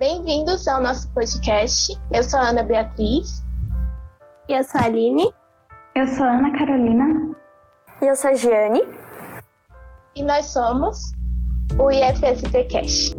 Bem-vindos 0.00 0.66
ao 0.66 0.80
nosso 0.80 1.10
podcast. 1.10 1.94
Eu 2.10 2.24
sou 2.24 2.40
a 2.40 2.48
Ana 2.48 2.62
Beatriz. 2.62 3.44
E 4.48 4.54
eu 4.54 4.64
sou 4.64 4.80
a 4.80 4.84
Aline. 4.84 5.30
Eu 5.94 6.08
sou 6.08 6.24
a 6.24 6.38
Ana 6.38 6.58
Carolina. 6.58 7.36
E 8.00 8.06
eu 8.06 8.16
sou 8.16 8.30
a 8.30 8.34
Giane. 8.34 8.82
E 10.16 10.22
nós 10.22 10.46
somos 10.46 11.12
o 11.78 11.90
IFST 11.90 12.64
Cash. 12.72 13.14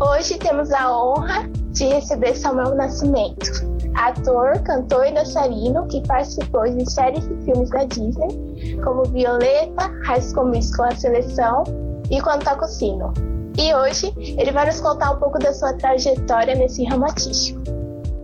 Hoje 0.00 0.38
temos 0.38 0.72
a 0.72 0.90
honra 0.90 1.48
de 1.70 1.84
receber 1.84 2.34
Samuel 2.34 2.74
Nascimento, 2.74 3.48
ator, 3.94 4.60
cantor 4.64 5.06
e 5.06 5.12
dançarino 5.12 5.86
que 5.86 6.04
participou 6.08 6.64
de 6.64 6.90
séries 6.90 7.24
e 7.24 7.44
filmes 7.44 7.70
da 7.70 7.84
Disney, 7.84 8.76
como 8.82 9.04
Violeta, 9.04 9.86
High 10.04 10.22
School 10.22 10.46
Musical 10.46 10.86
A 10.86 10.96
Seleção 10.96 11.62
e 12.10 12.20
Quando 12.20 12.42
Toca 12.42 12.64
o 12.64 12.68
Sino. 12.68 13.35
E 13.58 13.74
hoje 13.74 14.12
ele 14.18 14.52
vai 14.52 14.66
nos 14.66 14.80
contar 14.80 15.12
um 15.12 15.16
pouco 15.16 15.38
da 15.38 15.52
sua 15.52 15.72
trajetória 15.72 16.54
nesse 16.54 16.84
ramo 16.84 17.04
artístico. 17.04 17.60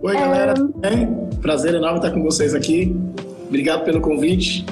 Oi, 0.03 0.13
galera, 0.13 0.53
tudo 0.53 0.77
bem? 0.77 1.07
Prazer 1.41 1.73
enorme 1.73 1.97
estar 1.97 2.11
com 2.11 2.21
vocês 2.21 2.53
aqui. 2.53 2.95
Obrigado 3.47 3.83
pelo 3.83 3.99
convite. 3.99 4.63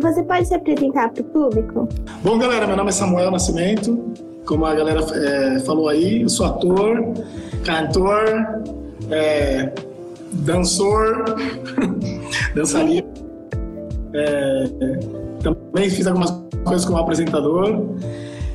você 0.00 0.22
pode 0.22 0.48
se 0.48 0.54
apresentar 0.54 1.10
para 1.10 1.20
o 1.20 1.24
público? 1.24 1.88
Bom, 2.24 2.38
galera, 2.38 2.66
meu 2.66 2.76
nome 2.76 2.88
é 2.88 2.92
Samuel 2.92 3.30
Nascimento. 3.30 4.12
Como 4.46 4.64
a 4.64 4.74
galera 4.74 5.00
é, 5.00 5.60
falou 5.60 5.88
aí, 5.88 6.22
eu 6.22 6.28
sou 6.28 6.46
ator, 6.46 7.12
cantor, 7.64 8.24
é, 9.10 9.72
dançor, 10.32 11.24
dançarino. 12.54 13.08
É, 14.14 14.64
também 15.42 15.90
fiz 15.90 16.06
algumas 16.06 16.30
coisas 16.64 16.84
como 16.86 16.98
apresentador. 16.98 17.84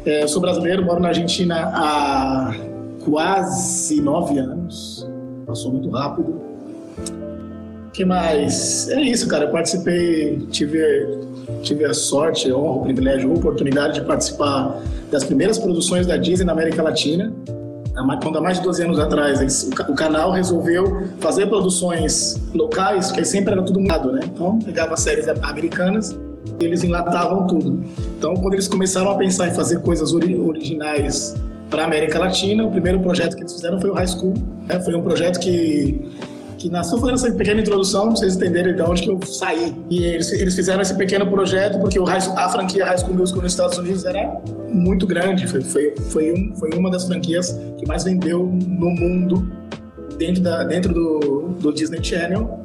É, 0.07 0.23
eu 0.23 0.27
sou 0.29 0.41
brasileiro, 0.41 0.85
moro 0.85 1.01
na 1.01 1.09
Argentina 1.09 1.69
há 1.73 2.55
quase 3.03 4.01
nove 4.01 4.39
anos. 4.39 5.05
Passou 5.45 5.69
muito 5.69 5.89
rápido. 5.89 6.41
O 7.87 7.91
que 7.91 8.05
mais? 8.05 8.87
É 8.87 9.01
isso, 9.01 9.27
cara. 9.27 9.43
Eu 9.43 9.51
participei, 9.51 10.37
tive, 10.49 10.79
tive 11.61 11.83
a 11.83 11.93
sorte, 11.93 12.49
a 12.49 12.55
honra, 12.55 12.77
o 12.77 12.83
privilégio, 12.83 13.29
a 13.29 13.33
oportunidade 13.33 13.99
de 13.99 14.05
participar 14.05 14.81
das 15.11 15.25
primeiras 15.25 15.59
produções 15.59 16.07
da 16.07 16.15
Disney 16.15 16.45
na 16.45 16.53
América 16.53 16.81
Latina. 16.81 17.33
Quando 18.23 18.37
há 18.37 18.41
mais 18.41 18.59
de 18.59 18.63
12 18.63 18.83
anos 18.83 18.99
atrás, 18.99 19.69
o 19.89 19.93
canal 19.93 20.31
resolveu 20.31 21.05
fazer 21.19 21.47
produções 21.47 22.41
locais, 22.53 23.11
que 23.11 23.25
sempre 23.25 23.51
era 23.51 23.61
tudo 23.61 23.81
mudado, 23.81 24.13
né? 24.13 24.21
Então, 24.23 24.57
pegava 24.59 24.95
séries 24.95 25.27
americanas 25.27 26.17
eles 26.59 26.83
enlatavam 26.83 27.47
tudo. 27.47 27.83
Então, 28.17 28.33
quando 28.35 28.53
eles 28.53 28.67
começaram 28.67 29.11
a 29.11 29.15
pensar 29.15 29.47
em 29.47 29.53
fazer 29.53 29.79
coisas 29.81 30.13
originais 30.13 31.35
para 31.69 31.83
a 31.83 31.85
América 31.85 32.19
Latina, 32.19 32.65
o 32.65 32.71
primeiro 32.71 32.99
projeto 32.99 33.35
que 33.35 33.41
eles 33.41 33.53
fizeram 33.53 33.79
foi 33.79 33.89
o 33.89 33.93
High 33.93 34.07
School. 34.07 34.33
Né? 34.67 34.79
Foi 34.79 34.95
um 34.95 35.01
projeto 35.01 35.39
que 35.39 36.01
que 36.57 36.69
nasceu 36.69 36.97
fazendo 36.97 37.15
essa 37.15 37.31
pequena 37.31 37.61
introdução, 37.61 38.09
vocês 38.09 38.35
entenderem 38.35 38.75
de 38.75 38.81
onde 38.81 39.03
que 39.03 39.09
eu 39.09 39.19
saí. 39.21 39.75
E 39.89 40.03
eles, 40.03 40.31
eles 40.31 40.55
fizeram 40.55 40.81
esse 40.81 40.95
pequeno 40.95 41.27
projeto 41.27 41.79
porque 41.79 41.99
o 41.99 42.07
a 42.07 42.49
franquia 42.49 42.85
High 42.85 42.97
School 42.97 43.13
Musical 43.13 43.43
nos 43.43 43.53
Estados 43.53 43.77
Unidos 43.77 44.05
era 44.05 44.41
muito 44.67 45.05
grande. 45.05 45.47
Foi, 45.47 45.61
foi, 45.61 45.93
foi, 46.09 46.33
um, 46.33 46.55
foi 46.55 46.69
uma 46.71 46.89
das 46.89 47.05
franquias 47.05 47.57
que 47.77 47.87
mais 47.87 48.03
vendeu 48.03 48.45
no 48.45 48.89
mundo 48.89 49.47
dentro, 50.17 50.41
da, 50.41 50.63
dentro 50.63 50.93
do, 50.93 51.55
do 51.59 51.71
Disney 51.71 52.03
Channel. 52.03 52.59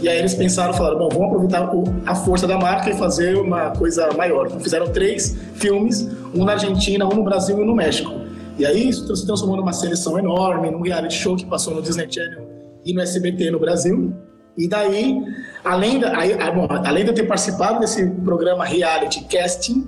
E 0.00 0.08
aí 0.08 0.18
eles 0.18 0.34
pensaram, 0.34 0.74
falaram, 0.74 0.98
bom, 0.98 1.08
vamos 1.08 1.26
aproveitar 1.28 1.70
a 2.04 2.14
força 2.14 2.46
da 2.46 2.58
marca 2.58 2.90
e 2.90 2.94
fazer 2.94 3.36
uma 3.36 3.70
coisa 3.70 4.10
maior. 4.12 4.46
Então 4.46 4.60
fizeram 4.60 4.88
três 4.88 5.36
filmes, 5.54 6.08
um 6.34 6.44
na 6.44 6.52
Argentina, 6.52 7.06
um 7.06 7.14
no 7.14 7.24
Brasil 7.24 7.58
e 7.58 7.62
um 7.62 7.64
no 7.64 7.74
México. 7.74 8.12
E 8.58 8.66
aí 8.66 8.88
isso 8.88 9.14
se 9.14 9.26
transformou 9.26 9.56
numa 9.56 9.72
seleção 9.72 10.18
enorme, 10.18 10.70
num 10.70 10.82
reality 10.82 11.14
show 11.14 11.36
que 11.36 11.46
passou 11.46 11.74
no 11.74 11.82
Disney 11.82 12.10
Channel 12.10 12.46
e 12.84 12.92
no 12.92 13.00
SBT 13.00 13.50
no 13.50 13.58
Brasil. 13.58 14.14
E 14.56 14.68
daí, 14.68 15.22
além, 15.64 15.98
da, 15.98 16.16
aí, 16.16 16.32
ah, 16.40 16.50
bom, 16.50 16.66
além 16.70 17.04
de 17.04 17.10
eu 17.10 17.14
ter 17.14 17.24
participado 17.24 17.80
desse 17.80 18.06
programa 18.06 18.64
reality 18.64 19.24
casting, 19.24 19.86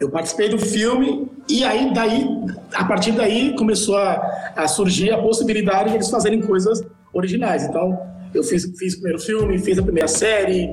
eu 0.00 0.10
participei 0.10 0.48
do 0.48 0.58
filme 0.58 1.28
e 1.48 1.62
aí 1.62 1.92
daí, 1.92 2.26
a 2.74 2.84
partir 2.84 3.12
daí 3.12 3.54
começou 3.56 3.96
a, 3.96 4.52
a 4.56 4.66
surgir 4.66 5.12
a 5.12 5.18
possibilidade 5.18 5.90
de 5.90 5.96
eles 5.96 6.10
fazerem 6.10 6.40
coisas 6.40 6.82
originais. 7.12 7.64
Então, 7.64 7.98
eu 8.34 8.42
fiz, 8.42 8.64
fiz 8.78 8.94
o 8.94 8.96
primeiro 8.96 9.20
filme, 9.20 9.58
fiz 9.58 9.78
a 9.78 9.82
primeira 9.82 10.08
série. 10.08 10.68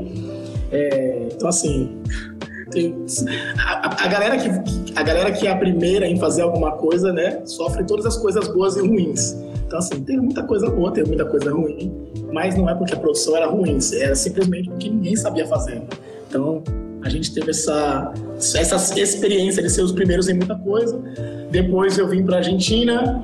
É, 0.71 1.29
então, 1.31 1.47
assim, 1.47 1.97
tem, 2.71 2.95
a, 3.57 4.05
a, 4.05 4.07
galera 4.07 4.37
que, 4.37 4.49
a 4.95 5.03
galera 5.03 5.31
que 5.31 5.47
é 5.47 5.51
a 5.51 5.57
primeira 5.57 6.07
em 6.07 6.19
fazer 6.19 6.41
alguma 6.41 6.73
coisa, 6.73 7.13
né, 7.13 7.41
sofre 7.45 7.83
todas 7.85 8.05
as 8.05 8.17
coisas 8.17 8.47
boas 8.49 8.75
e 8.75 8.81
ruins. 8.81 9.35
Então, 9.65 9.79
assim, 9.79 10.01
tem 10.03 10.17
muita 10.17 10.43
coisa 10.43 10.69
boa, 10.69 10.91
tem 10.91 11.03
muita 11.03 11.25
coisa 11.25 11.51
ruim, 11.51 11.91
mas 12.31 12.55
não 12.55 12.69
é 12.69 12.75
porque 12.75 12.93
a 12.93 12.97
produção 12.97 13.35
era 13.35 13.47
ruim, 13.47 13.77
era 13.93 14.15
simplesmente 14.15 14.69
porque 14.69 14.89
ninguém 14.89 15.15
sabia 15.15 15.45
fazer. 15.45 15.81
Então, 16.29 16.63
a 17.01 17.09
gente 17.09 17.33
teve 17.33 17.51
essa, 17.51 18.13
essa 18.37 18.99
experiência 18.99 19.61
de 19.61 19.69
ser 19.69 19.81
os 19.81 19.91
primeiros 19.91 20.27
em 20.27 20.33
muita 20.33 20.55
coisa. 20.55 21.01
Depois 21.51 21.97
eu 21.97 22.07
vim 22.07 22.23
para 22.23 22.35
a 22.35 22.37
Argentina 22.39 23.23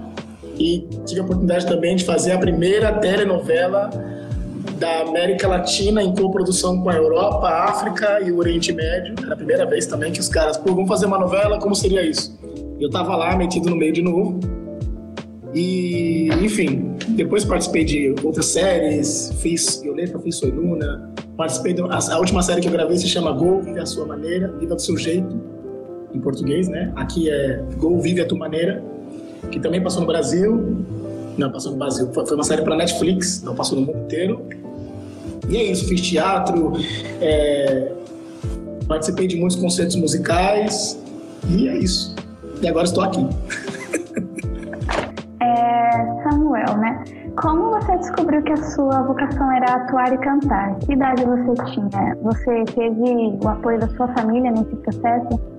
e 0.58 0.88
tive 1.06 1.22
a 1.22 1.24
oportunidade 1.24 1.66
também 1.66 1.96
de 1.96 2.06
fazer 2.06 2.32
a 2.32 2.38
primeira 2.38 2.94
telenovela 2.94 3.90
da 4.78 5.02
América 5.02 5.48
Latina 5.48 6.02
em 6.02 6.14
coprodução 6.14 6.82
com 6.82 6.90
a 6.90 6.96
Europa, 6.96 7.48
a 7.48 7.66
África 7.66 8.22
e 8.22 8.32
o 8.32 8.38
Oriente 8.38 8.72
Médio. 8.72 9.16
Era 9.24 9.34
a 9.34 9.38
primeira 9.38 9.66
vez 9.66 9.86
também 9.86 10.12
que 10.12 10.20
os 10.20 10.30
caras, 10.30 10.58
pô, 10.58 10.74
vamos 10.74 10.88
fazer 10.88 11.06
uma 11.06 11.20
novela, 11.20 11.60
como 11.60 11.76
seria 11.76 12.02
isso? 12.02 12.38
Eu 12.80 12.90
tava 12.90 13.16
lá 13.16 13.36
metido 13.36 13.70
no 13.70 13.76
meio 13.76 13.94
de 13.94 14.02
novo 14.02 14.40
e, 15.54 16.30
enfim, 16.42 16.96
depois 17.10 17.46
participei 17.46 17.84
de 17.84 18.16
outras 18.24 18.48
séries, 18.48 19.32
fiz 19.40 19.82
Violeta, 19.82 20.18
fiz 20.20 20.38
Soy 20.38 20.50
Luna, 20.50 21.14
participei 21.38 21.74
da 21.74 21.86
a, 21.86 22.20
última 22.20 22.42
série 22.42 22.60
que 22.60 22.68
eu 22.68 22.72
gravei 22.72 22.98
se 22.98 23.08
chama 23.08 23.32
Go, 23.32 23.62
Vive 23.62 23.80
a 23.80 23.86
Sua 23.86 24.06
Maneira, 24.06 24.52
Viva 24.60 24.76
do 24.76 24.82
Seu 24.82 24.98
Jeito, 24.98 25.40
em 26.12 26.20
português, 26.20 26.68
né? 26.68 26.92
Aqui 26.96 27.30
é 27.30 27.64
Go, 27.78 28.00
Vive 28.02 28.22
a 28.22 28.26
Tua 28.26 28.40
Maneira, 28.40 28.84
que 29.52 29.60
também 29.60 29.82
passou 29.82 30.02
no 30.02 30.08
Brasil, 30.08 30.86
não, 31.38 31.52
passou 31.52 31.72
no 31.72 31.78
Brasil, 31.78 32.10
foi 32.14 32.36
uma 32.36 32.44
série 32.44 32.62
para 32.62 32.76
Netflix, 32.76 33.40
então 33.42 33.56
passou 33.56 33.80
no 33.80 33.86
mundo 33.86 34.00
inteiro. 34.06 34.42
E 35.50 35.58
é 35.58 35.64
isso, 35.64 35.88
fiz 35.88 36.02
teatro, 36.02 36.74
é, 37.22 37.92
participei 38.88 39.28
de 39.28 39.36
muitos 39.36 39.58
concertos 39.58 39.96
musicais, 39.96 40.98
e 41.50 41.68
é 41.68 41.78
isso. 41.78 42.16
E 42.62 42.68
agora 42.68 42.86
estou 42.86 43.04
aqui. 43.04 43.28
Samuel, 46.24 46.78
né? 46.78 47.04
Como 47.42 47.72
você 47.72 47.98
descobriu 47.98 48.42
que 48.44 48.54
a 48.54 48.58
sua 48.58 49.02
vocação 49.04 49.52
era 49.52 49.76
atuar 49.76 50.14
e 50.14 50.18
cantar? 50.18 50.76
Que 50.80 50.94
idade 50.94 51.24
você 51.26 51.72
tinha? 51.72 52.18
Você 52.22 52.64
teve 52.74 53.38
o 53.44 53.48
apoio 53.48 53.80
da 53.80 53.88
sua 53.90 54.08
família 54.10 54.52
nesse 54.52 54.76
processo? 54.78 55.53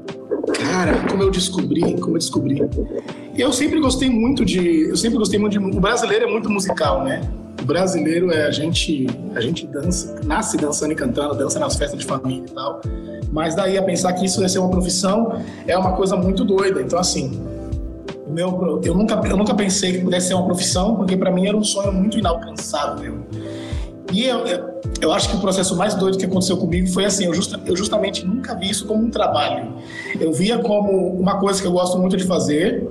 Cara, 0.74 1.06
como 1.08 1.22
eu 1.22 1.30
descobri, 1.30 1.94
como 2.00 2.16
eu 2.16 2.18
descobri. 2.18 2.60
Eu 3.38 3.52
sempre 3.52 3.78
gostei 3.78 4.10
muito 4.10 4.44
de, 4.44 4.88
eu 4.88 4.96
sempre 4.96 5.18
gostei 5.18 5.38
muito 5.38 5.52
de, 5.52 5.58
o 5.60 5.80
brasileiro 5.80 6.24
é 6.24 6.26
muito 6.28 6.50
musical, 6.50 7.04
né? 7.04 7.20
O 7.62 7.64
brasileiro 7.64 8.32
é 8.32 8.44
a 8.44 8.50
gente, 8.50 9.06
a 9.36 9.40
gente 9.40 9.68
dança, 9.68 10.20
nasce 10.24 10.56
dançando 10.56 10.90
e 10.90 10.96
cantando, 10.96 11.32
dança 11.36 11.60
nas 11.60 11.76
festas 11.76 12.00
de 12.00 12.04
família 12.04 12.44
e 12.44 12.50
tal. 12.50 12.80
Mas 13.30 13.54
daí 13.54 13.78
a 13.78 13.84
pensar 13.84 14.14
que 14.14 14.26
isso 14.26 14.42
ia 14.42 14.48
ser 14.48 14.58
uma 14.58 14.68
profissão 14.68 15.40
é 15.64 15.78
uma 15.78 15.92
coisa 15.92 16.16
muito 16.16 16.44
doida. 16.44 16.82
Então 16.82 16.98
assim, 16.98 17.40
meu, 18.26 18.80
eu 18.82 18.96
nunca, 18.96 19.14
eu 19.28 19.36
nunca 19.36 19.54
pensei 19.54 19.92
que 19.92 19.98
pudesse 20.00 20.26
ser 20.26 20.34
uma 20.34 20.44
profissão, 20.44 20.96
porque 20.96 21.16
para 21.16 21.30
mim 21.30 21.46
era 21.46 21.56
um 21.56 21.62
sonho 21.62 21.92
muito 21.92 22.18
inalcançável. 22.18 23.24
E 24.12 24.24
eu, 24.24 24.46
eu, 24.46 24.80
eu, 25.00 25.12
acho 25.12 25.30
que 25.30 25.36
o 25.36 25.40
processo 25.40 25.76
mais 25.76 25.94
doido 25.94 26.18
que 26.18 26.24
aconteceu 26.24 26.56
comigo 26.56 26.86
foi 26.88 27.04
assim: 27.04 27.24
eu, 27.24 27.34
justa, 27.34 27.60
eu 27.64 27.76
justamente 27.76 28.24
nunca 28.24 28.54
vi 28.54 28.70
isso 28.70 28.86
como 28.86 29.04
um 29.04 29.10
trabalho. 29.10 29.72
Eu 30.20 30.32
via 30.32 30.58
como 30.58 31.18
uma 31.18 31.38
coisa 31.38 31.60
que 31.60 31.66
eu 31.66 31.72
gosto 31.72 31.98
muito 31.98 32.16
de 32.16 32.24
fazer, 32.24 32.88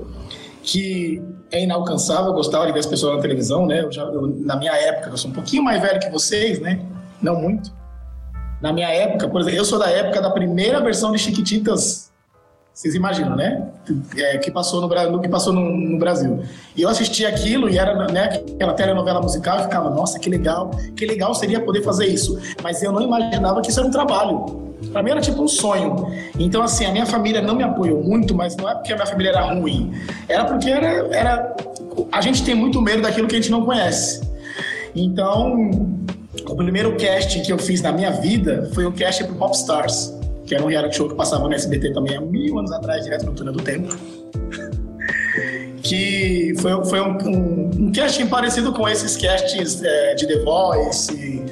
que 0.63 1.21
é 1.51 1.63
inalcançável. 1.63 2.27
Eu 2.27 2.33
gostava 2.33 2.65
de 2.65 2.71
ver 2.71 2.79
as 2.79 2.85
pessoas 2.85 3.15
na 3.15 3.21
televisão, 3.21 3.65
né? 3.65 3.85
Já, 3.91 4.09
na 4.11 4.55
minha 4.55 4.73
época, 4.73 5.09
eu 5.11 5.17
sou 5.17 5.29
um 5.29 5.33
pouquinho 5.33 5.63
mais 5.63 5.81
velho 5.81 5.99
que 5.99 6.09
vocês, 6.09 6.59
né? 6.59 6.79
Não 7.21 7.39
muito. 7.39 7.71
Na 8.61 8.71
minha 8.71 8.89
época, 8.89 9.27
por 9.27 9.41
exemplo, 9.41 9.59
eu 9.59 9.65
sou 9.65 9.77
da 9.77 9.89
época 9.89 10.21
da 10.21 10.31
primeira 10.31 10.79
versão 10.79 11.11
de 11.11 11.19
Chiquititas 11.19 12.12
vocês 12.73 12.95
imaginam, 12.95 13.35
né? 13.35 13.67
É, 14.17 14.37
que 14.39 14.49
passou 14.49 14.81
no, 14.81 15.21
que 15.21 15.29
passou 15.29 15.53
no, 15.53 15.69
no, 15.69 15.99
Brasil. 15.99 16.41
E 16.75 16.81
eu 16.81 16.89
assisti 16.89 17.23
aquilo 17.23 17.69
e 17.69 17.77
era 17.77 18.07
né, 18.07 18.41
aquela 18.55 18.73
telenovela 18.73 19.21
musical 19.21 19.59
e 19.59 19.63
ficava, 19.63 19.91
nossa, 19.91 20.17
que 20.17 20.27
legal, 20.27 20.71
que 20.95 21.05
legal 21.05 21.35
seria 21.35 21.59
poder 21.59 21.83
fazer 21.83 22.07
isso. 22.07 22.39
Mas 22.63 22.81
eu 22.81 22.91
não 22.91 23.03
imaginava 23.03 23.61
que 23.61 23.69
isso 23.69 23.79
era 23.79 23.87
um 23.87 23.91
trabalho. 23.91 24.73
Para 24.91 25.03
mim 25.03 25.11
era 25.11 25.21
tipo 25.21 25.43
um 25.43 25.47
sonho. 25.47 26.07
Então, 26.39 26.63
assim, 26.63 26.85
a 26.85 26.91
minha 26.91 27.05
família 27.05 27.43
não 27.43 27.53
me 27.53 27.63
apoiou 27.63 28.03
muito, 28.03 28.33
mas 28.33 28.55
não 28.55 28.67
é 28.67 28.73
porque 28.73 28.91
a 28.91 28.95
minha 28.95 29.07
família 29.07 29.29
era 29.29 29.53
ruim. 29.53 29.93
Era 30.27 30.45
porque 30.45 30.69
era, 30.69 31.15
era... 31.15 31.55
a 32.11 32.21
gente 32.21 32.43
tem 32.43 32.55
muito 32.55 32.81
medo 32.81 33.03
daquilo 33.03 33.27
que 33.27 33.35
a 33.35 33.39
gente 33.39 33.51
não 33.51 33.63
conhece. 33.63 34.27
Então, 34.95 35.69
o 36.47 36.55
primeiro 36.55 36.97
casting 36.97 37.43
que 37.43 37.53
eu 37.53 37.59
fiz 37.59 37.83
na 37.83 37.91
minha 37.91 38.09
vida 38.11 38.71
foi 38.73 38.87
um 38.87 38.91
casting 38.91 39.25
pro 39.25 39.35
Popstars 39.35 40.22
que 40.45 40.55
era 40.55 40.63
um 40.63 40.67
reality 40.67 40.97
show 40.97 41.09
que 41.09 41.15
passava 41.15 41.47
no 41.47 41.53
SBT 41.53 41.93
também 41.93 42.15
há 42.15 42.21
mil 42.21 42.59
anos 42.59 42.71
atrás, 42.71 43.03
direto 43.03 43.25
no 43.25 43.33
Túnel 43.33 43.53
do 43.53 43.63
Tempo. 43.63 43.95
que 45.83 46.53
foi, 46.59 46.85
foi 46.85 47.01
um, 47.01 47.17
um, 47.25 47.71
um 47.79 47.91
casting 47.91 48.27
parecido 48.27 48.71
com 48.73 48.87
esses 48.87 49.17
castings 49.17 49.83
é, 49.83 50.15
de 50.15 50.27
The 50.27 50.39
Voice 50.39 51.43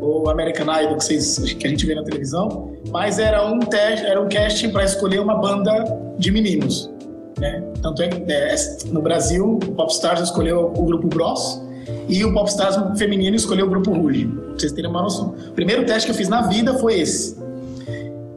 ou 0.00 0.28
American 0.28 0.66
Idol 0.80 0.96
que, 0.96 1.04
vocês, 1.04 1.38
que 1.38 1.66
a 1.66 1.70
gente 1.70 1.86
vê 1.86 1.94
na 1.94 2.02
televisão, 2.02 2.72
mas 2.90 3.18
era 3.18 3.44
um 3.46 3.60
teste, 3.60 4.06
era 4.06 4.20
um 4.20 4.28
casting 4.28 4.70
para 4.70 4.84
escolher 4.84 5.20
uma 5.20 5.36
banda 5.36 5.84
de 6.18 6.30
meninos. 6.30 6.90
Né? 7.38 7.62
Tanto 7.82 8.02
é 8.02 8.08
que 8.08 8.32
é, 8.32 8.54
no 8.86 9.02
Brasil 9.02 9.54
o 9.54 9.72
Popstars 9.72 10.20
escolheu 10.20 10.72
o 10.76 10.84
grupo 10.84 11.08
Bros 11.08 11.62
e 12.08 12.24
o 12.24 12.32
Popstars 12.32 12.76
feminino 12.98 13.36
escolheu 13.36 13.66
o 13.66 13.68
grupo 13.68 13.92
Ruge. 13.92 14.26
Pra 14.26 14.54
vocês 14.58 14.72
terem 14.72 14.90
uma 14.90 15.02
noção. 15.02 15.34
O 15.48 15.52
primeiro 15.52 15.84
teste 15.84 16.06
que 16.06 16.12
eu 16.12 16.16
fiz 16.16 16.28
na 16.28 16.42
vida 16.42 16.74
foi 16.74 17.00
esse. 17.00 17.36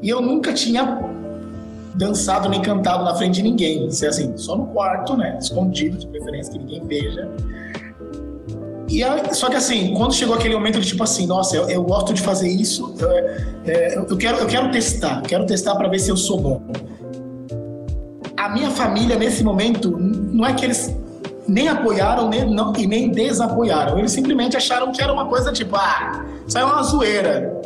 E 0.01 0.09
eu 0.09 0.21
nunca 0.21 0.53
tinha 0.53 0.99
dançado 1.95 2.47
nem 2.47 2.61
cantado 2.61 3.03
na 3.03 3.13
frente 3.15 3.35
de 3.35 3.43
ninguém. 3.43 3.87
Isso 3.87 4.05
é 4.05 4.07
assim, 4.07 4.35
só 4.37 4.55
no 4.55 4.67
quarto, 4.67 5.17
né? 5.17 5.37
Escondido, 5.39 5.97
de 5.97 6.07
preferência, 6.07 6.53
que 6.53 6.59
ninguém 6.59 6.85
veja. 6.85 7.29
E 8.89 9.03
só 9.35 9.49
que 9.49 9.55
assim, 9.55 9.93
quando 9.93 10.13
chegou 10.13 10.35
aquele 10.35 10.55
momento 10.55 10.79
de 10.79 10.87
tipo 10.87 11.03
assim, 11.03 11.27
nossa, 11.27 11.55
eu, 11.55 11.69
eu 11.69 11.83
gosto 11.83 12.11
de 12.13 12.21
fazer 12.21 12.47
isso, 12.47 12.95
eu, 12.99 13.09
é, 13.65 13.97
eu, 13.97 14.17
quero, 14.17 14.37
eu 14.37 14.47
quero 14.47 14.71
testar, 14.71 15.21
quero 15.21 15.45
testar 15.45 15.75
para 15.75 15.87
ver 15.87 15.99
se 15.99 16.09
eu 16.09 16.17
sou 16.17 16.39
bom. 16.39 16.61
A 18.35 18.49
minha 18.49 18.71
família, 18.71 19.15
nesse 19.15 19.43
momento, 19.43 19.95
não 19.99 20.45
é 20.45 20.53
que 20.53 20.65
eles 20.65 20.95
nem 21.47 21.67
apoiaram 21.67 22.29
nem, 22.29 22.49
não, 22.49 22.73
e 22.77 22.87
nem 22.87 23.11
desapoiaram. 23.11 23.99
Eles 23.99 24.11
simplesmente 24.11 24.55
acharam 24.55 24.91
que 24.91 25.01
era 25.01 25.11
uma 25.11 25.25
coisa 25.25 25.51
tipo, 25.51 25.75
ah, 25.75 26.25
é 26.55 26.63
uma 26.63 26.81
zoeira. 26.81 27.61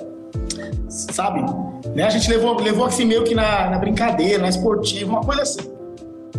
Sabe? 0.90 1.46
Né? 1.96 2.04
A 2.04 2.10
gente 2.10 2.30
levou, 2.30 2.60
levou 2.60 2.86
assim 2.86 3.06
meio 3.06 3.24
que 3.24 3.36
na, 3.36 3.70
na 3.70 3.78
brincadeira, 3.78 4.40
na 4.40 4.50
esportiva, 4.50 5.12
uma 5.12 5.22
coisa 5.22 5.42
assim. 5.42 5.74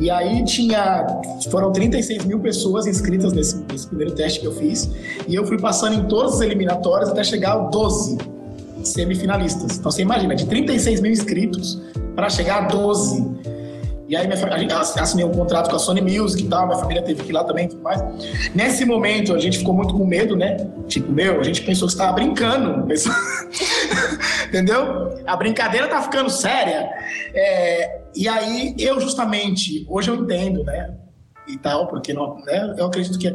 E 0.01 0.11
aí 0.11 0.45
tinha. 0.45 1.07
Foram 1.51 1.73
36 1.73 2.25
mil 2.25 2.41
pessoas 2.41 2.87
inscritas 2.87 3.33
nesse, 3.33 3.65
nesse, 3.71 3.87
primeiro 3.87 4.13
teste 4.13 4.41
que 4.41 4.47
eu 4.47 4.53
fiz. 4.53 4.91
E 5.29 5.35
eu 5.35 5.47
fui 5.47 5.59
passando 5.59 5.95
em 5.95 6.05
todas 6.07 6.35
as 6.35 6.41
eliminatórias 6.41 7.09
até 7.09 7.23
chegar 7.23 7.53
a 7.53 7.59
12 7.69 8.19
semifinalistas. 8.83 9.79
Então 9.79 9.91
você 9.91 10.03
imagina, 10.03 10.35
de 10.35 10.47
36 10.47 11.01
mil 11.01 11.13
inscritos 11.13 11.81
para 12.17 12.29
chegar 12.29 12.65
a 12.65 12.67
12. 12.67 13.25
E 14.07 14.15
aí 14.15 14.27
minha, 14.27 14.55
a 14.55 14.59
gente 14.59 14.73
assinei 14.73 15.25
um 15.25 15.33
contrato 15.33 15.71
com 15.71 15.77
a 15.77 15.79
Sony 15.79 16.03
Music 16.03 16.45
e 16.45 16.49
tal, 16.49 16.67
minha 16.67 16.79
família 16.79 17.03
teve 17.03 17.23
que 17.23 17.31
ir 17.31 17.33
lá 17.33 17.43
também 17.43 17.67
e 17.67 17.69
tudo 17.69 17.83
mais. 17.83 18.03
Nesse 18.55 18.85
momento 18.85 19.35
a 19.35 19.39
gente 19.39 19.59
ficou 19.59 19.75
muito 19.75 19.95
com 19.95 20.05
medo, 20.05 20.37
né? 20.37 20.57
Tipo, 20.87 21.11
meu, 21.11 21.41
a 21.41 21.43
gente 21.43 21.63
pensou 21.63 21.89
que 21.89 21.95
estava 21.95 22.13
brincando. 22.13 22.87
Entendeu? 24.47 25.23
A 25.27 25.37
brincadeira 25.37 25.89
tá 25.89 26.03
ficando 26.03 26.29
séria. 26.29 26.91
É, 27.35 28.03
e 28.15 28.29
aí 28.29 28.75
eu 28.79 29.01
justamente, 29.01 29.87
hoje 29.89 30.11
eu 30.11 30.17
entendo, 30.17 30.63
né? 30.65 30.95
E 31.49 31.57
tal, 31.57 31.87
porque 31.89 32.13
não, 32.13 32.37
né? 32.45 32.75
eu 32.77 32.87
acredito 32.87 33.19
que 33.19 33.35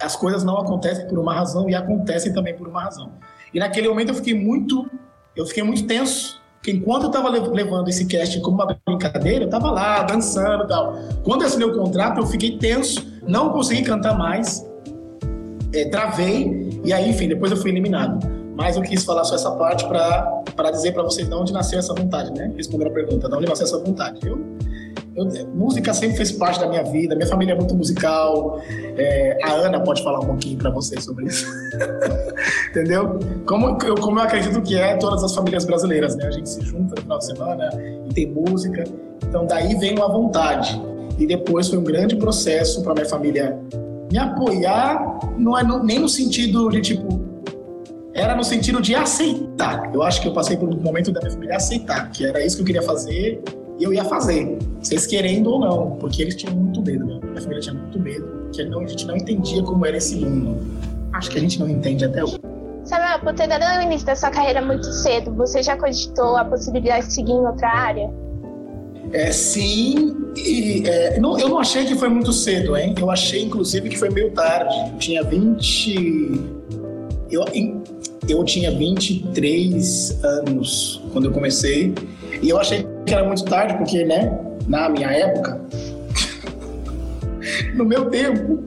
as 0.00 0.14
coisas 0.14 0.44
não 0.44 0.56
acontecem 0.56 1.06
por 1.08 1.18
uma 1.18 1.34
razão 1.34 1.68
e 1.68 1.74
acontecem 1.74 2.32
também 2.32 2.56
por 2.56 2.68
uma 2.68 2.82
razão. 2.82 3.12
E 3.52 3.58
naquele 3.58 3.88
momento 3.88 4.10
eu 4.10 4.14
fiquei 4.14 4.34
muito, 4.34 4.88
eu 5.34 5.44
fiquei 5.46 5.62
muito 5.64 5.86
tenso 5.86 6.39
porque 6.60 6.72
enquanto 6.72 7.04
eu 7.04 7.06
estava 7.06 7.30
levando 7.30 7.88
esse 7.88 8.04
casting 8.04 8.42
como 8.42 8.62
uma 8.62 8.78
brincadeira, 8.86 9.44
eu 9.44 9.46
estava 9.46 9.70
lá 9.70 10.02
dançando 10.02 10.64
e 10.64 10.68
tal. 10.68 10.94
Quando 11.24 11.40
eu 11.40 11.46
assinei 11.46 11.66
o 11.66 11.74
contrato, 11.74 12.20
eu 12.20 12.26
fiquei 12.26 12.58
tenso, 12.58 13.06
não 13.26 13.48
consegui 13.48 13.80
cantar 13.80 14.16
mais, 14.16 14.68
é, 15.72 15.88
travei, 15.88 16.78
e 16.84 16.92
aí, 16.92 17.08
enfim, 17.08 17.28
depois 17.28 17.50
eu 17.50 17.56
fui 17.56 17.70
eliminado. 17.70 18.28
Mas 18.54 18.76
eu 18.76 18.82
quis 18.82 19.02
falar 19.04 19.24
só 19.24 19.36
essa 19.36 19.50
parte 19.52 19.86
para 19.88 20.70
dizer 20.70 20.92
para 20.92 21.02
vocês 21.02 21.26
de 21.26 21.34
onde 21.34 21.50
nasceu 21.50 21.78
essa 21.78 21.94
vontade, 21.94 22.30
né? 22.32 22.52
Responder 22.54 22.88
a 22.88 22.90
pergunta, 22.90 23.26
de 23.26 23.34
onde 23.34 23.46
nasceu 23.48 23.64
essa 23.64 23.78
vontade. 23.78 24.20
Eu 24.22 24.38
eu, 25.20 25.46
música 25.54 25.92
sempre 25.92 26.16
fez 26.16 26.32
parte 26.32 26.58
da 26.60 26.68
minha 26.68 26.82
vida, 26.82 27.14
minha 27.14 27.26
família 27.26 27.52
é 27.52 27.56
muito 27.56 27.74
musical. 27.74 28.60
É, 28.96 29.38
a 29.44 29.52
Ana 29.52 29.80
pode 29.80 30.02
falar 30.02 30.20
um 30.20 30.26
pouquinho 30.26 30.56
para 30.58 30.70
vocês 30.70 31.04
sobre 31.04 31.26
isso. 31.26 31.46
Entendeu? 32.70 33.18
Como 33.46 33.78
eu, 33.84 33.94
como 33.96 34.18
eu 34.18 34.24
acredito 34.24 34.62
que 34.62 34.76
é 34.76 34.96
todas 34.96 35.22
as 35.22 35.34
famílias 35.34 35.64
brasileiras, 35.64 36.16
né? 36.16 36.26
A 36.26 36.30
gente 36.30 36.48
se 36.48 36.62
junta 36.62 36.94
no 36.96 37.02
final 37.02 37.18
de 37.18 37.26
semana 37.26 37.70
e 38.08 38.14
tem 38.14 38.32
música. 38.32 38.84
Então 39.22 39.46
daí 39.46 39.74
vem 39.76 39.94
uma 39.96 40.08
vontade. 40.08 40.80
E 41.18 41.26
depois 41.26 41.68
foi 41.68 41.78
um 41.78 41.84
grande 41.84 42.16
processo 42.16 42.82
para 42.82 42.94
minha 42.94 43.06
família 43.06 43.58
me 44.10 44.18
apoiar, 44.18 45.20
não 45.36 45.56
é 45.56 45.62
no, 45.62 45.84
nem 45.84 45.98
no 45.98 46.08
sentido 46.08 46.68
de 46.70 46.80
tipo 46.80 47.20
era 48.12 48.34
no 48.34 48.42
sentido 48.42 48.80
de 48.80 48.94
aceitar. 48.94 49.90
Eu 49.94 50.02
acho 50.02 50.20
que 50.20 50.28
eu 50.28 50.32
passei 50.32 50.56
por 50.56 50.68
um 50.68 50.76
momento 50.80 51.12
da 51.12 51.20
minha 51.20 51.32
família 51.32 51.56
aceitar, 51.56 52.10
que 52.10 52.26
era 52.26 52.44
isso 52.44 52.56
que 52.56 52.62
eu 52.62 52.66
queria 52.66 52.82
fazer 52.82 53.40
eu 53.84 53.92
ia 53.92 54.04
fazer, 54.04 54.58
vocês 54.80 55.06
querendo 55.06 55.50
ou 55.50 55.60
não, 55.60 55.90
porque 55.96 56.22
eles 56.22 56.36
tinham 56.36 56.54
muito 56.54 56.82
medo, 56.82 57.04
né? 57.04 57.20
minha 57.22 57.40
família 57.40 57.60
tinha 57.60 57.74
muito 57.74 57.98
medo, 57.98 58.26
porque 58.44 58.62
a 58.62 58.86
gente 58.86 59.06
não 59.06 59.16
entendia 59.16 59.62
como 59.62 59.86
era 59.86 59.96
esse 59.96 60.16
mundo. 60.16 60.60
Acho 61.12 61.30
que 61.30 61.38
a 61.38 61.40
gente 61.40 61.58
não 61.58 61.68
entende 61.68 62.04
até 62.04 62.22
hoje. 62.22 62.38
Samuel, 62.84 63.20
por 63.20 63.34
ter 63.34 63.46
dado 63.46 63.78
o 63.78 63.82
início 63.82 64.06
da 64.06 64.16
sua 64.16 64.30
carreira 64.30 64.62
muito 64.62 64.86
cedo, 64.86 65.32
você 65.34 65.62
já 65.62 65.76
cogitou 65.76 66.36
a 66.36 66.44
possibilidade 66.44 67.06
de 67.06 67.12
seguir 67.12 67.32
em 67.32 67.46
outra 67.46 67.68
área? 67.68 68.10
É, 69.12 69.32
sim, 69.32 70.14
e, 70.36 70.82
é, 70.86 71.18
não, 71.18 71.38
eu 71.38 71.48
não 71.48 71.58
achei 71.58 71.84
que 71.84 71.94
foi 71.94 72.08
muito 72.08 72.32
cedo, 72.32 72.76
hein? 72.76 72.94
Eu 72.98 73.10
achei, 73.10 73.42
inclusive, 73.42 73.88
que 73.88 73.98
foi 73.98 74.10
meio 74.10 74.30
tarde. 74.30 74.74
Eu 74.92 74.98
tinha 74.98 75.22
20. 75.22 76.40
Eu, 77.30 77.44
eu 78.28 78.44
tinha 78.44 78.70
23 78.70 80.24
anos 80.24 80.99
quando 81.12 81.26
eu 81.26 81.32
comecei. 81.32 81.94
E 82.42 82.48
eu 82.48 82.58
achei 82.58 82.86
que 83.04 83.14
era 83.14 83.24
muito 83.24 83.44
tarde, 83.44 83.74
porque, 83.76 84.04
né, 84.04 84.38
na 84.66 84.88
minha 84.88 85.10
época, 85.10 85.60
no 87.74 87.84
meu 87.84 88.08
tempo, 88.10 88.64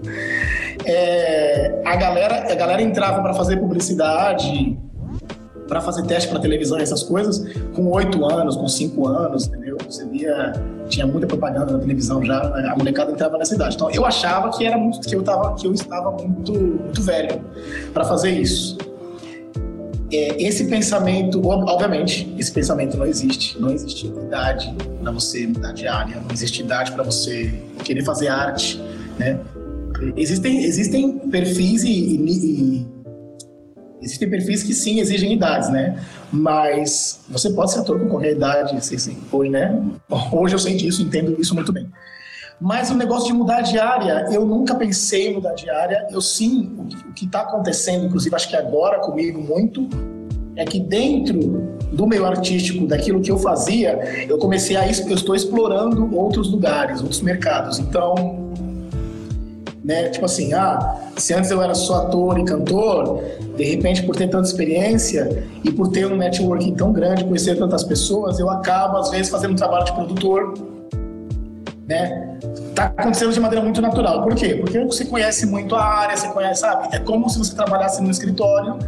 é, 0.85 1.81
a, 1.85 1.95
galera, 1.95 2.51
a 2.51 2.55
galera 2.55 2.81
entrava 2.81 3.21
para 3.21 3.33
fazer 3.33 3.57
publicidade, 3.57 4.77
para 5.67 5.79
fazer 5.81 6.03
teste 6.03 6.29
para 6.29 6.39
televisão 6.39 6.77
essas 6.77 7.03
coisas, 7.03 7.43
com 7.73 7.89
oito 7.91 8.23
anos, 8.25 8.55
com 8.55 8.67
cinco 8.67 9.07
anos, 9.07 9.47
entendeu? 9.47 9.77
Você 9.89 10.05
via, 10.05 10.53
tinha 10.89 11.07
muita 11.07 11.25
propaganda 11.25 11.73
na 11.73 11.79
televisão 11.79 12.23
já, 12.23 12.39
a 12.71 12.75
molecada 12.77 13.11
entrava 13.11 13.37
nessa 13.37 13.55
idade. 13.55 13.75
Então 13.75 13.89
eu 13.89 14.05
achava 14.05 14.49
que 14.51 14.65
era 14.65 14.77
muito, 14.77 14.99
que 14.99 15.15
eu, 15.15 15.23
tava, 15.23 15.55
que 15.55 15.65
eu 15.65 15.73
estava 15.73 16.11
muito, 16.11 16.53
muito 16.53 17.01
velho 17.01 17.41
para 17.93 18.03
fazer 18.03 18.31
isso 18.31 18.77
esse 20.15 20.65
pensamento, 20.65 21.45
obviamente, 21.45 22.33
esse 22.37 22.51
pensamento 22.51 22.97
não 22.97 23.05
existe. 23.05 23.59
Não 23.59 23.71
existe 23.71 24.07
idade 24.07 24.73
para 25.01 25.11
você 25.11 25.47
mudar 25.47 25.71
de 25.71 25.87
área, 25.87 26.19
não 26.19 26.31
existe 26.31 26.61
idade 26.61 26.91
para 26.91 27.03
você 27.03 27.53
querer 27.83 28.03
fazer 28.03 28.27
arte, 28.27 28.81
né? 29.17 29.39
Existem, 30.17 30.63
existem 30.63 31.19
perfis 31.29 31.83
e, 31.83 31.89
e, 31.89 32.81
e, 32.81 32.87
existem 34.01 34.29
perfis 34.29 34.63
que 34.63 34.73
sim 34.73 34.99
exigem 34.99 35.33
idades, 35.33 35.69
né? 35.69 35.99
Mas 36.31 37.21
você 37.29 37.49
pode 37.51 37.71
ser 37.71 37.79
ator 37.79 37.99
com 37.99 38.09
qualquer 38.09 38.33
idade, 38.33 38.75
assim, 38.75 39.17
foi, 39.29 39.49
né? 39.49 39.81
Hoje 40.31 40.55
eu 40.55 40.59
sei 40.59 40.75
disso, 40.75 41.01
entendo 41.01 41.39
isso 41.39 41.55
muito 41.55 41.71
bem. 41.71 41.89
Mas 42.63 42.89
o 42.89 42.93
negócio 42.93 43.27
de 43.27 43.33
mudar 43.33 43.59
de 43.59 43.77
área, 43.77 44.25
eu 44.31 44.45
nunca 44.45 44.73
pensei 44.73 45.27
em 45.27 45.33
mudar 45.33 45.53
de 45.53 45.69
área. 45.69 46.07
Eu 46.09 46.21
sim, 46.21 46.73
o 47.09 47.11
que 47.11 47.25
está 47.25 47.41
acontecendo, 47.41 48.05
inclusive 48.05 48.33
acho 48.33 48.47
que 48.47 48.55
agora 48.55 48.99
comigo 48.99 49.41
muito, 49.41 49.89
é 50.55 50.63
que 50.63 50.79
dentro 50.79 51.41
do 51.91 52.07
meio 52.07 52.25
artístico, 52.25 52.87
daquilo 52.87 53.19
que 53.19 53.29
eu 53.29 53.37
fazia, 53.37 54.25
eu 54.29 54.37
comecei 54.37 54.77
a 54.77 54.85
eu 54.85 55.13
estou 55.13 55.35
explorando 55.35 56.15
outros 56.15 56.49
lugares, 56.49 57.01
outros 57.01 57.19
mercados. 57.19 57.79
Então, 57.79 58.53
né, 59.83 60.07
tipo 60.07 60.23
assim, 60.23 60.53
ah, 60.53 61.01
se 61.17 61.33
antes 61.33 61.51
eu 61.51 61.61
era 61.61 61.75
só 61.75 62.05
ator 62.05 62.39
e 62.39 62.45
cantor, 62.45 63.21
de 63.57 63.63
repente 63.65 64.03
por 64.03 64.15
ter 64.15 64.29
tanta 64.29 64.47
experiência 64.47 65.45
e 65.65 65.69
por 65.69 65.89
ter 65.89 66.05
um 66.05 66.15
networking 66.15 66.75
tão 66.75 66.93
grande, 66.93 67.25
conhecer 67.25 67.57
tantas 67.57 67.83
pessoas, 67.83 68.39
eu 68.39 68.49
acabo 68.49 68.99
às 68.99 69.09
vezes 69.09 69.29
fazendo 69.29 69.51
um 69.51 69.57
trabalho 69.57 69.83
de 69.83 69.91
produtor 69.91 70.53
né? 71.87 72.32
Tá 72.75 72.85
acontecendo 72.97 73.31
de 73.31 73.39
maneira 73.39 73.63
muito 73.63 73.81
natural. 73.81 74.23
Por 74.23 74.33
quê? 74.35 74.55
Porque 74.55 74.79
você 74.83 75.05
conhece 75.05 75.45
muito 75.45 75.75
a 75.75 75.83
área, 75.83 76.17
você 76.17 76.27
conhece, 76.29 76.61
sabe? 76.61 76.95
É 76.95 76.99
como 76.99 77.29
se 77.29 77.37
você 77.37 77.55
trabalhasse 77.55 78.01
no 78.01 78.09
escritório 78.09 78.79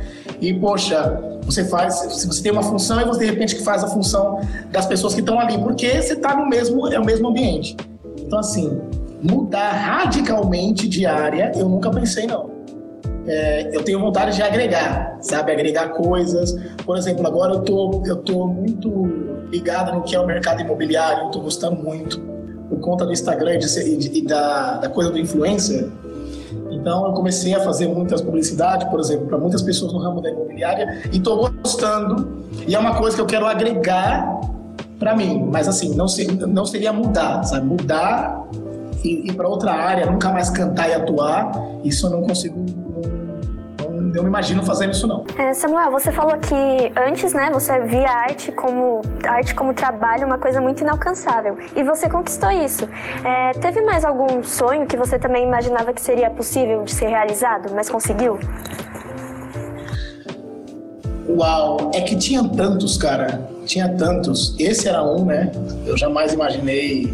e, 0.42 0.54
poxa, 0.54 1.22
você 1.44 1.63
faz, 1.65 1.94
se 1.96 2.25
você 2.25 2.42
tem 2.42 2.51
uma 2.51 2.63
função 2.63 3.00
e 3.00 3.06
você 3.06 3.25
de 3.25 3.32
repente 3.32 3.56
que 3.56 3.63
faz 3.63 3.84
a 3.84 3.88
função 3.88 4.39
das 4.72 4.88
pessoas 4.88 5.13
que 5.13 5.20
estão 5.20 5.39
ali, 5.39 5.58
porque 5.60 6.01
você 6.01 6.13
está 6.13 6.36
no 6.36 6.48
mesmo, 6.50 6.88
é 6.88 7.00
o 7.00 7.06
mesmo 7.06 7.27
ambiente. 7.27 7.77
Então, 8.20 8.39
assim, 8.39 8.82
mudar 9.22 9.72
radicalmente 9.72 10.88
de 10.88 11.06
área, 11.06 11.51
eu 11.56 11.70
nunca 11.70 11.92
pensei, 11.92 12.25
não. 12.25 12.56
É, 13.27 13.75
eu 13.75 13.84
tenho 13.84 14.00
vontade 14.00 14.36
de 14.36 14.42
agregar, 14.42 15.18
sabe? 15.22 15.51
Agregar 15.51 15.89
coisas. 15.89 16.56
Por 16.84 16.98
exemplo, 16.98 17.25
agora 17.25 17.54
eu 17.54 17.60
tô, 17.60 18.04
eu 18.06 18.18
tô 18.18 18.48
muito 18.48 18.89
ligado 19.51 19.94
no 19.94 20.01
que 20.01 20.15
é 20.15 20.20
o 20.20 20.25
mercado 20.25 20.62
imobiliário, 20.62 21.25
eu 21.25 21.30
tô 21.30 21.39
gostando 21.39 21.75
muito 21.75 22.35
por 22.69 22.79
conta 22.79 23.05
do 23.05 23.12
Instagram 23.12 23.60
e, 23.60 24.22
da, 24.25 24.77
da 24.77 24.89
coisa 24.89 25.12
do 25.12 25.17
influencer. 25.17 25.89
Então 26.72 27.07
eu 27.07 27.13
comecei 27.13 27.53
a 27.53 27.60
fazer 27.62 27.88
muitas 27.88 28.22
publicidades, 28.22 28.88
por 28.89 29.00
exemplo, 29.00 29.27
para 29.27 29.38
muitas 29.38 29.62
pessoas 29.62 29.93
no 29.93 30.00
ramo 30.00 30.22
da 30.22 30.29
imobiliária 30.29 31.01
e 31.12 31.17
estou 31.17 31.51
gostando. 31.51 32.43
E 32.67 32.75
é 32.75 32.79
uma 32.79 32.95
coisa 32.95 33.15
que 33.15 33.22
eu 33.22 33.25
quero 33.25 33.45
agregar 33.45 34.39
para 35.00 35.15
mim, 35.15 35.48
mas 35.51 35.67
assim, 35.67 35.95
não, 35.95 36.05
não 36.48 36.65
seria 36.65 36.93
mudar, 36.93 37.43
sabe? 37.43 37.65
Mudar 37.65 38.48
e 39.03 39.27
ir 39.29 39.34
para 39.34 39.48
outra 39.48 39.74
área, 39.74 40.05
nunca 40.05 40.31
mais 40.31 40.50
cantar 40.50 40.89
e 40.89 40.93
atuar, 40.93 41.51
isso 41.84 42.07
eu 42.07 42.12
não 42.12 42.24
consigo 42.24 42.65
eu 44.15 44.24
não 44.24 44.29
imagino 44.29 44.63
fazendo 44.63 44.93
isso 44.93 45.07
não. 45.07 45.25
É, 45.38 45.53
Samuel, 45.53 45.91
você 45.91 46.12
falou 46.12 46.38
que 46.38 46.55
antes, 46.95 47.34
né, 47.34 47.50
você 47.51 47.79
via 47.81 48.10
arte 48.10 48.51
como 48.51 49.01
arte 49.27 49.53
como 49.53 49.74
trabalho, 49.74 50.25
uma 50.25 50.38
coisa 50.38 50.62
muito 50.62 50.81
inalcançável. 50.81 51.57
E 51.75 51.84
você 51.84 52.10
conquistou 52.10 52.50
isso. 52.51 52.88
É, 53.24 53.51
teve 53.60 53.81
mais 53.81 54.05
algum 54.05 54.41
sonho 54.43 54.86
que 54.86 54.95
você 54.95 55.19
também 55.19 55.45
imaginava 55.45 55.91
que 55.91 56.01
seria 56.01 56.29
possível 56.29 56.84
de 56.84 56.93
ser 56.93 57.07
realizado, 57.07 57.74
mas 57.75 57.89
conseguiu? 57.89 58.39
Uau, 61.27 61.91
é 61.93 62.01
que 62.01 62.15
tinha 62.15 62.43
tantos, 62.43 62.98
cara. 62.98 63.50
Tinha 63.65 63.89
tantos. 63.89 64.55
Esse 64.60 64.88
era 64.88 65.03
um, 65.03 65.25
né? 65.25 65.51
Eu 65.86 65.98
jamais 65.98 66.31
imaginei. 66.34 67.13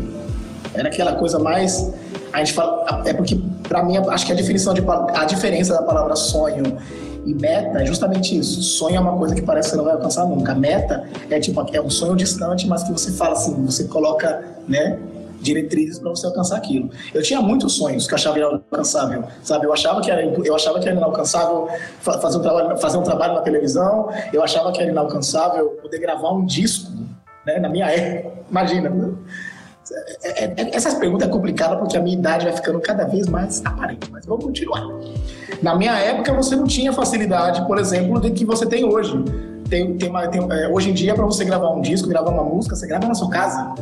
Era 0.74 0.90
aquela 0.90 1.14
coisa 1.14 1.40
mais. 1.40 1.92
A 2.32 2.40
gente 2.40 2.54
fala. 2.54 3.04
É 3.06 3.14
porque, 3.14 3.42
para 3.72 3.86
mim, 3.86 3.96
acho 3.96 4.26
que 4.26 4.34
a 4.34 4.36
definição 4.36 4.74
de. 4.74 4.84
A 5.16 5.24
diferença 5.24 5.74
da 5.74 5.82
palavra 5.82 6.14
sonho 6.14 6.78
e 7.26 7.34
meta 7.34 7.82
é 7.82 7.86
justamente 7.86 8.38
isso. 8.38 8.62
Sonho 8.62 8.98
é 8.98 9.00
uma 9.00 9.18
coisa 9.18 9.34
que 9.34 9.42
parece 9.42 9.70
que 9.70 9.72
você 9.72 9.78
não 9.78 9.86
vai 9.86 9.94
alcançar 9.94 10.26
nunca. 10.26 10.54
Meta 10.54 11.08
é 11.30 11.40
tipo 11.40 11.66
é 11.74 11.82
um 11.82 11.90
sonho 11.90 12.14
distante, 12.14 12.68
mas 12.68 12.84
que 12.84 12.92
você 12.92 13.14
fala 13.14 13.32
assim, 13.32 13.66
você 13.66 13.86
coloca, 13.86 14.44
né, 14.68 15.00
diretrizes 15.40 16.00
para 16.00 16.10
você 16.10 16.26
alcançar 16.26 16.58
aquilo. 16.58 16.90
Eu 17.14 17.24
tinha 17.24 17.42
muitos 17.42 17.78
sonhos 17.78 18.08
que 18.08 18.14
eu 18.14 18.18
achava 18.18 18.40
inalcançável, 18.40 19.24
sabe? 19.42 19.66
Eu 19.66 19.72
achava 19.72 20.02
que 20.02 20.12
era, 20.12 20.22
eu 20.22 20.54
achava 20.54 20.78
que 20.78 20.90
era 20.90 20.98
inalcançável 20.98 21.70
fazer 22.02 22.40
um 22.40 22.42
trabalho, 22.42 22.78
fazer 22.78 22.98
um 22.98 23.04
trabalho 23.04 23.36
na 23.36 23.42
televisão. 23.42 24.10
Eu 24.34 24.44
achava 24.44 24.70
que 24.74 24.82
era 24.82 24.92
inalcançável 24.92 25.70
poder 25.82 26.00
gravar 26.00 26.34
um 26.34 26.46
disco, 26.46 26.92
né? 27.46 27.58
Na 27.58 27.70
minha 27.70 27.90
época, 27.90 28.34
imagina. 28.50 28.92
É, 30.24 30.44
é, 30.44 30.54
é, 30.58 30.76
essas 30.76 30.94
perguntas 30.96 31.28
é 31.28 31.32
complicada 31.32 31.78
porque 31.78 31.98
a 31.98 32.02
minha 32.02 32.18
idade 32.18 32.46
vai 32.46 32.56
ficando 32.56 32.80
cada 32.80 33.06
vez 33.06 33.28
mais 33.28 33.62
aparente, 33.66 34.10
mas 34.12 34.26
vamos 34.26 34.46
continuar. 34.46 34.88
Na 35.62 35.76
minha 35.76 35.94
época 35.94 36.34
você 36.34 36.56
não 36.56 36.66
tinha 36.66 36.92
facilidade, 36.94 37.66
por 37.68 37.78
exemplo, 37.78 38.20
de 38.20 38.32
que 38.32 38.46
você 38.46 38.66
tem 38.66 38.86
hoje. 38.86 39.14
Tem, 39.70 39.98
tem, 39.98 40.10
uma, 40.10 40.28
tem 40.28 40.42
é, 40.52 40.68
hoje 40.68 40.90
em 40.90 40.94
dia 40.94 41.14
para 41.14 41.26
você 41.26 41.46
gravar 41.46 41.72
um 41.72 41.82
disco, 41.82 42.10
gravar 42.10 42.32
uma 42.32 42.44
música, 42.44 42.76
você 42.76 42.88
grava 42.88 43.08
na 43.08 43.14
sua 43.14 43.30
casa 43.30 43.74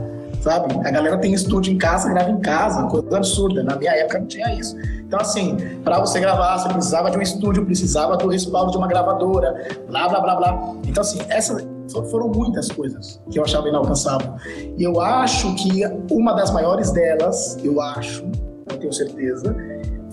sabe? 0.42 0.74
A 0.88 0.92
galera 0.92 1.18
tem 1.18 1.34
estúdio 1.34 1.74
em 1.74 1.78
casa, 1.78 2.10
grava 2.10 2.32
em 2.32 2.40
casa, 2.40 2.84
coisa 2.88 3.18
absurda. 3.18 3.64
Na 3.64 3.76
minha 3.76 3.92
época 3.92 4.20
não 4.20 4.28
tinha 4.28 4.54
isso. 4.56 4.76
Então, 5.06 5.20
assim, 5.20 5.58
para 5.84 6.00
você 6.00 6.20
gravar, 6.20 6.58
você 6.58 6.70
precisava 6.70 7.10
de 7.10 7.18
um 7.18 7.22
estúdio, 7.22 7.66
precisava 7.66 8.16
do 8.16 8.28
respaldo 8.28 8.72
de 8.72 8.78
uma 8.78 8.88
gravadora, 8.88 9.68
blá, 9.88 10.08
blá, 10.08 10.22
blá, 10.22 10.36
blá. 10.36 10.74
Então, 10.86 11.02
assim, 11.02 11.20
essas 11.30 11.66
foram 12.12 12.28
muitas 12.28 12.72
coisas 12.72 13.20
que 13.32 13.40
eu 13.40 13.44
achava 13.44 13.68
inalcançável. 13.68 14.34
E 14.78 14.84
eu 14.84 15.02
acho 15.02 15.54
que 15.56 15.82
uma 16.12 16.34
das 16.34 16.52
maiores 16.52 16.92
delas, 16.92 17.58
eu 17.64 17.82
acho, 17.82 18.24
não 18.70 18.78
tenho 18.78 18.94
certeza, 18.94 19.56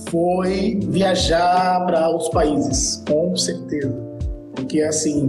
foi 0.09 0.81
viajar 0.83 1.85
para 1.85 2.09
outros 2.09 2.31
países, 2.31 3.03
com 3.09 3.37
certeza. 3.37 3.95
Porque, 4.55 4.81
assim, 4.81 5.29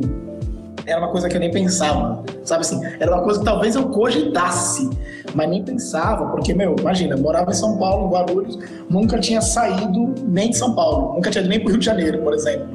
era 0.88 1.02
uma 1.02 1.10
coisa 1.10 1.28
que 1.28 1.36
eu 1.36 1.40
nem 1.42 1.52
pensava, 1.52 2.24
sabe 2.46 2.62
assim? 2.62 2.82
Era 2.98 3.14
uma 3.14 3.22
coisa 3.22 3.40
que 3.40 3.46
talvez 3.46 3.76
eu 3.76 3.90
cogitasse, 3.90 4.90
mas 5.36 5.50
nem 5.50 5.62
pensava, 5.62 6.28
porque, 6.28 6.54
meu, 6.54 6.78
imagina, 6.80 7.18
morava 7.18 7.52
em 7.52 7.54
São 7.54 7.78
Paulo, 7.78 8.08
em 8.08 8.12
Guarulhos, 8.12 8.58
nunca 8.90 9.20
tinha 9.20 9.42
saído 9.42 10.16
nem 10.26 10.50
de 10.50 10.58
São 10.58 10.74
Paulo, 10.74 11.14
nunca 11.16 11.30
tinha 11.30 11.42
ido 11.42 11.50
nem 11.50 11.60
para 11.60 11.68
o 11.68 11.72
Rio 11.72 11.80
de 11.80 11.86
Janeiro, 11.86 12.20
por 12.20 12.34
exemplo. 12.34 12.70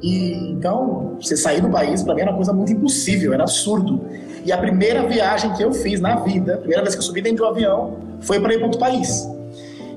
E 0.00 0.52
então, 0.52 1.16
você 1.20 1.36
sair 1.36 1.60
do 1.60 1.68
país, 1.68 2.04
para 2.04 2.14
mim 2.14 2.20
era 2.20 2.30
uma 2.30 2.36
coisa 2.36 2.52
muito 2.52 2.72
impossível, 2.72 3.34
era 3.34 3.42
absurdo. 3.42 4.00
E 4.44 4.52
a 4.52 4.58
primeira 4.58 5.06
viagem 5.08 5.52
que 5.54 5.62
eu 5.64 5.72
fiz 5.72 6.00
na 6.00 6.16
vida, 6.20 6.54
a 6.54 6.58
primeira 6.58 6.82
vez 6.82 6.94
que 6.94 7.00
eu 7.00 7.04
subi 7.04 7.22
dentro 7.22 7.38
de 7.38 7.42
um 7.42 7.46
avião, 7.46 7.96
foi 8.20 8.38
para 8.38 8.54
ir 8.54 8.58
para 8.58 8.66
outro 8.66 8.80
país. 8.80 9.28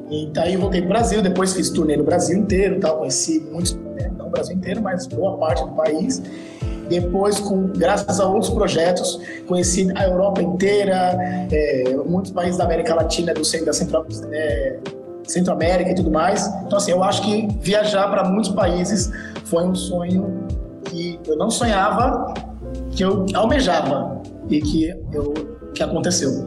Então 0.09 0.43
aí 0.43 0.55
eu 0.55 0.59
voltei 0.59 0.81
para 0.81 0.89
Brasil, 0.89 1.21
depois 1.21 1.53
fiz 1.53 1.69
turnê 1.69 1.97
no 1.97 2.03
Brasil 2.03 2.37
inteiro, 2.37 2.79
tal, 2.79 2.99
conheci 2.99 3.39
muitos, 3.51 3.73
né, 3.73 4.11
não 4.15 4.27
o 4.27 4.29
Brasil 4.29 4.55
inteiro, 4.55 4.81
mas 4.81 5.07
boa 5.07 5.37
parte 5.37 5.63
do 5.63 5.71
país. 5.71 6.21
Depois, 6.89 7.39
com, 7.39 7.67
graças 7.67 8.19
a 8.19 8.27
outros 8.27 8.51
projetos, 8.51 9.19
conheci 9.47 9.91
a 9.95 10.05
Europa 10.05 10.41
inteira, 10.41 11.17
é, 11.51 11.95
muitos 12.05 12.31
países 12.31 12.57
da 12.57 12.65
América 12.65 12.93
Latina, 12.95 13.33
do 13.33 13.41
da 13.65 13.73
Centro, 13.73 14.05
é, 14.31 14.79
Centro-América 15.23 15.91
e 15.91 15.95
tudo 15.95 16.11
mais. 16.11 16.47
Então, 16.65 16.77
assim, 16.77 16.91
eu 16.91 17.03
acho 17.03 17.21
que 17.23 17.47
viajar 17.59 18.09
para 18.09 18.23
muitos 18.23 18.51
países 18.51 19.11
foi 19.45 19.63
um 19.63 19.75
sonho 19.75 20.45
que 20.85 21.19
eu 21.27 21.35
não 21.35 21.49
sonhava, 21.49 22.33
que 22.91 23.03
eu 23.03 23.25
almejava 23.33 24.21
e 24.49 24.61
que, 24.61 24.89
eu, 25.11 25.33
que 25.73 25.81
aconteceu. 25.81 26.45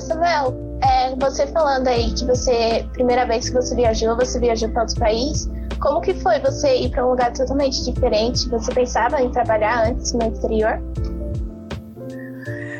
Samuel, 0.00 0.54
é, 0.82 1.14
você 1.16 1.46
falando 1.46 1.88
aí 1.88 2.12
que 2.12 2.24
você, 2.24 2.86
primeira 2.92 3.26
vez 3.26 3.48
que 3.48 3.54
você 3.54 3.74
viajou, 3.74 4.16
você 4.16 4.38
viajou 4.40 4.68
para 4.70 4.82
outros 4.82 4.98
países, 4.98 5.48
como 5.80 6.00
que 6.00 6.14
foi 6.14 6.38
você 6.40 6.76
ir 6.76 6.90
para 6.90 7.04
um 7.06 7.10
lugar 7.10 7.32
totalmente 7.32 7.82
diferente? 7.84 8.48
Você 8.50 8.72
pensava 8.72 9.20
em 9.20 9.30
trabalhar 9.30 9.88
antes 9.88 10.12
no 10.12 10.22
exterior? 10.22 10.80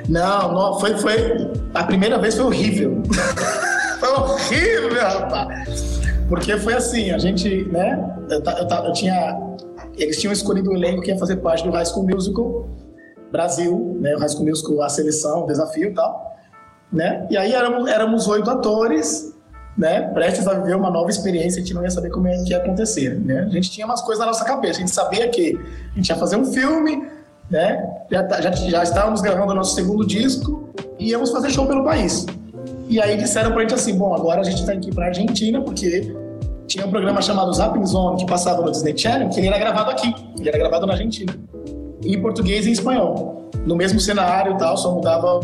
Não, 0.08 0.52
não 0.52 0.78
foi, 0.78 0.96
foi. 0.98 1.50
A 1.74 1.84
primeira 1.84 2.18
vez 2.18 2.36
foi 2.36 2.44
horrível. 2.44 3.02
foi 3.98 4.08
horrível, 4.08 5.02
rapaz. 5.02 6.00
Porque 6.28 6.56
foi 6.58 6.74
assim, 6.74 7.10
a 7.10 7.18
gente, 7.18 7.64
né? 7.66 7.98
Eu, 8.28 8.42
eu, 8.42 8.84
eu 8.84 8.92
tinha. 8.92 9.38
Eles 9.96 10.20
tinham 10.20 10.32
escolhido 10.32 10.70
o 10.70 10.74
elenco 10.74 11.02
que 11.02 11.10
ia 11.10 11.18
fazer 11.18 11.36
parte 11.36 11.64
do 11.64 11.70
High 11.70 11.86
School 11.86 12.06
Musical 12.06 12.68
Brasil, 13.32 13.96
né? 14.00 14.14
O 14.14 14.18
High 14.18 14.28
School 14.28 14.46
Musical, 14.46 14.82
a 14.82 14.88
seleção, 14.88 15.44
o 15.44 15.46
desafio 15.46 15.88
e 15.88 15.94
tal. 15.94 16.30
Né? 16.92 17.26
E 17.30 17.36
aí 17.36 17.52
éramos, 17.52 17.88
éramos 17.88 18.26
oito 18.26 18.50
atores 18.50 19.32
né, 19.76 20.02
prestes 20.12 20.46
a 20.46 20.54
viver 20.54 20.76
uma 20.76 20.90
nova 20.90 21.10
experiência, 21.10 21.60
a 21.60 21.64
gente 21.64 21.74
não 21.74 21.82
ia 21.82 21.90
saber 21.90 22.10
como 22.10 22.28
é 22.28 22.36
que 22.42 22.50
ia 22.50 22.58
acontecer, 22.58 23.18
né? 23.20 23.46
A 23.48 23.48
gente 23.48 23.70
tinha 23.70 23.86
umas 23.86 24.02
coisas 24.02 24.18
na 24.18 24.26
nossa 24.26 24.44
cabeça, 24.44 24.78
a 24.78 24.80
gente 24.80 24.90
sabia 24.90 25.28
que 25.28 25.58
a 25.92 25.96
gente 25.96 26.08
ia 26.08 26.16
fazer 26.16 26.36
um 26.36 26.44
filme, 26.44 27.06
né? 27.50 27.88
Já, 28.10 28.22
tá, 28.24 28.40
já, 28.40 28.50
já 28.50 28.82
estávamos 28.82 29.20
gravando 29.20 29.52
o 29.52 29.54
nosso 29.54 29.74
segundo 29.74 30.06
disco 30.06 30.68
e 30.98 31.10
íamos 31.10 31.30
fazer 31.30 31.50
show 31.50 31.66
pelo 31.66 31.84
país. 31.84 32.26
E 32.88 33.00
aí 33.00 33.16
disseram 33.16 33.52
pra 33.52 33.62
gente 33.62 33.74
assim, 33.74 33.96
bom, 33.96 34.14
agora 34.14 34.40
a 34.40 34.44
gente 34.44 34.66
tá 34.66 34.72
aqui 34.72 34.92
pra 34.92 35.06
Argentina, 35.06 35.60
porque 35.62 36.14
tinha 36.66 36.86
um 36.86 36.90
programa 36.90 37.22
chamado 37.22 37.52
Zapping 37.52 37.86
Zone, 37.86 38.16
que 38.18 38.26
passava 38.26 38.62
no 38.62 38.70
Disney 38.70 38.96
Channel, 38.96 39.28
que 39.28 39.40
ele 39.40 39.48
era 39.48 39.58
gravado 39.58 39.90
aqui, 39.90 40.14
ele 40.38 40.48
era 40.48 40.58
gravado 40.58 40.86
na 40.86 40.92
Argentina, 40.94 41.32
em 42.04 42.20
português 42.20 42.66
e 42.66 42.70
em 42.70 42.72
espanhol 42.72 43.40
no 43.66 43.76
mesmo 43.76 44.00
cenário 44.00 44.54
e 44.54 44.58
tal, 44.58 44.76
só 44.76 44.92
mudava 44.94 45.38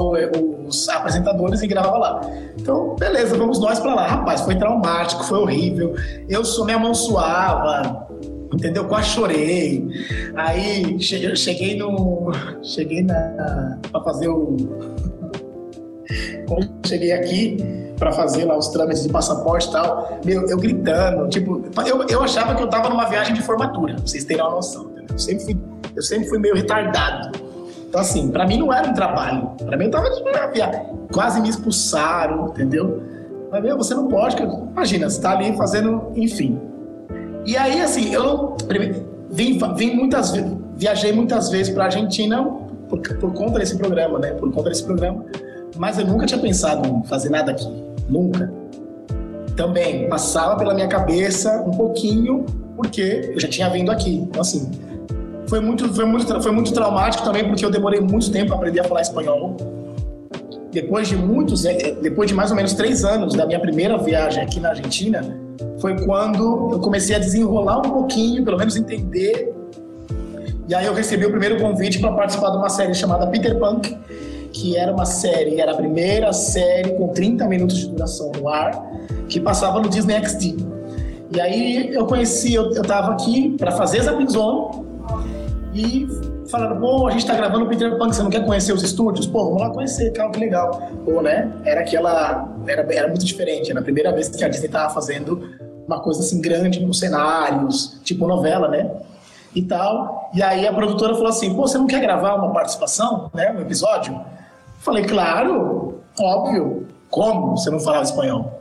os 0.66 0.88
apresentadores 0.88 1.62
e 1.62 1.66
gravava 1.66 1.98
lá. 1.98 2.20
Então, 2.58 2.96
beleza, 2.96 3.36
vamos 3.36 3.60
nós 3.60 3.78
para 3.78 3.94
lá. 3.94 4.06
Rapaz, 4.06 4.40
foi 4.42 4.56
traumático, 4.56 5.24
foi 5.24 5.38
horrível. 5.38 5.94
Eu 6.28 6.44
sou 6.44 6.64
minha 6.64 6.78
mão 6.78 6.94
suava, 6.94 8.08
entendeu? 8.52 8.86
Quase 8.86 9.10
chorei. 9.10 9.86
Aí 10.34 11.00
cheguei 11.00 11.76
no. 11.76 12.32
Cheguei 12.62 13.02
na. 13.02 13.78
para 13.90 14.02
fazer 14.02 14.28
o. 14.28 14.56
Quando 16.48 16.70
cheguei 16.86 17.12
aqui 17.12 17.56
para 17.98 18.12
fazer 18.12 18.44
lá 18.44 18.56
os 18.56 18.68
trâmites 18.68 19.02
de 19.02 19.08
passaporte 19.08 19.68
e 19.68 19.72
tal, 19.72 20.20
meu, 20.24 20.46
eu 20.48 20.56
gritando, 20.58 21.28
tipo, 21.28 21.62
eu, 21.86 22.06
eu 22.08 22.22
achava 22.22 22.54
que 22.54 22.62
eu 22.62 22.68
tava 22.68 22.88
numa 22.88 23.06
viagem 23.06 23.34
de 23.34 23.42
formatura, 23.42 23.94
pra 23.94 24.06
vocês 24.06 24.22
terem 24.24 24.42
uma 24.42 24.52
noção, 24.52 24.84
entendeu? 24.90 25.06
Eu 25.10 25.18
sempre 25.18 25.44
fui, 25.44 25.56
eu 25.96 26.02
sempre 26.02 26.28
fui 26.28 26.38
meio 26.38 26.54
retardado. 26.54 27.45
Então, 27.88 28.00
assim, 28.00 28.30
para 28.30 28.46
mim 28.46 28.58
não 28.58 28.72
era 28.72 28.88
um 28.88 28.94
trabalho. 28.94 29.50
Para 29.64 29.76
mim 29.76 29.84
eu 29.84 29.90
tava 29.90 30.08
quase 31.12 31.40
me 31.40 31.48
expulsaram, 31.48 32.48
entendeu? 32.48 33.02
Mas, 33.50 33.62
meu, 33.62 33.76
você 33.76 33.94
não 33.94 34.08
pode, 34.08 34.36
imagina, 34.42 35.08
você 35.08 35.20
tá 35.20 35.32
ali 35.32 35.56
fazendo, 35.56 36.12
enfim. 36.14 36.60
E 37.46 37.56
aí, 37.56 37.80
assim, 37.80 38.12
eu 38.12 38.56
vim, 39.30 39.58
vim 39.76 39.94
muitas 39.94 40.32
viajei 40.74 41.12
muitas 41.12 41.48
vezes 41.48 41.72
para 41.72 41.84
Argentina 41.84 42.44
por, 42.88 43.00
por 43.00 43.32
conta 43.32 43.58
desse 43.58 43.76
programa, 43.76 44.18
né? 44.18 44.32
Por 44.32 44.52
conta 44.52 44.68
desse 44.68 44.84
programa. 44.84 45.24
Mas 45.76 45.98
eu 45.98 46.06
nunca 46.06 46.26
tinha 46.26 46.40
pensado 46.40 46.86
em 46.88 47.04
fazer 47.04 47.30
nada 47.30 47.52
aqui. 47.52 47.68
Nunca. 48.08 48.52
Também 49.56 50.08
passava 50.08 50.56
pela 50.56 50.74
minha 50.74 50.88
cabeça 50.88 51.62
um 51.62 51.70
pouquinho, 51.70 52.44
porque 52.76 53.30
eu 53.32 53.40
já 53.40 53.48
tinha 53.48 53.70
vindo 53.70 53.90
aqui. 53.90 54.16
Então, 54.16 54.40
assim, 54.40 54.70
foi 55.48 55.60
muito, 55.60 55.92
foi 55.94 56.04
muito, 56.04 56.42
foi 56.42 56.52
muito 56.52 56.72
traumático 56.72 57.24
também, 57.24 57.46
porque 57.46 57.64
eu 57.64 57.70
demorei 57.70 58.00
muito 58.00 58.30
tempo 58.30 58.48
para 58.48 58.56
aprender 58.56 58.80
a 58.80 58.84
falar 58.84 59.02
espanhol. 59.02 59.56
Depois 60.72 61.08
de 61.08 61.16
muitos, 61.16 61.64
é, 61.64 61.92
depois 61.92 62.28
de 62.28 62.34
mais 62.34 62.50
ou 62.50 62.56
menos 62.56 62.74
três 62.74 63.04
anos 63.04 63.34
da 63.34 63.46
minha 63.46 63.60
primeira 63.60 63.96
viagem 63.96 64.42
aqui 64.42 64.60
na 64.60 64.70
Argentina, 64.70 65.22
foi 65.80 65.96
quando 66.04 66.72
eu 66.72 66.80
comecei 66.80 67.16
a 67.16 67.18
desenrolar 67.18 67.78
um 67.78 67.90
pouquinho, 67.90 68.44
pelo 68.44 68.58
menos 68.58 68.76
entender. 68.76 69.54
E 70.68 70.74
aí 70.74 70.84
eu 70.84 70.94
recebi 70.94 71.24
o 71.24 71.30
primeiro 71.30 71.60
convite 71.60 72.00
para 72.00 72.12
participar 72.12 72.50
de 72.50 72.56
uma 72.56 72.68
série 72.68 72.92
chamada 72.92 73.26
Peter 73.28 73.56
Punk, 73.58 73.96
que 74.52 74.76
era 74.76 74.92
uma 74.92 75.04
série, 75.04 75.60
era 75.60 75.72
a 75.72 75.76
primeira 75.76 76.32
série 76.32 76.90
com 76.94 77.08
30 77.08 77.46
minutos 77.46 77.78
de 77.78 77.88
duração 77.88 78.32
no 78.32 78.48
ar, 78.48 78.72
que 79.28 79.38
passava 79.38 79.80
no 79.80 79.88
Disney 79.88 80.16
XD. 80.24 80.56
E 81.34 81.40
aí 81.40 81.94
eu 81.94 82.06
conheci, 82.06 82.54
eu, 82.54 82.72
eu 82.72 82.82
tava 82.82 83.12
aqui 83.12 83.54
para 83.58 83.72
fazer 83.72 84.02
Zapinzone, 84.02 84.85
e 85.76 86.08
falaram, 86.50 86.80
pô, 86.80 87.06
a 87.06 87.10
gente 87.10 87.26
tá 87.26 87.34
gravando 87.34 87.66
o 87.66 87.68
Peter 87.68 87.98
Pan, 87.98 88.10
você 88.10 88.22
não 88.22 88.30
quer 88.30 88.44
conhecer 88.44 88.72
os 88.72 88.82
estúdios? 88.82 89.26
Pô, 89.26 89.44
vamos 89.44 89.60
lá 89.60 89.70
conhecer, 89.70 90.10
calma, 90.12 90.32
que 90.32 90.40
legal. 90.40 90.90
Pô, 91.04 91.20
né? 91.20 91.52
Era 91.64 91.82
aquela. 91.82 92.48
Era, 92.66 92.82
era 92.94 93.08
muito 93.08 93.24
diferente. 93.24 93.70
Era 93.70 93.80
a 93.80 93.82
primeira 93.82 94.12
vez 94.12 94.28
que 94.28 94.42
a 94.42 94.48
Disney 94.48 94.68
tava 94.68 94.94
fazendo 94.94 95.50
uma 95.86 96.00
coisa 96.00 96.20
assim 96.20 96.40
grande 96.40 96.80
com 96.80 96.92
cenários, 96.92 98.00
tipo 98.02 98.26
novela, 98.26 98.68
né? 98.68 98.90
E 99.54 99.62
tal. 99.62 100.30
E 100.34 100.42
aí 100.42 100.66
a 100.66 100.72
produtora 100.72 101.14
falou 101.14 101.28
assim: 101.28 101.54
pô, 101.54 101.66
você 101.66 101.76
não 101.76 101.86
quer 101.86 102.00
gravar 102.00 102.34
uma 102.34 102.52
participação, 102.52 103.30
né? 103.34 103.52
Um 103.52 103.60
episódio? 103.60 104.18
Falei, 104.78 105.04
claro, 105.04 106.00
óbvio. 106.18 106.86
Como 107.10 107.56
você 107.56 107.70
não 107.70 107.80
falava 107.80 108.02
espanhol? 108.02 108.55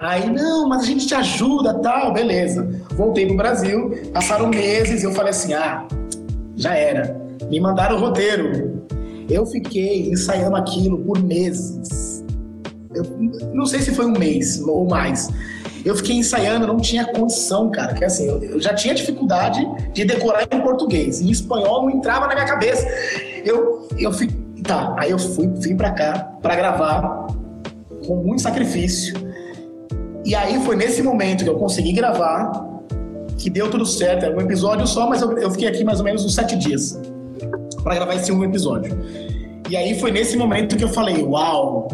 Aí, 0.00 0.30
não, 0.30 0.66
mas 0.66 0.82
a 0.82 0.86
gente 0.86 1.06
te 1.06 1.14
ajuda, 1.14 1.74
tal, 1.74 2.14
beleza. 2.14 2.66
Voltei 2.96 3.26
pro 3.26 3.36
Brasil, 3.36 3.92
passaram 4.14 4.48
meses, 4.48 5.04
eu 5.04 5.12
falei 5.12 5.30
assim, 5.30 5.52
ah, 5.52 5.86
já 6.56 6.74
era. 6.74 7.20
Me 7.50 7.60
mandaram 7.60 7.96
o 7.96 8.00
roteiro. 8.00 8.82
Eu 9.28 9.44
fiquei 9.44 10.10
ensaiando 10.10 10.56
aquilo 10.56 10.98
por 10.98 11.22
meses. 11.22 12.24
Eu 12.94 13.04
não 13.52 13.66
sei 13.66 13.80
se 13.80 13.94
foi 13.94 14.06
um 14.06 14.18
mês 14.18 14.60
ou 14.62 14.88
mais. 14.88 15.28
Eu 15.84 15.94
fiquei 15.94 16.16
ensaiando, 16.16 16.66
não 16.66 16.78
tinha 16.78 17.04
condição, 17.04 17.70
cara. 17.70 17.92
Que 17.92 18.04
assim, 18.04 18.26
eu, 18.26 18.42
eu 18.42 18.60
já 18.60 18.72
tinha 18.72 18.94
dificuldade 18.94 19.60
de 19.92 20.04
decorar 20.06 20.48
em 20.50 20.60
português. 20.62 21.20
Em 21.20 21.30
espanhol 21.30 21.82
não 21.82 21.90
entrava 21.90 22.26
na 22.26 22.34
minha 22.34 22.46
cabeça. 22.46 22.86
Eu, 23.44 23.86
eu 23.98 24.12
fui, 24.12 24.28
tá, 24.62 24.94
aí 24.98 25.10
eu 25.10 25.18
fui, 25.18 25.46
vim 25.46 25.76
pra 25.76 25.90
cá 25.90 26.32
para 26.40 26.56
gravar 26.56 27.26
com 28.06 28.16
muito 28.16 28.40
sacrifício. 28.40 29.29
E 30.24 30.34
aí 30.34 30.62
foi 30.64 30.76
nesse 30.76 31.02
momento 31.02 31.44
que 31.44 31.50
eu 31.50 31.56
consegui 31.56 31.92
gravar, 31.92 32.52
que 33.38 33.48
deu 33.48 33.70
tudo 33.70 33.86
certo. 33.86 34.24
Era 34.24 34.36
um 34.36 34.40
episódio 34.40 34.86
só, 34.86 35.08
mas 35.08 35.22
eu, 35.22 35.36
eu 35.38 35.50
fiquei 35.50 35.68
aqui 35.68 35.84
mais 35.84 35.98
ou 35.98 36.04
menos 36.04 36.24
uns 36.24 36.34
sete 36.34 36.56
dias 36.56 37.00
para 37.82 37.94
gravar 37.94 38.14
esse 38.14 38.30
um 38.30 38.44
episódio. 38.44 38.96
E 39.68 39.76
aí 39.76 39.98
foi 39.98 40.10
nesse 40.10 40.36
momento 40.36 40.76
que 40.76 40.84
eu 40.84 40.88
falei, 40.88 41.22
uau, 41.22 41.88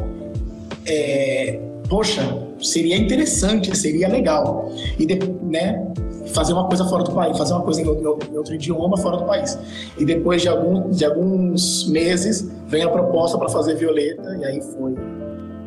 é, 0.86 1.60
poxa, 1.88 2.22
seria 2.60 2.96
interessante, 2.96 3.76
seria 3.76 4.08
legal. 4.08 4.70
E 4.98 5.06
de, 5.06 5.18
né, 5.42 5.86
fazer 6.28 6.52
uma 6.52 6.66
coisa 6.66 6.84
fora 6.86 7.04
do 7.04 7.12
país, 7.12 7.36
fazer 7.36 7.52
uma 7.52 7.62
coisa 7.62 7.80
em 7.82 7.86
outro, 7.86 8.18
em 8.32 8.36
outro 8.36 8.54
idioma 8.54 8.96
fora 8.96 9.18
do 9.18 9.24
país. 9.24 9.58
E 9.98 10.04
depois 10.04 10.42
de, 10.42 10.48
algum, 10.48 10.90
de 10.90 11.04
alguns 11.04 11.86
meses, 11.88 12.50
vem 12.66 12.82
a 12.82 12.88
proposta 12.88 13.38
para 13.38 13.48
fazer 13.48 13.76
Violeta, 13.76 14.36
e 14.40 14.44
aí 14.44 14.60
foi. 14.60 14.94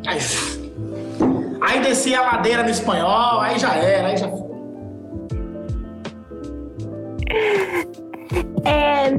Aí, 0.06 0.18
aí 1.60 1.80
desci 1.80 2.14
a 2.14 2.22
ladeira 2.22 2.62
no 2.62 2.70
espanhol, 2.70 3.40
aí 3.40 3.58
já 3.58 3.74
era, 3.74 4.08
aí 4.08 4.16
já 4.16 4.28
foi. 4.28 4.50
É, 8.64 9.10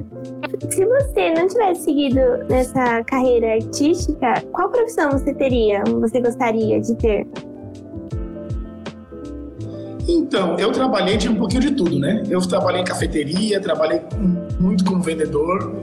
se 0.69 0.85
você 0.85 1.33
não 1.33 1.47
tivesse 1.47 1.83
seguido 1.83 2.19
nessa 2.49 3.03
carreira 3.05 3.53
artística, 3.53 4.41
qual 4.51 4.69
profissão 4.69 5.11
você 5.11 5.33
teria? 5.33 5.83
Você 6.01 6.19
gostaria 6.19 6.79
de 6.79 6.95
ter? 6.95 7.27
Então, 10.07 10.57
eu 10.57 10.71
trabalhei 10.71 11.17
de 11.17 11.29
um 11.29 11.35
pouquinho 11.35 11.61
de 11.61 11.71
tudo, 11.71 11.97
né? 11.99 12.23
Eu 12.29 12.41
trabalhei 12.41 12.81
em 12.81 12.85
cafeteria, 12.85 13.59
trabalhei 13.61 14.01
muito 14.59 14.83
como 14.83 15.01
vendedor. 15.01 15.73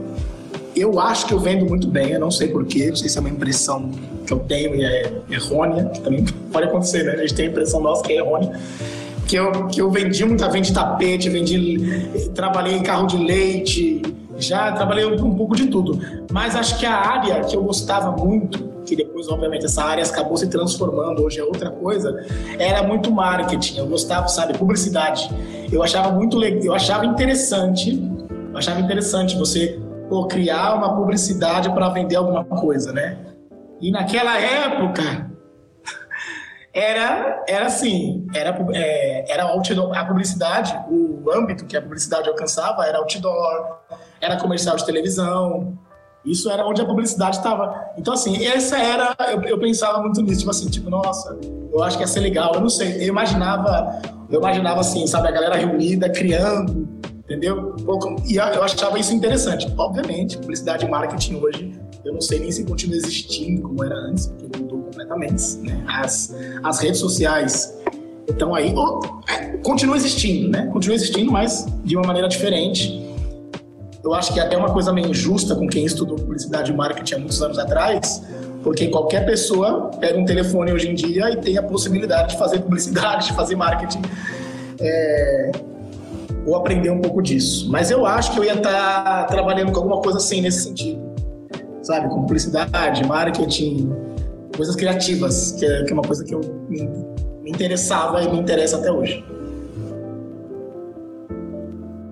Eu 0.75 0.99
acho 0.99 1.25
que 1.27 1.33
eu 1.33 1.39
vendo 1.39 1.65
muito 1.65 1.87
bem, 1.87 2.11
eu 2.11 2.19
não 2.19 2.31
sei 2.31 2.47
porquê, 2.49 2.89
não 2.89 2.95
sei 2.95 3.09
se 3.09 3.17
é 3.17 3.21
uma 3.21 3.29
impressão 3.29 3.91
que 4.29 4.33
eu 4.33 4.39
tenho 4.39 4.75
e 4.75 4.85
é 4.85 5.11
errônea, 5.31 5.85
que 5.85 6.01
também 6.01 6.23
pode 6.51 6.67
acontecer, 6.67 7.03
né? 7.03 7.13
A 7.13 7.21
gente 7.21 7.33
tem 7.33 7.47
a 7.47 7.49
impressão 7.49 7.81
nossa 7.81 8.03
que 8.03 8.13
é 8.13 8.17
errônea. 8.17 8.59
Que 9.27 9.35
eu, 9.35 9.67
que 9.67 9.81
eu 9.81 9.89
vendi 9.91 10.23
muita 10.23 10.47
vende 10.49 10.71
tapete, 10.71 11.29
vendi, 11.29 12.29
trabalhei 12.33 12.75
em 12.75 12.83
carro 12.83 13.07
de 13.07 13.17
leite, 13.17 14.01
já 14.37 14.71
trabalhei 14.71 15.05
um 15.05 15.35
pouco 15.35 15.55
de 15.55 15.67
tudo. 15.67 15.99
Mas 16.31 16.55
acho 16.55 16.79
que 16.79 16.85
a 16.85 16.95
área 16.95 17.41
que 17.41 17.55
eu 17.55 17.63
gostava 17.63 18.11
muito 18.11 18.69
que 18.85 18.95
depois, 18.95 19.27
obviamente, 19.27 19.65
essa 19.65 19.83
área 19.83 20.03
acabou 20.03 20.35
se 20.35 20.47
transformando, 20.47 21.23
hoje 21.23 21.39
é 21.39 21.43
outra 21.43 21.69
coisa, 21.69 22.25
era 22.57 22.81
muito 22.81 23.11
marketing. 23.11 23.77
Eu 23.77 23.85
gostava, 23.85 24.27
sabe, 24.27 24.57
publicidade. 24.57 25.29
Eu 25.71 25.83
achava 25.83 26.11
muito 26.11 26.37
legal, 26.37 26.63
eu 26.63 26.73
achava 26.73 27.05
interessante, 27.05 28.01
eu 28.51 28.57
achava 28.57 28.79
interessante 28.79 29.37
você 29.37 29.79
pô, 30.09 30.25
criar 30.25 30.73
uma 30.73 30.95
publicidade 30.95 31.69
para 31.69 31.87
vender 31.89 32.15
alguma 32.15 32.43
coisa, 32.43 32.91
né? 32.91 33.28
E 33.81 33.91
naquela 33.91 34.37
época, 34.37 35.29
era, 36.73 37.43
era 37.47 37.65
assim, 37.65 38.27
era, 38.33 38.57
é, 38.73 39.31
era 39.31 39.45
outdoor, 39.45 39.97
a 39.97 40.05
publicidade, 40.05 40.77
o 40.89 41.29
âmbito 41.31 41.65
que 41.65 41.75
a 41.75 41.81
publicidade 41.81 42.29
alcançava 42.29 42.85
era 42.85 42.99
outdoor, 42.99 43.79
era 44.21 44.37
comercial 44.37 44.75
de 44.75 44.85
televisão, 44.85 45.77
isso 46.25 46.49
era 46.49 46.65
onde 46.65 46.81
a 46.81 46.85
publicidade 46.85 47.37
estava. 47.37 47.91
Então, 47.97 48.13
assim, 48.13 48.45
essa 48.45 48.77
era. 48.77 49.15
Eu, 49.31 49.41
eu, 49.43 49.59
pensava 49.59 50.01
muito 50.01 50.21
nisso, 50.21 50.39
tipo 50.39 50.51
assim, 50.51 50.69
tipo, 50.69 50.89
nossa, 50.89 51.37
eu 51.71 51.81
acho 51.81 51.97
que 51.97 52.03
ia 52.03 52.07
ser 52.07 52.19
legal. 52.19 52.53
Eu 52.53 52.61
não 52.61 52.69
sei. 52.69 53.01
Eu 53.01 53.07
imaginava, 53.07 54.01
eu 54.29 54.39
imaginava 54.39 54.81
assim, 54.81 55.07
sabe, 55.07 55.29
a 55.29 55.31
galera 55.31 55.55
reunida, 55.55 56.09
criando, 56.09 56.87
entendeu? 57.23 57.75
E 58.27 58.35
eu 58.35 58.63
achava 58.63 58.99
isso 58.99 59.13
interessante. 59.13 59.73
Obviamente, 59.77 60.37
publicidade 60.37 60.85
e 60.85 60.89
marketing 60.89 61.35
hoje, 61.35 61.79
eu 62.05 62.13
não 62.13 62.21
sei 62.21 62.39
nem 62.39 62.51
se 62.51 62.63
continua 62.63 62.97
existindo 62.97 63.63
como 63.63 63.83
era 63.83 63.95
antes, 63.95 64.27
porque 64.27 64.59
mudou 64.59 64.79
completamente. 64.83 65.57
Né? 65.57 65.83
As, 65.87 66.35
as 66.63 66.79
redes 66.79 66.99
sociais 66.99 67.77
estão 68.27 68.55
aí. 68.55 68.73
Oh, 68.75 68.99
é, 69.27 69.59
existindo, 69.95 70.49
né? 70.49 70.67
Continua 70.71 70.95
existindo, 70.95 71.31
mas 71.31 71.65
de 71.83 71.95
uma 71.95 72.07
maneira 72.07 72.27
diferente 72.27 73.09
eu 74.03 74.13
acho 74.13 74.33
que 74.33 74.39
é 74.39 74.43
até 74.43 74.57
uma 74.57 74.71
coisa 74.71 74.93
meio 74.93 75.09
injusta 75.09 75.55
com 75.55 75.67
quem 75.67 75.85
estudou 75.85 76.15
publicidade 76.15 76.71
e 76.71 76.75
marketing 76.75 77.15
há 77.15 77.17
muitos 77.17 77.41
anos 77.41 77.59
atrás, 77.59 78.23
porque 78.63 78.87
qualquer 78.87 79.25
pessoa 79.25 79.91
pega 79.99 80.17
um 80.17 80.25
telefone 80.25 80.71
hoje 80.71 80.89
em 80.89 80.95
dia 80.95 81.29
e 81.31 81.37
tem 81.37 81.57
a 81.57 81.63
possibilidade 81.63 82.29
de 82.29 82.39
fazer 82.39 82.59
publicidade, 82.59 83.27
de 83.27 83.33
fazer 83.33 83.55
marketing, 83.55 84.01
é, 84.79 85.51
ou 86.45 86.55
aprender 86.55 86.89
um 86.89 87.01
pouco 87.01 87.21
disso. 87.21 87.69
Mas 87.69 87.91
eu 87.91 88.05
acho 88.05 88.31
que 88.31 88.39
eu 88.39 88.43
ia 88.43 88.53
estar 88.53 89.25
trabalhando 89.25 89.71
com 89.71 89.79
alguma 89.79 90.01
coisa 90.01 90.17
assim 90.17 90.41
nesse 90.41 90.63
sentido, 90.63 90.99
sabe, 91.89 92.07
publicidade, 92.09 93.05
marketing, 93.07 93.91
coisas 94.55 94.75
criativas, 94.75 95.53
que 95.53 95.65
é, 95.65 95.83
que 95.83 95.91
é 95.91 95.93
uma 95.93 96.03
coisa 96.03 96.23
que 96.23 96.35
eu 96.35 96.41
me, 96.69 96.87
me 97.41 97.49
interessava 97.49 98.21
e 98.21 98.29
me 98.29 98.39
interessa 98.39 98.77
até 98.77 98.91
hoje. 98.91 99.25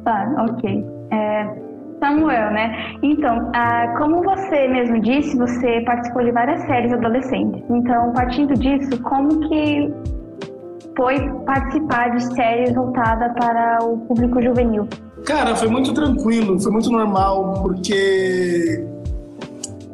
Tá, 0.03 0.47
ok. 0.49 0.85
É, 1.11 1.55
Samuel, 1.99 2.51
né? 2.53 2.95
Então, 3.03 3.51
ah, 3.53 3.93
como 3.99 4.23
você 4.23 4.67
mesmo 4.67 4.99
disse, 4.99 5.37
você 5.37 5.81
participou 5.81 6.23
de 6.23 6.31
várias 6.31 6.61
séries 6.61 6.91
adolescentes. 6.93 7.63
Então, 7.69 8.11
partindo 8.13 8.53
disso, 8.55 8.99
como 9.03 9.47
que 9.47 9.93
foi 10.95 11.29
participar 11.45 12.15
de 12.15 12.23
séries 12.33 12.73
voltada 12.73 13.29
para 13.35 13.83
o 13.83 13.97
público 13.99 14.41
juvenil? 14.41 14.87
Cara, 15.25 15.55
foi 15.55 15.67
muito 15.67 15.93
tranquilo, 15.93 16.59
foi 16.59 16.71
muito 16.71 16.89
normal, 16.89 17.53
porque 17.61 18.87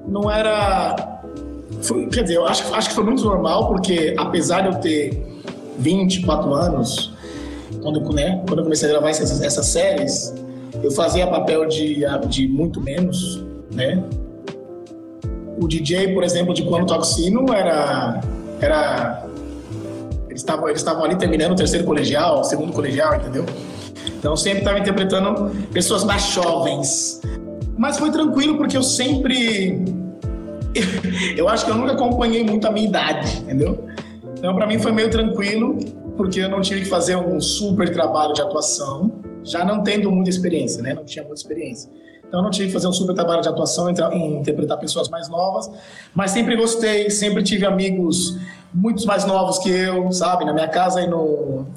não 0.07 0.29
era. 0.29 1.21
Foi, 1.81 2.07
quer 2.07 2.23
dizer, 2.23 2.37
eu 2.37 2.45
acho, 2.45 2.73
acho 2.73 2.89
que 2.89 2.95
foi 2.95 3.03
muito 3.03 3.23
normal, 3.23 3.67
porque 3.67 4.13
apesar 4.17 4.61
de 4.61 4.67
eu 4.67 4.75
ter 4.75 5.41
24 5.77 6.53
anos, 6.53 7.13
quando, 7.81 7.99
né, 8.13 8.41
quando 8.47 8.59
eu 8.59 8.63
comecei 8.63 8.87
a 8.87 8.91
gravar 8.91 9.09
essas, 9.09 9.41
essas 9.41 9.65
séries, 9.67 10.33
eu 10.81 10.91
fazia 10.91 11.27
papel 11.27 11.67
de, 11.67 12.03
de 12.27 12.47
muito 12.47 12.79
menos, 12.79 13.43
né? 13.71 14.03
O 15.59 15.67
DJ, 15.67 16.13
por 16.13 16.23
exemplo, 16.23 16.53
de 16.53 16.63
Quando 16.63 16.87
Toxino 16.87 17.53
era 17.53 18.21
era 18.59 19.25
eles 20.29 20.41
estavam 20.41 20.67
eles 20.67 20.85
ali 20.87 21.15
terminando 21.15 21.51
o 21.51 21.55
terceiro 21.55 21.85
colegial, 21.85 22.43
segundo 22.43 22.73
colegial, 22.73 23.15
entendeu? 23.15 23.45
Então 24.17 24.35
sempre 24.35 24.59
estava 24.59 24.79
interpretando 24.79 25.51
pessoas 25.71 26.03
mais 26.03 26.23
jovens. 26.23 27.21
Mas 27.77 27.97
foi 27.97 28.11
tranquilo 28.11 28.57
porque 28.57 28.77
eu 28.77 28.83
sempre 28.83 29.83
eu 31.37 31.47
acho 31.47 31.65
que 31.65 31.71
eu 31.71 31.75
nunca 31.75 31.93
acompanhei 31.93 32.43
muito 32.43 32.67
a 32.67 32.71
minha 32.71 32.87
idade, 32.87 33.37
entendeu? 33.37 33.85
Então 34.37 34.55
para 34.55 34.65
mim 34.65 34.79
foi 34.79 34.91
meio 34.91 35.09
tranquilo 35.09 35.77
porque 36.17 36.39
eu 36.39 36.49
não 36.49 36.61
tive 36.61 36.81
que 36.81 36.87
fazer 36.87 37.15
um 37.15 37.39
super 37.39 37.91
trabalho 37.91 38.33
de 38.33 38.41
atuação 38.41 39.11
já 39.43 39.65
não 39.65 39.83
tendo 39.83 40.09
muita 40.09 40.29
experiência, 40.29 40.81
né? 40.81 40.93
Não 40.93 41.03
tinha 41.03 41.23
muita 41.23 41.41
experiência. 41.41 41.91
Então 42.25 42.41
não 42.41 42.49
tive 42.49 42.67
que 42.67 42.73
fazer 42.73 42.87
um 42.87 42.93
super 42.93 43.13
trabalho 43.13 43.41
de 43.41 43.49
atuação 43.49 43.89
em 43.89 44.39
interpretar 44.39 44.79
pessoas 44.79 45.09
mais 45.09 45.29
novas, 45.29 45.69
mas 46.15 46.31
sempre 46.31 46.55
gostei, 46.55 47.09
sempre 47.09 47.43
tive 47.43 47.65
amigos 47.65 48.37
muito 48.73 49.05
mais 49.05 49.23
novos 49.25 49.59
que 49.59 49.69
eu, 49.69 50.11
sabe? 50.11 50.43
Na 50.45 50.53
minha 50.53 50.67
casa 50.67 51.01
e 51.01 51.07
no, 51.07 51.67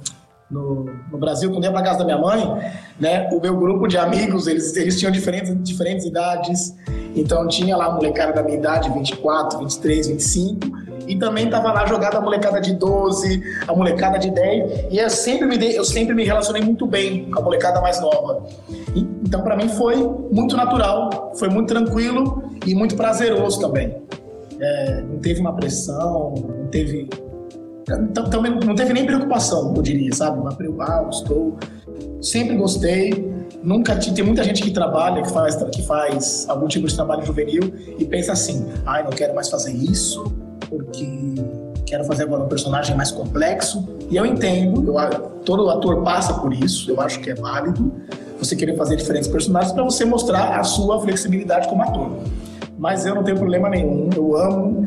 no, 0.51 0.85
no, 1.11 1.19
Brasil, 1.19 1.51
quando 1.51 1.65
ia 1.65 1.73
para 1.73 1.83
casa 1.83 1.99
da 1.99 2.05
minha 2.05 2.19
mãe, 2.19 2.73
né, 3.01 3.29
o 3.33 3.41
meu 3.41 3.57
grupo 3.57 3.89
de 3.89 3.99
amigos, 3.99 4.47
eles, 4.47 4.77
eles 4.77 4.99
tinham 4.99 5.11
diferentes, 5.11 5.55
diferentes 5.63 6.07
idades. 6.07 6.75
Então 7.15 7.49
tinha 7.49 7.77
lá 7.77 7.87
a 7.87 7.93
molecada 7.93 8.33
da 8.33 8.43
minha 8.43 8.57
idade, 8.57 8.91
24, 8.91 9.59
23, 9.59 10.09
25, 10.09 10.69
E 11.09 11.19
também 11.19 11.49
tava 11.49 11.73
lá 11.73 11.87
jogada 11.87 12.19
a 12.19 12.21
molecada 12.21 12.61
de 12.61 12.75
12, 12.75 13.43
a 13.67 13.75
molecada 13.75 14.19
de 14.19 14.31
10. 14.31 14.93
E 14.93 14.99
eu 14.99 15.11
sempre 15.11 15.47
me, 15.47 15.57
dei, 15.57 15.79
eu 15.79 15.85
sempre 15.85 16.15
me 16.15 16.25
relacionei 16.25 16.63
muito 16.63 16.87
bem 16.87 17.31
com 17.31 17.41
a 17.41 17.43
molecada 17.43 17.81
mais 17.81 18.01
nova. 18.01 18.47
E, 18.95 19.01
então, 19.01 19.43
para 19.43 19.57
mim, 19.57 19.69
foi 19.69 19.97
muito 20.31 20.57
natural, 20.57 21.33
foi 21.37 21.49
muito 21.49 21.69
tranquilo 21.69 22.51
e 22.65 22.75
muito 22.75 22.95
prazeroso 22.95 23.61
também. 23.61 23.97
É, 24.61 25.03
não 25.03 25.19
teve 25.19 25.41
uma 25.41 25.55
pressão, 25.55 26.35
não 26.37 26.67
teve. 26.69 27.09
Também 28.31 28.59
não 28.64 28.75
teve 28.75 28.92
nem 28.92 29.07
preocupação, 29.07 29.72
eu 29.77 29.83
diria, 29.83 30.12
sabe? 30.12 30.42
Ah, 30.81 31.07
estou. 31.09 31.57
Sempre 32.20 32.57
gostei, 32.57 33.33
nunca 33.62 33.94
tem 33.94 34.25
muita 34.25 34.42
gente 34.42 34.61
que 34.61 34.72
trabalha, 34.72 35.22
que 35.22 35.31
faz, 35.31 35.55
que 35.55 35.83
faz 35.83 36.46
algum 36.49 36.66
tipo 36.66 36.88
de 36.88 36.94
trabalho 36.94 37.25
juvenil 37.25 37.72
e 37.96 38.05
pensa 38.05 38.33
assim: 38.33 38.66
ai, 38.85 39.05
não 39.05 39.11
quero 39.11 39.35
mais 39.35 39.49
fazer 39.49 39.72
isso 39.72 40.25
porque 40.68 41.35
quero 41.87 42.05
fazer 42.05 42.25
agora 42.25 42.42
um 42.42 42.49
personagem 42.49 42.96
mais 42.96 43.12
complexo. 43.12 43.87
E 44.11 44.16
eu 44.16 44.27
entendo, 44.27 44.85
eu, 44.85 45.20
todo 45.44 45.70
ator 45.70 46.03
passa 46.03 46.35
por 46.35 46.53
isso, 46.53 46.90
eu 46.90 47.01
acho 47.01 47.20
que 47.20 47.31
é 47.31 47.35
válido 47.35 47.92
você 48.38 48.55
querer 48.57 48.77
fazer 48.77 48.96
diferentes 48.96 49.29
personagens 49.29 49.72
para 49.72 49.85
você 49.85 50.05
mostrar 50.05 50.59
a 50.59 50.64
sua 50.64 51.01
flexibilidade 51.01 51.68
como 51.68 51.83
ator. 51.83 52.11
Mas 52.79 53.07
eu 53.07 53.14
não 53.14 53.22
tenho 53.22 53.38
problema 53.38 53.68
nenhum, 53.70 54.11
eu 54.14 54.37
amo 54.37 54.87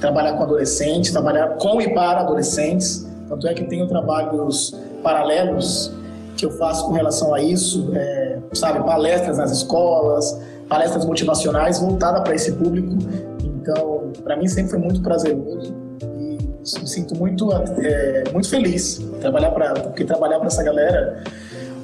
trabalhar 0.00 0.32
com 0.32 0.42
adolescentes, 0.42 1.12
trabalhar 1.12 1.56
com 1.56 1.80
e 1.80 1.94
para 1.94 2.20
adolescentes. 2.20 3.06
Tanto 3.28 3.46
é 3.46 3.54
que 3.54 3.64
tenho 3.64 3.86
trabalhos 3.86 4.74
paralelos 5.02 5.92
que 6.36 6.46
eu 6.46 6.50
faço 6.52 6.86
com 6.86 6.92
relação 6.92 7.34
a 7.34 7.40
isso, 7.40 7.90
é, 7.94 8.38
sabe, 8.54 8.82
palestras 8.84 9.36
nas 9.36 9.52
escolas, 9.52 10.40
palestras 10.68 11.04
motivacionais 11.04 11.78
voltadas 11.78 12.22
para 12.22 12.34
esse 12.34 12.52
público. 12.52 12.96
Então, 13.44 14.10
para 14.24 14.36
mim 14.36 14.48
sempre 14.48 14.70
foi 14.70 14.78
muito 14.78 15.02
prazeroso 15.02 15.74
e 16.02 16.38
me 16.80 16.88
sinto 16.88 17.14
muito 17.14 17.52
é, 17.52 18.24
muito 18.32 18.48
feliz 18.48 19.00
trabalhar 19.20 19.50
para 19.50 19.74
porque 19.74 20.04
trabalhar 20.04 20.38
para 20.38 20.46
essa 20.46 20.62
galera 20.62 21.22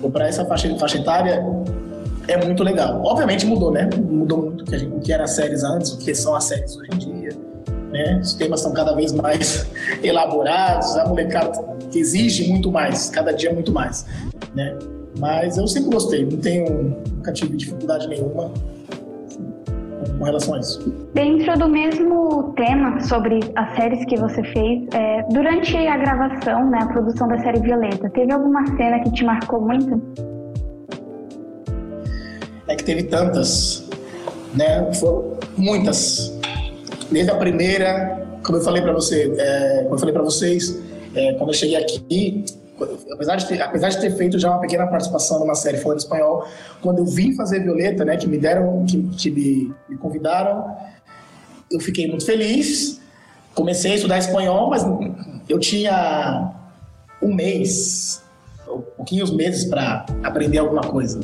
ou 0.03 0.11
para 0.11 0.27
essa 0.27 0.45
faixa, 0.47 0.75
faixa 0.79 0.99
etária 0.99 1.45
é 2.29 2.45
muito 2.45 2.63
legal. 2.63 3.03
Obviamente 3.05 3.47
mudou, 3.47 3.71
né? 3.71 3.89
Mudou 3.97 4.39
muito 4.43 4.63
o 4.63 4.65
que, 4.65 4.77
o 4.77 5.01
que 5.01 5.13
era 5.13 5.25
as 5.25 5.31
séries 5.31 5.63
antes, 5.63 5.93
o 5.93 5.99
que 5.99 6.15
são 6.15 6.35
as 6.35 6.45
séries 6.45 6.77
hoje 6.77 6.91
em 6.93 6.99
dia. 6.99 7.46
Né? 7.93 8.19
Os 8.21 8.35
temas 8.35 8.61
estão 8.61 8.73
cada 8.73 8.95
vez 8.95 9.13
mais 9.13 9.67
elaborados, 10.03 10.97
a 10.97 11.07
molecada 11.07 11.53
exige 11.95 12.49
muito 12.49 12.71
mais, 12.71 13.09
cada 13.11 13.33
dia 13.33 13.53
muito 13.53 13.73
mais 13.73 14.05
né? 14.57 14.77
Mas 15.19 15.57
eu 15.57 15.69
sempre 15.69 15.91
gostei, 15.91 16.25
não 16.25 16.39
tenho, 16.39 16.97
nunca 17.15 17.33
tive 17.33 17.57
dificuldade 17.57 18.09
nenhuma 18.09 18.51
com 20.19 20.25
relação 20.25 20.55
a 20.55 20.61
isso. 20.61 21.09
Dentro 21.15 21.59
do 21.59 21.69
mesmo 21.69 22.55
tema 22.57 23.01
sobre 23.01 23.41
as 23.55 23.77
séries 23.77 24.05
que 24.07 24.17
você 24.17 24.43
fez, 24.43 24.89
é, 24.95 25.23
durante 25.31 25.77
a 25.77 25.97
gravação, 25.97 26.71
né, 26.71 26.79
a 26.81 26.87
produção 26.87 27.29
da 27.29 27.39
série 27.39 27.61
Violeta, 27.61 28.09
teve 28.11 28.33
alguma 28.33 28.67
cena 28.77 29.01
que 29.01 29.11
te 29.13 29.25
marcou 29.25 29.61
muito? 29.61 30.01
É 32.69 32.75
que 32.75 32.85
teve 32.85 33.05
tantas, 33.05 33.89
né? 34.55 34.93
Foram 34.95 35.39
muitas. 35.57 36.36
Desde 37.11 37.31
a 37.31 37.37
primeira, 37.37 38.27
como 38.45 38.59
eu 38.59 38.63
falei 38.63 38.83
para 38.83 38.93
você, 38.93 39.33
é, 39.39 39.83
como 39.83 39.95
eu 39.95 39.99
falei 39.99 40.13
para 40.13 40.23
vocês, 40.23 40.81
é, 41.15 41.35
quando 41.35 41.51
eu 41.51 41.55
cheguei 41.55 41.77
aqui, 41.77 42.45
apesar 43.13 43.37
de, 43.37 43.47
ter, 43.47 43.63
apesar 43.63 43.89
de 43.89 44.01
ter 44.01 44.11
feito 44.17 44.39
já 44.39 44.51
uma 44.51 44.61
pequena 44.61 44.87
participação 44.87 45.41
numa 45.41 45.55
série 45.55 45.79
falando 45.79 45.99
espanhol, 45.99 46.47
quando 46.83 46.99
eu 46.99 47.07
vim 47.07 47.35
fazer 47.35 47.61
Violeta, 47.61 48.05
né, 48.05 48.17
que 48.17 48.27
me 48.27 48.39
deram, 48.39 48.85
que, 48.85 49.03
que 49.17 49.31
me, 49.31 49.75
me 49.89 49.97
convidaram, 49.97 50.77
eu 51.71 51.81
fiquei 51.81 52.09
muito 52.09 52.25
feliz. 52.25 53.01
Comecei 53.55 53.93
a 53.93 53.95
estudar 53.95 54.19
espanhol, 54.19 54.69
mas 54.69 54.85
eu 55.49 55.59
tinha 55.59 56.53
um 57.23 57.35
mês, 57.35 58.23
pouquinhos 58.97 59.31
meses 59.31 59.65
para 59.65 60.05
aprender 60.23 60.59
alguma 60.59 60.83
coisa. 60.83 61.21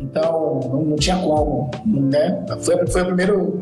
Então, 0.00 0.60
não, 0.64 0.84
não, 0.84 0.96
tinha 0.96 1.16
como, 1.16 1.70
né? 1.86 2.44
Foi, 2.60 2.86
foi 2.86 3.02
o 3.02 3.06
primeiro, 3.06 3.58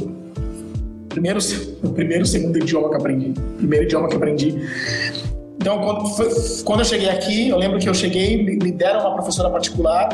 primeiro, 1.14 1.38
o 1.82 1.90
primeiro 1.90 2.26
segundo 2.26 2.58
idioma 2.58 2.90
que 2.90 2.96
aprendi, 2.96 3.32
primeiro 3.56 3.84
idioma 3.84 4.08
que 4.08 4.16
aprendi. 4.16 4.54
Então, 5.56 5.78
quando, 5.80 6.64
quando 6.64 6.80
eu 6.80 6.84
cheguei 6.84 7.08
aqui, 7.08 7.48
eu 7.48 7.56
lembro 7.56 7.78
que 7.78 7.88
eu 7.88 7.94
cheguei, 7.94 8.44
me 8.44 8.72
deram 8.72 9.00
uma 9.00 9.14
professora 9.14 9.48
particular 9.48 10.08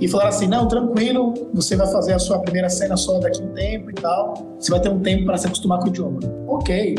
e 0.00 0.08
falaram 0.08 0.30
assim: 0.30 0.46
não, 0.46 0.66
tranquilo, 0.66 1.32
você 1.54 1.76
vai 1.76 1.86
fazer 1.86 2.12
a 2.12 2.18
sua 2.18 2.40
primeira 2.40 2.68
cena 2.68 2.96
só 2.96 3.18
daqui 3.18 3.40
a 3.40 3.44
um 3.44 3.54
tempo 3.54 3.90
e 3.90 3.94
tal. 3.94 4.34
Você 4.58 4.70
vai 4.70 4.80
ter 4.80 4.90
um 4.90 4.98
tempo 4.98 5.24
para 5.24 5.38
se 5.38 5.46
acostumar 5.46 5.78
com 5.78 5.86
o 5.86 5.88
idioma. 5.88 6.18
Ok. 6.48 6.96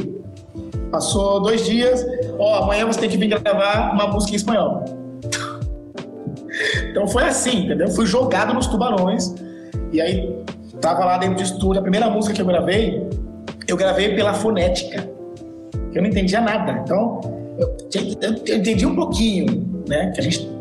Passou 0.89 1.41
dois 1.41 1.65
dias, 1.65 2.05
ó, 2.37 2.59
oh, 2.59 2.63
amanhã 2.63 2.85
você 2.85 2.99
tem 2.99 3.09
que 3.09 3.17
vir 3.17 3.27
gravar 3.27 3.93
uma 3.93 4.07
música 4.07 4.33
em 4.33 4.35
espanhol. 4.35 4.83
então 6.89 7.07
foi 7.07 7.23
assim, 7.23 7.65
entendeu? 7.65 7.87
Fui 7.89 8.05
jogado 8.05 8.53
nos 8.53 8.67
tubarões 8.67 9.33
e 9.93 10.01
aí 10.01 10.43
tava 10.81 11.05
lá 11.05 11.17
dentro 11.17 11.35
de 11.35 11.43
estúdio. 11.43 11.79
A 11.79 11.81
primeira 11.81 12.09
música 12.09 12.33
que 12.33 12.41
eu 12.41 12.45
gravei, 12.45 13.07
eu 13.71 13.77
gravei 13.77 14.15
pela 14.15 14.33
fonética. 14.33 15.09
Eu 15.93 16.01
não 16.01 16.09
entendia 16.09 16.41
nada. 16.41 16.81
Então, 16.83 17.21
eu, 17.57 17.77
eu, 18.21 18.57
entendi 18.57 18.85
um 18.85 18.95
pouquinho, 18.95 19.83
né? 19.87 20.11
Que 20.11 20.19
a 20.19 20.23
gente 20.23 20.51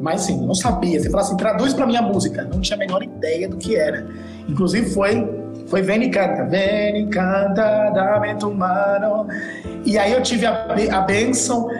mas 0.00 0.22
assim, 0.22 0.44
não 0.44 0.54
sabia. 0.54 1.00
Você 1.00 1.08
fala 1.08 1.22
assim, 1.22 1.36
traduz 1.36 1.72
para 1.72 1.86
minha 1.86 2.02
música. 2.02 2.42
Não 2.42 2.60
tinha 2.60 2.76
a 2.76 2.78
menor 2.78 3.04
ideia 3.04 3.48
do 3.48 3.56
que 3.56 3.76
era. 3.76 4.04
Inclusive 4.48 4.90
foi 4.90 5.42
foi 5.66 5.80
Vem 5.80 6.02
e 6.02 6.10
Canta. 6.10 6.44
Vem 6.46 7.04
e 7.04 7.06
Canta, 7.06 7.90
dame 7.90 8.34
tu 8.34 8.52
mano. 8.52 9.28
E 9.84 9.96
aí 9.96 10.12
eu 10.12 10.20
tive 10.20 10.44
a, 10.44 10.66
a 10.90 11.00
benção. 11.02 11.70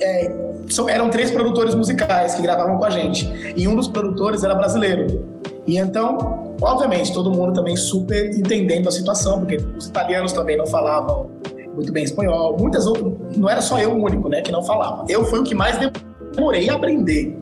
É, 0.00 0.32
eram 0.88 1.10
três 1.10 1.30
produtores 1.32 1.74
musicais 1.74 2.36
que 2.36 2.42
gravavam 2.42 2.78
com 2.78 2.84
a 2.84 2.90
gente. 2.90 3.28
E 3.56 3.66
um 3.66 3.74
dos 3.74 3.88
produtores 3.88 4.44
era 4.44 4.54
brasileiro. 4.54 5.24
E 5.66 5.78
então, 5.78 6.47
obviamente, 6.60 7.12
todo 7.12 7.30
mundo 7.30 7.52
também 7.52 7.76
super 7.76 8.30
entendendo 8.36 8.88
a 8.88 8.92
situação, 8.92 9.40
porque 9.40 9.56
os 9.76 9.86
italianos 9.86 10.32
também 10.32 10.56
não 10.56 10.66
falavam 10.66 11.30
muito 11.74 11.92
bem 11.92 12.04
espanhol. 12.04 12.56
Muitas 12.58 12.86
outras, 12.86 13.36
não 13.36 13.48
era 13.48 13.60
só 13.60 13.78
eu 13.78 13.92
o 13.92 14.04
único, 14.04 14.28
né, 14.28 14.42
que 14.42 14.50
não 14.50 14.62
falava. 14.62 15.04
Eu 15.08 15.24
fui 15.24 15.38
o 15.38 15.44
que 15.44 15.54
mais 15.54 15.78
demorei 16.34 16.68
a 16.68 16.74
aprender. 16.74 17.38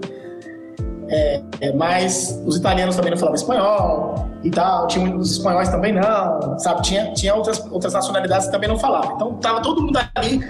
É, 1.08 1.40
é, 1.60 1.72
mas 1.72 2.42
os 2.44 2.56
italianos 2.56 2.96
também 2.96 3.12
não 3.12 3.18
falavam 3.18 3.36
espanhol 3.36 4.28
e 4.42 4.50
tal, 4.50 4.88
tinha 4.88 5.16
os 5.16 5.32
espanhóis 5.32 5.68
também 5.68 5.92
não, 5.92 6.58
sabe? 6.58 6.82
Tinha, 6.82 7.12
tinha 7.12 7.32
outras, 7.34 7.64
outras 7.70 7.92
nacionalidades 7.92 8.46
que 8.46 8.52
também 8.52 8.68
não 8.68 8.78
falavam. 8.78 9.14
Então 9.14 9.34
tava 9.34 9.62
todo 9.62 9.82
mundo 9.82 9.98
ali, 10.16 10.40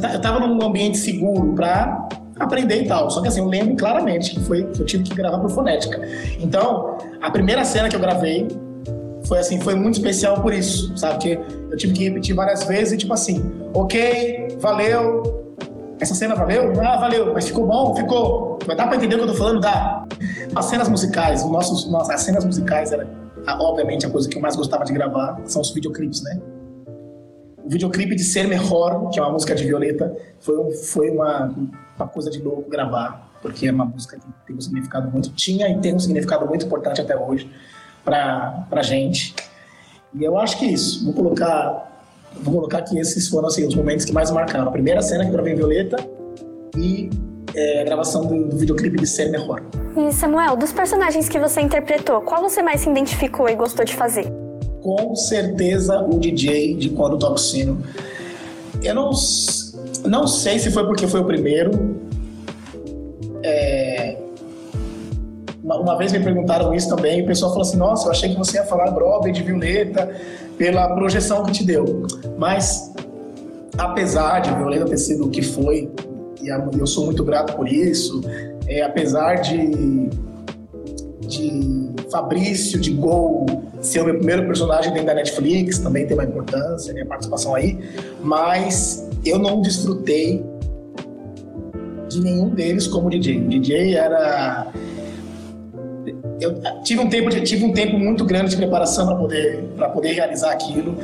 tá, 0.00 0.12
eu 0.12 0.20
tava 0.20 0.40
num 0.40 0.62
ambiente 0.62 0.98
seguro 0.98 1.54
para 1.54 2.08
aprender 2.38 2.82
e 2.82 2.86
tal. 2.86 3.10
Só 3.10 3.22
que 3.22 3.28
assim, 3.28 3.40
eu 3.40 3.46
lembro 3.46 3.74
claramente 3.76 4.32
que 4.32 4.40
foi 4.40 4.64
que 4.64 4.80
eu 4.80 4.86
tive 4.86 5.04
que 5.04 5.14
gravar 5.14 5.38
por 5.38 5.50
fonética. 5.50 5.98
Então, 6.38 6.93
a 7.24 7.30
primeira 7.30 7.64
cena 7.64 7.88
que 7.88 7.96
eu 7.96 8.00
gravei 8.00 8.46
foi 9.26 9.38
assim, 9.38 9.58
foi 9.58 9.74
muito 9.74 9.94
especial 9.94 10.42
por 10.42 10.52
isso, 10.52 10.94
sabe? 10.94 11.18
Que 11.18 11.30
eu 11.70 11.76
tive 11.76 11.94
que 11.94 12.04
repetir 12.04 12.36
várias 12.36 12.64
vezes 12.64 12.92
e 12.92 12.96
tipo 12.98 13.14
assim, 13.14 13.42
ok, 13.72 14.58
valeu, 14.60 15.56
essa 15.98 16.14
cena 16.14 16.34
valeu? 16.34 16.70
Ah, 16.78 16.98
valeu, 16.98 17.32
mas 17.32 17.46
ficou 17.46 17.66
bom? 17.66 17.96
Ficou. 17.96 18.58
Mas 18.66 18.76
dá 18.76 18.86
pra 18.86 18.96
entender 18.96 19.14
o 19.14 19.18
que 19.20 19.24
eu 19.24 19.28
tô 19.28 19.34
falando? 19.34 19.60
Dá. 19.60 20.04
As 20.54 20.66
cenas 20.66 20.86
musicais, 20.86 21.42
os 21.42 21.50
nossos, 21.50 21.90
nossas, 21.90 22.14
as 22.14 22.20
cenas 22.20 22.44
musicais 22.44 22.92
era, 22.92 23.08
obviamente, 23.58 24.04
a 24.04 24.10
coisa 24.10 24.28
que 24.28 24.36
eu 24.36 24.42
mais 24.42 24.54
gostava 24.54 24.84
de 24.84 24.92
gravar, 24.92 25.40
são 25.46 25.62
os 25.62 25.72
videoclipes, 25.72 26.22
né? 26.22 26.38
O 27.64 27.70
videoclipe 27.70 28.14
de 28.14 28.22
Ser 28.22 28.46
Melhor, 28.46 29.08
que 29.08 29.18
é 29.18 29.22
uma 29.22 29.32
música 29.32 29.54
de 29.54 29.64
Violeta, 29.64 30.14
foi, 30.40 30.72
foi 30.72 31.10
uma, 31.10 31.54
uma 31.98 32.08
coisa 32.08 32.30
de 32.30 32.42
louco 32.42 32.68
gravar, 32.68 33.23
porque 33.44 33.68
é 33.68 33.70
uma 33.70 33.84
música 33.84 34.16
que 34.16 34.26
tem 34.46 34.56
um 34.56 34.60
significado 34.60 35.10
muito, 35.10 35.28
tinha 35.34 35.68
e 35.68 35.78
tem 35.78 35.94
um 35.94 35.98
significado 35.98 36.46
muito 36.46 36.64
importante 36.64 36.98
até 37.02 37.14
hoje 37.14 37.50
para 38.02 38.66
a 38.70 38.82
gente. 38.82 39.34
E 40.14 40.24
eu 40.24 40.38
acho 40.38 40.58
que 40.58 40.64
isso. 40.64 41.04
Vou 41.04 41.12
colocar, 41.12 41.92
vou 42.40 42.54
colocar 42.54 42.80
que 42.80 42.98
esses 42.98 43.28
foram 43.28 43.48
assim, 43.48 43.66
os 43.66 43.74
momentos 43.74 44.06
que 44.06 44.14
mais 44.14 44.30
marcaram. 44.30 44.66
A 44.66 44.70
primeira 44.70 45.02
cena 45.02 45.24
que 45.24 45.28
eu 45.28 45.34
gravei 45.34 45.52
em 45.52 45.56
Violeta 45.56 45.96
e 46.74 47.10
é, 47.54 47.82
a 47.82 47.84
gravação 47.84 48.24
do, 48.24 48.48
do 48.48 48.56
videoclipe 48.56 48.96
de 48.96 49.06
Ser 49.06 49.30
Melhor. 49.30 49.62
E 49.94 50.10
Samuel, 50.10 50.56
dos 50.56 50.72
personagens 50.72 51.28
que 51.28 51.38
você 51.38 51.60
interpretou, 51.60 52.22
qual 52.22 52.40
você 52.40 52.62
mais 52.62 52.80
se 52.80 52.88
identificou 52.88 53.46
e 53.46 53.54
gostou 53.54 53.84
de 53.84 53.94
fazer? 53.94 54.24
Com 54.80 55.14
certeza 55.14 56.00
o 56.00 56.18
DJ 56.18 56.76
de 56.76 56.88
Quando 56.88 57.18
Toco 57.18 57.38
Sino. 57.38 57.82
Eu 58.82 58.94
não, 58.94 59.10
não 60.06 60.26
sei 60.26 60.58
se 60.58 60.70
foi 60.70 60.86
porque 60.86 61.06
foi 61.06 61.20
o 61.20 61.24
primeiro. 61.26 62.04
É, 63.46 64.16
uma, 65.62 65.98
vez 65.98 66.12
me 66.12 66.20
perguntaram 66.20 66.72
isso 66.72 66.88
também, 66.88 67.22
o 67.22 67.26
pessoal 67.26 67.50
falou 67.50 67.66
assim: 67.66 67.76
Nossa, 67.76 68.06
eu 68.06 68.10
achei 68.10 68.30
que 68.30 68.36
você 68.36 68.56
ia 68.56 68.64
falar 68.64 68.90
Broadway 68.90 69.32
de 69.32 69.42
Violeta 69.42 70.10
pela 70.56 70.94
projeção 70.94 71.44
que 71.44 71.52
te 71.52 71.64
deu. 71.64 72.06
Mas, 72.38 72.92
apesar 73.76 74.40
de 74.40 74.54
Violeta 74.54 74.86
ter 74.86 74.96
sido 74.96 75.26
o 75.26 75.30
que 75.30 75.42
foi, 75.42 75.90
e 76.42 76.48
eu 76.78 76.86
sou 76.86 77.04
muito 77.04 77.22
grato 77.22 77.54
por 77.54 77.68
isso, 77.68 78.22
é, 78.66 78.82
apesar 78.82 79.36
de, 79.36 80.08
de 81.26 81.90
Fabrício, 82.10 82.80
de 82.80 82.92
Gol, 82.92 83.46
ser 83.80 84.00
o 84.00 84.04
meu 84.04 84.16
primeiro 84.16 84.46
personagem 84.46 84.90
dentro 84.90 85.06
da 85.06 85.14
Netflix, 85.14 85.78
também 85.78 86.06
tem 86.06 86.16
uma 86.16 86.24
importância, 86.24 86.92
minha 86.94 87.06
participação 87.06 87.54
aí, 87.54 87.78
mas 88.22 89.06
eu 89.24 89.38
não 89.38 89.60
desfrutei 89.60 90.44
de 92.14 92.20
nenhum 92.22 92.48
deles 92.48 92.86
como 92.86 93.10
DJ. 93.10 93.40
DJ 93.40 93.94
era 93.94 94.72
eu 96.40 96.54
tive 96.82 97.00
um 97.00 97.08
tempo 97.08 97.30
tive 97.30 97.64
um 97.64 97.72
tempo 97.72 97.98
muito 97.98 98.24
grande 98.24 98.50
de 98.50 98.56
preparação 98.56 99.06
para 99.06 99.16
poder 99.16 99.64
para 99.76 99.88
poder 99.88 100.12
realizar 100.12 100.52
aquilo. 100.52 100.96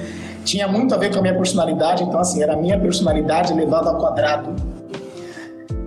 Tinha 0.45 0.67
muito 0.67 0.95
a 0.95 0.99
ver 0.99 1.13
com 1.13 1.19
a 1.19 1.23
minha 1.23 1.35
personalidade, 1.35 2.03
então 2.03 2.19
assim 2.19 2.43
era 2.43 2.55
a 2.55 2.57
minha 2.57 2.79
personalidade 2.79 3.53
levada 3.53 3.91
ao 3.91 3.99
quadrado. 3.99 4.55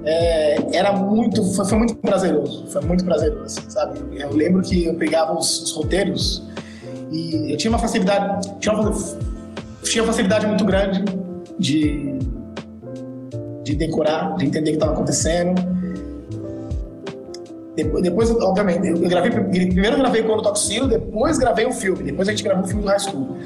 É, 0.05 0.75
era 0.75 0.91
muito 0.91 1.43
foi, 1.53 1.65
foi, 1.65 1.77
muito 1.77 1.95
prazeroso, 1.95 2.67
foi 2.67 2.81
muito 2.81 3.05
prazeroso, 3.05 3.45
assim, 3.45 3.69
sabe? 3.69 4.01
Eu 4.13 4.33
lembro 4.33 4.61
que 4.61 4.83
eu 4.85 4.95
pegava 4.95 5.33
os, 5.33 5.61
os 5.61 5.71
roteiros 5.71 6.43
e 7.09 7.53
eu 7.53 7.57
tinha 7.57 7.71
uma 7.71 7.79
facilidade 7.79 8.49
tinha 8.59 8.75
uma, 8.75 8.91
tinha 9.83 10.03
uma 10.03 10.11
facilidade 10.11 10.45
muito 10.45 10.65
grande 10.65 11.05
de 11.57 12.12
de 13.63 13.75
decorar, 13.75 14.35
de 14.35 14.45
entender 14.45 14.71
o 14.71 14.73
que 14.73 14.77
estava 14.77 14.93
acontecendo 14.93 15.73
depois, 17.75 18.03
depois, 18.03 18.31
obviamente, 18.31 18.87
eu 18.87 19.09
gravei, 19.09 19.31
primeiro 19.31 19.97
gravei 19.97 20.21
quando 20.21 20.43
Toxino, 20.43 20.87
depois 20.87 21.39
gravei 21.39 21.65
o 21.65 21.71
filme, 21.71 22.03
depois 22.03 22.27
a 22.27 22.31
gente 22.31 22.43
gravou 22.43 22.63
o 22.63 22.67
filme 22.67 22.83
do 22.83 22.87
High 22.87 22.99
School. 22.99 23.37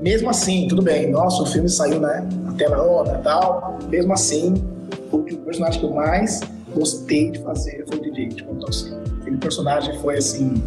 Mesmo 0.00 0.30
assim, 0.30 0.68
tudo 0.68 0.80
bem, 0.80 1.10
nossa, 1.10 1.42
o 1.42 1.46
filme 1.46 1.68
saiu, 1.68 1.98
né, 1.98 2.24
na 2.44 2.52
tela 2.52 2.80
onda 2.80 3.18
e 3.18 3.22
tal, 3.22 3.78
mesmo 3.88 4.12
assim, 4.12 4.54
o 5.10 5.18
personagem 5.18 5.80
que 5.80 5.86
eu 5.86 5.90
mais 5.90 6.40
gostei 6.72 7.32
de 7.32 7.40
fazer 7.40 7.84
foi 7.88 7.98
o 7.98 8.02
DJ, 8.02 8.28
tipo, 8.28 8.54
Toxino. 8.54 9.02
Aquele 9.20 9.38
personagem 9.38 9.98
foi, 9.98 10.18
assim, 10.18 10.62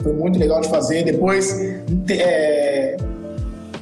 foi 0.00 0.12
muito 0.12 0.38
legal 0.38 0.60
de 0.60 0.68
fazer. 0.68 1.02
Depois, 1.02 1.52
é, 2.08 2.96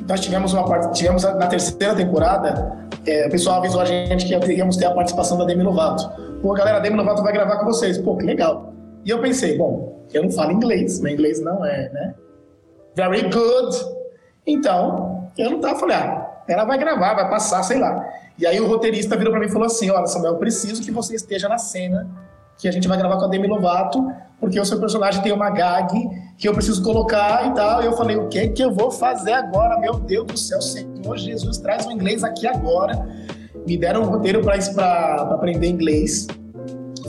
nós 0.09 0.21
tivemos 0.21 0.55
uma 0.55 0.65
parte, 0.65 0.97
tivemos 0.97 1.25
na 1.25 1.47
terceira 1.47 1.95
temporada, 1.95 2.88
é, 3.11 3.27
o 3.27 3.31
pessoal 3.31 3.59
avisou 3.59 3.81
a 3.81 3.85
gente 3.85 4.27
que 4.27 4.53
íamos 4.53 4.77
ter 4.77 4.87
a 4.87 4.90
participação 4.92 5.38
da 5.38 5.44
Demi 5.44 5.62
Lovato. 5.62 6.09
Pô, 6.40 6.53
galera, 6.53 6.79
a 6.79 6.81
Demi 6.81 6.97
Lovato 6.97 7.23
vai 7.23 7.33
gravar 7.33 7.59
com 7.59 7.66
vocês. 7.66 7.99
Pô, 7.99 8.16
que 8.16 8.25
legal. 8.25 8.73
E 9.05 9.11
eu 9.11 9.21
pensei, 9.21 9.57
bom, 9.57 10.07
eu 10.12 10.23
não 10.23 10.31
falo 10.31 10.53
inglês, 10.53 11.01
meu 11.01 11.12
inglês 11.12 11.40
não 11.40 11.64
é, 11.64 11.88
né? 11.90 12.14
Very 12.94 13.23
good. 13.23 13.77
Então, 14.47 15.31
eu 15.37 15.51
não 15.51 15.61
tava, 15.61 15.79
falei, 15.79 15.97
ah, 15.97 16.42
ela 16.49 16.64
vai 16.64 16.79
gravar, 16.79 17.14
vai 17.14 17.29
passar, 17.29 17.62
sei 17.62 17.79
lá. 17.79 18.07
E 18.38 18.47
aí 18.47 18.61
o 18.61 18.66
roteirista 18.66 19.16
virou 19.16 19.33
para 19.33 19.40
mim 19.40 19.47
e 19.47 19.51
falou 19.51 19.66
assim, 19.66 19.90
olha, 19.90 20.07
Samuel, 20.07 20.35
eu 20.35 20.38
preciso 20.38 20.83
que 20.83 20.90
você 20.90 21.14
esteja 21.14 21.49
na 21.49 21.59
cena 21.59 22.09
que 22.59 22.66
a 22.66 22.73
gente 22.73 22.88
vai 22.88 22.99
gravar 22.99 23.16
com 23.16 23.25
a 23.25 23.29
Demi 23.29 23.47
Lovato, 23.47 24.05
porque 24.40 24.59
o 24.59 24.64
seu 24.64 24.79
personagem 24.81 25.23
tem 25.23 25.33
uma 25.33 25.49
gag 25.51 25.88
que 26.37 26.49
eu 26.49 26.53
preciso 26.53 26.83
colocar 26.83 27.47
e 27.47 27.55
tal. 27.55 27.83
E 27.83 27.87
eu 27.87 27.92
falei, 27.92 28.16
o 28.16 28.29
que 28.29 28.49
que 28.49 28.62
eu 28.62 28.73
vou 28.73 28.90
fazer 28.90 29.33
agora? 29.33 29.79
Meu 29.79 29.94
Deus 29.94 30.27
do 30.27 30.37
céu, 30.37 30.61
Senhor 30.61 31.16
Jesus, 31.16 31.59
traz 31.59 31.87
o 31.87 31.92
inglês 31.92 32.25
aqui 32.25 32.47
agora. 32.47 33.07
Me 33.66 33.77
deram 33.77 34.03
um 34.03 34.07
roteiro 34.07 34.40
para 34.42 35.14
aprender 35.35 35.68
inglês. 35.68 36.27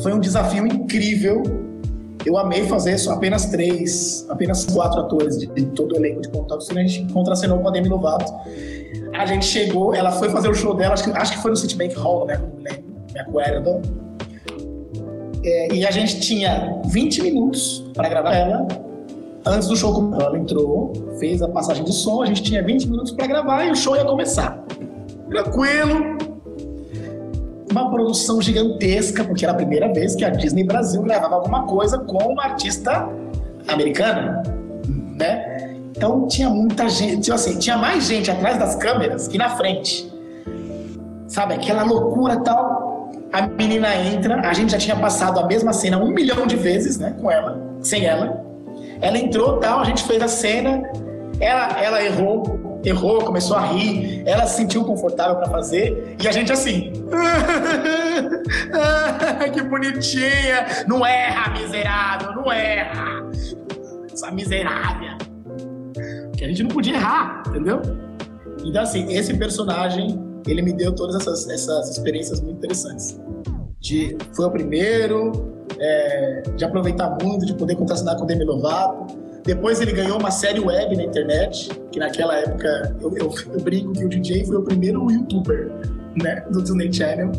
Foi 0.04 0.14
um 0.14 0.20
desafio 0.20 0.66
incrível. 0.68 1.42
Eu 2.26 2.38
amei 2.38 2.66
fazer 2.68 2.98
só 2.98 3.14
apenas 3.14 3.46
três, 3.46 4.26
apenas 4.30 4.66
quatro 4.66 5.00
atores 5.00 5.38
de, 5.38 5.48
de 5.48 5.66
todo 5.68 5.94
o 5.94 5.96
elenco 5.96 6.22
de 6.22 6.30
contato. 6.30 6.66
A 6.70 6.74
gente 6.84 7.12
contracenou 7.12 7.60
com 7.60 7.68
a 7.70 7.72
Demi 7.72 7.88
Lovato. 7.88 8.32
A 9.14 9.26
gente 9.26 9.46
chegou, 9.46 9.96
ela 9.96 10.12
foi 10.12 10.30
fazer 10.30 10.50
o 10.50 10.54
show 10.54 10.76
dela, 10.76 10.94
acho 10.94 11.04
que, 11.06 11.12
acho 11.12 11.32
que 11.34 11.40
foi 11.40 11.52
no 11.52 11.58
Citibank 11.58 11.96
Hall, 11.96 12.26
né? 12.26 12.40
Me 13.14 13.20
acuerdo 13.20 13.82
é, 15.44 15.74
e 15.74 15.86
a 15.86 15.92
gente 15.92 16.20
tinha 16.20 16.82
20 16.86 17.22
minutos 17.22 17.86
para 17.94 18.10
gravar 18.10 18.34
ela. 18.34 18.68
Antes 19.46 19.68
do 19.68 19.76
show, 19.76 20.14
ela 20.20 20.38
entrou, 20.38 20.92
fez 21.18 21.42
a 21.42 21.48
passagem 21.48 21.84
de 21.84 21.94
som, 21.94 22.22
a 22.22 22.26
gente 22.26 22.44
tinha 22.44 22.64
20 22.64 22.90
minutos 22.90 23.12
para 23.12 23.26
gravar 23.26 23.66
e 23.66 23.72
o 23.72 23.76
show 23.76 23.96
ia 23.96 24.04
começar. 24.04 24.64
Tranquilo. 25.30 26.18
Uma 27.72 27.90
produção 27.90 28.42
gigantesca, 28.42 29.24
porque 29.24 29.46
era 29.46 29.54
a 29.54 29.56
primeira 29.56 29.94
vez 29.94 30.16
que 30.16 30.26
a 30.26 30.30
Disney 30.30 30.64
Brasil 30.64 31.02
gravava 31.04 31.36
alguma 31.36 31.64
coisa 31.64 32.00
com 32.00 32.18
uma 32.18 32.44
artista 32.44 33.08
americana, 33.68 34.42
né? 35.16 35.78
Então 35.96 36.28
tinha 36.28 36.50
muita 36.50 36.90
gente, 36.90 37.24
tipo 37.24 37.36
assim, 37.36 37.58
tinha 37.60 37.78
mais 37.78 38.06
gente 38.06 38.32
atrás 38.32 38.58
das 38.58 38.76
câmeras 38.76 39.28
que 39.28 39.38
na 39.38 39.50
frente. 39.50 40.12
Sabe, 41.28 41.54
aquela 41.54 41.84
loucura 41.84 42.38
tal 42.38 42.89
a 43.32 43.48
menina 43.48 43.96
entra, 43.96 44.42
a 44.42 44.54
gente 44.54 44.72
já 44.72 44.78
tinha 44.78 44.96
passado 44.96 45.40
a 45.40 45.46
mesma 45.46 45.72
cena 45.72 45.98
um 45.98 46.10
milhão 46.10 46.48
de 46.48 46.56
vezes, 46.56 46.98
né, 46.98 47.16
com 47.20 47.30
ela, 47.30 47.62
sem 47.82 48.06
ela. 48.06 48.44
Ela 49.02 49.18
entrou, 49.18 49.58
tal, 49.58 49.80
a 49.80 49.84
gente 49.84 50.04
fez 50.04 50.22
a 50.22 50.28
cena, 50.28 50.82
ela, 51.40 51.82
ela 51.82 52.04
errou, 52.04 52.82
errou, 52.84 53.24
começou 53.24 53.56
a 53.56 53.62
rir, 53.62 54.24
ela 54.26 54.46
se 54.46 54.58
sentiu 54.58 54.84
confortável 54.84 55.36
para 55.36 55.50
fazer. 55.50 56.18
E 56.22 56.28
a 56.28 56.32
gente 56.32 56.52
assim, 56.52 56.92
que 59.54 59.62
bonitinha, 59.62 60.86
não 60.88 61.06
erra, 61.06 61.52
miserável, 61.52 62.36
não 62.36 62.52
erra, 62.52 63.30
essa 64.12 64.32
miserável, 64.32 65.18
que 66.36 66.44
a 66.44 66.48
gente 66.48 66.64
não 66.64 66.70
podia 66.70 66.96
errar, 66.96 67.44
entendeu? 67.48 67.82
Então 68.66 68.82
assim, 68.82 69.14
esse 69.14 69.38
personagem 69.38 70.29
ele 70.48 70.62
me 70.62 70.74
deu 70.74 70.94
todas 70.94 71.16
essas, 71.16 71.48
essas 71.50 71.90
experiências 71.92 72.42
muito 72.42 72.58
interessantes. 72.58 73.20
De, 73.80 74.18
foi 74.34 74.46
o 74.46 74.52
primeiro, 74.52 75.32
é, 75.80 76.44
de 76.56 76.66
aproveitar 76.66 77.18
muito, 77.22 77.46
de 77.46 77.54
poder 77.54 77.76
contracenar 77.76 78.18
com 78.18 78.24
o 78.24 78.28
Demi 78.28 78.44
Lovato. 78.44 79.18
Depois 79.44 79.80
ele 79.80 79.94
ganhou 79.94 80.20
uma 80.20 80.32
série 80.32 80.60
web 80.60 80.96
na 80.96 81.04
internet, 81.04 81.70
que 81.92 82.00
naquela 82.00 82.36
época 82.38 82.96
eu, 83.02 83.16
eu, 83.18 83.34
eu 83.54 83.62
brinco 83.62 83.94
que 83.94 84.06
o 84.06 84.10
DJ 84.10 84.46
foi 84.46 84.58
o 84.58 84.64
primeiro 84.64 85.10
youtuber 85.10 85.72
né, 86.22 86.44
do 86.52 86.62
Disney 86.62 86.92
Channel, 86.92 87.32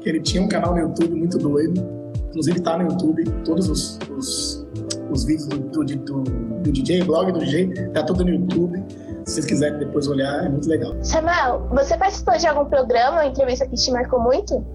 que 0.00 0.08
ele 0.08 0.20
tinha 0.20 0.42
um 0.42 0.48
canal 0.48 0.74
no 0.74 0.80
YouTube 0.80 1.14
muito 1.14 1.38
doido. 1.38 2.00
Inclusive 2.30 2.60
tá 2.60 2.78
no 2.78 2.90
YouTube, 2.90 3.24
todos 3.44 3.68
os, 3.68 3.98
os, 4.16 4.66
os 5.10 5.24
vídeos 5.24 5.48
do, 5.48 5.58
do, 5.58 5.84
do, 5.84 6.22
do 6.22 6.72
DJ, 6.72 7.02
blog 7.02 7.32
do 7.32 7.40
DJ, 7.40 7.68
tá 7.92 8.02
tudo 8.02 8.24
no 8.24 8.30
YouTube. 8.30 8.82
Se 9.30 9.34
vocês 9.36 9.46
quiserem 9.46 9.78
depois 9.78 10.08
olhar, 10.08 10.44
é 10.44 10.48
muito 10.48 10.68
legal. 10.68 10.92
Samuel, 11.04 11.68
você 11.70 11.96
participou 11.96 12.36
de 12.36 12.48
algum 12.48 12.68
programa, 12.68 13.12
uma 13.12 13.26
entrevista 13.26 13.64
que 13.64 13.76
te 13.76 13.92
marcou 13.92 14.20
muito? 14.20 14.66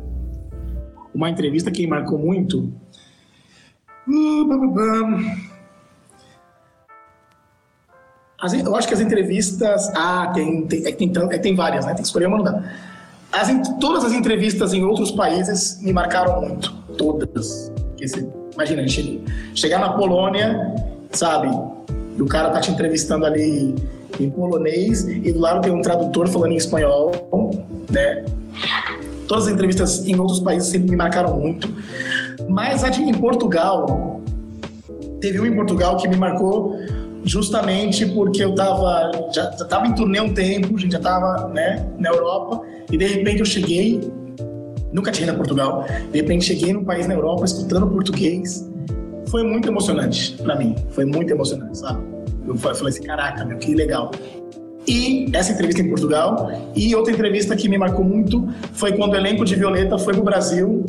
Uma 1.13 1.29
entrevista 1.29 1.69
que 1.69 1.81
me 1.81 1.87
marcou 1.87 2.17
muito? 2.17 2.71
As, 8.39 8.53
eu 8.53 8.73
acho 8.77 8.87
que 8.87 8.93
as 8.93 9.01
entrevistas. 9.01 9.89
Ah, 9.93 10.31
tem, 10.33 10.65
tem, 10.67 10.87
é, 10.87 10.91
tem, 10.93 11.11
é, 11.31 11.37
tem 11.37 11.53
várias, 11.53 11.85
né? 11.85 11.91
Tem 11.91 12.01
que 12.01 12.07
escolher 12.07 12.27
uma, 12.27 12.37
não 12.37 12.45
dá. 12.45 12.63
As, 13.33 13.49
todas 13.81 14.05
as 14.05 14.13
entrevistas 14.13 14.73
em 14.73 14.85
outros 14.85 15.11
países 15.11 15.81
me 15.81 15.91
marcaram 15.91 16.39
muito. 16.39 16.73
Todas. 16.97 17.73
Porque, 17.89 18.05
imagina, 18.53 18.83
a 18.83 18.87
gente 18.87 19.21
chegar 19.53 19.79
na 19.79 19.97
Polônia, 19.97 20.73
sabe? 21.11 21.49
E 22.17 22.21
o 22.21 22.25
cara 22.25 22.51
tá 22.51 22.61
te 22.61 22.71
entrevistando 22.71 23.25
ali 23.25 23.75
em 24.19 24.29
polonês 24.29 25.07
e 25.07 25.31
do 25.31 25.39
lado 25.39 25.61
tem 25.61 25.71
um 25.71 25.81
tradutor 25.81 26.27
falando 26.27 26.51
em 26.51 26.57
espanhol, 26.57 27.11
né? 27.89 28.25
Todas 29.27 29.47
as 29.47 29.53
entrevistas 29.53 30.05
em 30.07 30.19
outros 30.19 30.39
países 30.39 30.69
sempre 30.69 30.91
me 30.91 30.95
marcaram 30.95 31.37
muito. 31.39 31.67
Mas 32.47 32.83
a 32.83 32.89
de 32.89 33.01
em 33.01 33.13
Portugal, 33.13 34.21
teve 35.19 35.39
um 35.39 35.45
em 35.45 35.55
Portugal 35.55 35.97
que 35.97 36.07
me 36.07 36.15
marcou 36.15 36.77
justamente 37.23 38.05
porque 38.05 38.43
eu 38.43 38.53
tava 38.53 39.11
já, 39.33 39.51
já 39.51 39.65
tava 39.65 39.87
em 39.87 39.95
turnê 39.95 40.19
um 40.21 40.33
tempo, 40.33 40.75
a 40.75 40.79
gente 40.79 40.91
já 40.91 40.99
tava, 40.99 41.47
né, 41.49 41.85
na 41.97 42.09
Europa 42.09 42.61
e 42.91 42.97
de 42.97 43.05
repente 43.05 43.39
eu 43.39 43.45
cheguei, 43.45 43.99
nunca 44.93 45.11
tinha 45.11 45.27
ido 45.27 45.33
a 45.33 45.37
Portugal, 45.37 45.85
de 46.11 46.21
repente 46.21 46.45
cheguei 46.45 46.71
num 46.71 46.83
país 46.83 47.07
na 47.07 47.15
Europa 47.15 47.45
escutando 47.45 47.87
português. 47.87 48.69
Foi 49.29 49.43
muito 49.43 49.67
emocionante 49.67 50.37
para 50.43 50.55
mim, 50.55 50.75
foi 50.91 51.03
muito 51.03 51.31
emocionante, 51.31 51.79
sabe? 51.79 52.14
Eu 52.47 52.55
falei 52.57 52.89
assim, 52.89 53.03
caraca, 53.03 53.43
meu, 53.43 53.57
que 53.57 53.73
legal. 53.73 54.11
E 54.87 55.27
essa 55.33 55.51
entrevista 55.51 55.81
em 55.81 55.89
Portugal. 55.89 56.51
E 56.75 56.95
outra 56.95 57.11
entrevista 57.11 57.55
que 57.55 57.67
me 57.67 57.77
marcou 57.77 58.05
muito 58.05 58.47
foi 58.73 58.93
quando 58.93 59.13
o 59.13 59.15
elenco 59.15 59.43
de 59.43 59.55
Violeta 59.55 59.97
foi 59.97 60.13
para 60.13 60.21
o 60.21 60.25
Brasil. 60.25 60.85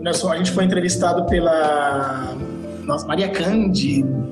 Nós, 0.00 0.24
a 0.24 0.36
gente 0.36 0.52
foi 0.52 0.64
entrevistado 0.64 1.26
pela 1.26 2.34
nossa, 2.84 3.06
Maria 3.06 3.28
Cândido, 3.28 4.26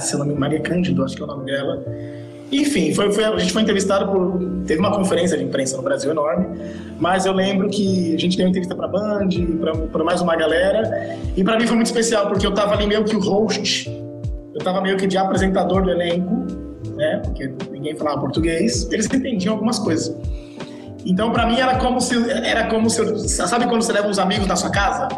se 0.00 0.16
nome 0.16 0.34
Maria 0.34 0.60
Cândido, 0.60 1.04
acho 1.04 1.16
que 1.16 1.22
é 1.22 1.24
o 1.24 1.28
nome 1.28 1.44
dela. 1.44 1.84
Enfim, 2.52 2.94
foi, 2.94 3.10
foi, 3.10 3.24
a 3.24 3.38
gente 3.38 3.52
foi 3.52 3.62
entrevistado 3.62 4.10
por. 4.10 4.38
Teve 4.66 4.78
uma 4.78 4.94
conferência 4.94 5.36
de 5.36 5.42
imprensa 5.42 5.76
no 5.76 5.82
Brasil 5.82 6.10
enorme, 6.10 6.46
mas 7.00 7.26
eu 7.26 7.32
lembro 7.32 7.68
que 7.68 8.14
a 8.14 8.18
gente 8.18 8.36
deu 8.36 8.46
uma 8.46 8.50
entrevista 8.50 8.74
para 8.74 8.86
Band, 8.86 9.28
para 9.90 10.04
mais 10.04 10.20
uma 10.20 10.36
galera, 10.36 11.18
e 11.36 11.42
para 11.42 11.58
mim 11.58 11.66
foi 11.66 11.74
muito 11.74 11.86
especial, 11.86 12.28
porque 12.28 12.46
eu 12.46 12.50
estava 12.50 12.74
ali 12.74 12.86
meio 12.86 13.02
que 13.04 13.16
o 13.16 13.20
host 13.20 13.90
eu 14.54 14.58
estava 14.58 14.80
meio 14.80 14.96
que 14.96 15.06
de 15.06 15.16
apresentador 15.16 15.82
do 15.82 15.90
elenco, 15.90 16.46
né? 16.94 17.20
Porque 17.24 17.52
ninguém 17.70 17.96
falava 17.96 18.20
português. 18.20 18.88
Eles 18.90 19.06
entendiam 19.06 19.54
algumas 19.54 19.78
coisas. 19.78 20.14
Então, 21.04 21.32
para 21.32 21.46
mim, 21.46 21.58
era 21.58 21.76
como 21.78 22.00
se 22.00 22.14
era 22.30 22.68
como 22.68 22.88
se 22.88 23.28
sabe 23.28 23.66
quando 23.66 23.82
você 23.82 23.92
leva 23.92 24.08
uns 24.08 24.18
amigos 24.18 24.46
na 24.46 24.54
sua 24.54 24.70
casa 24.70 25.08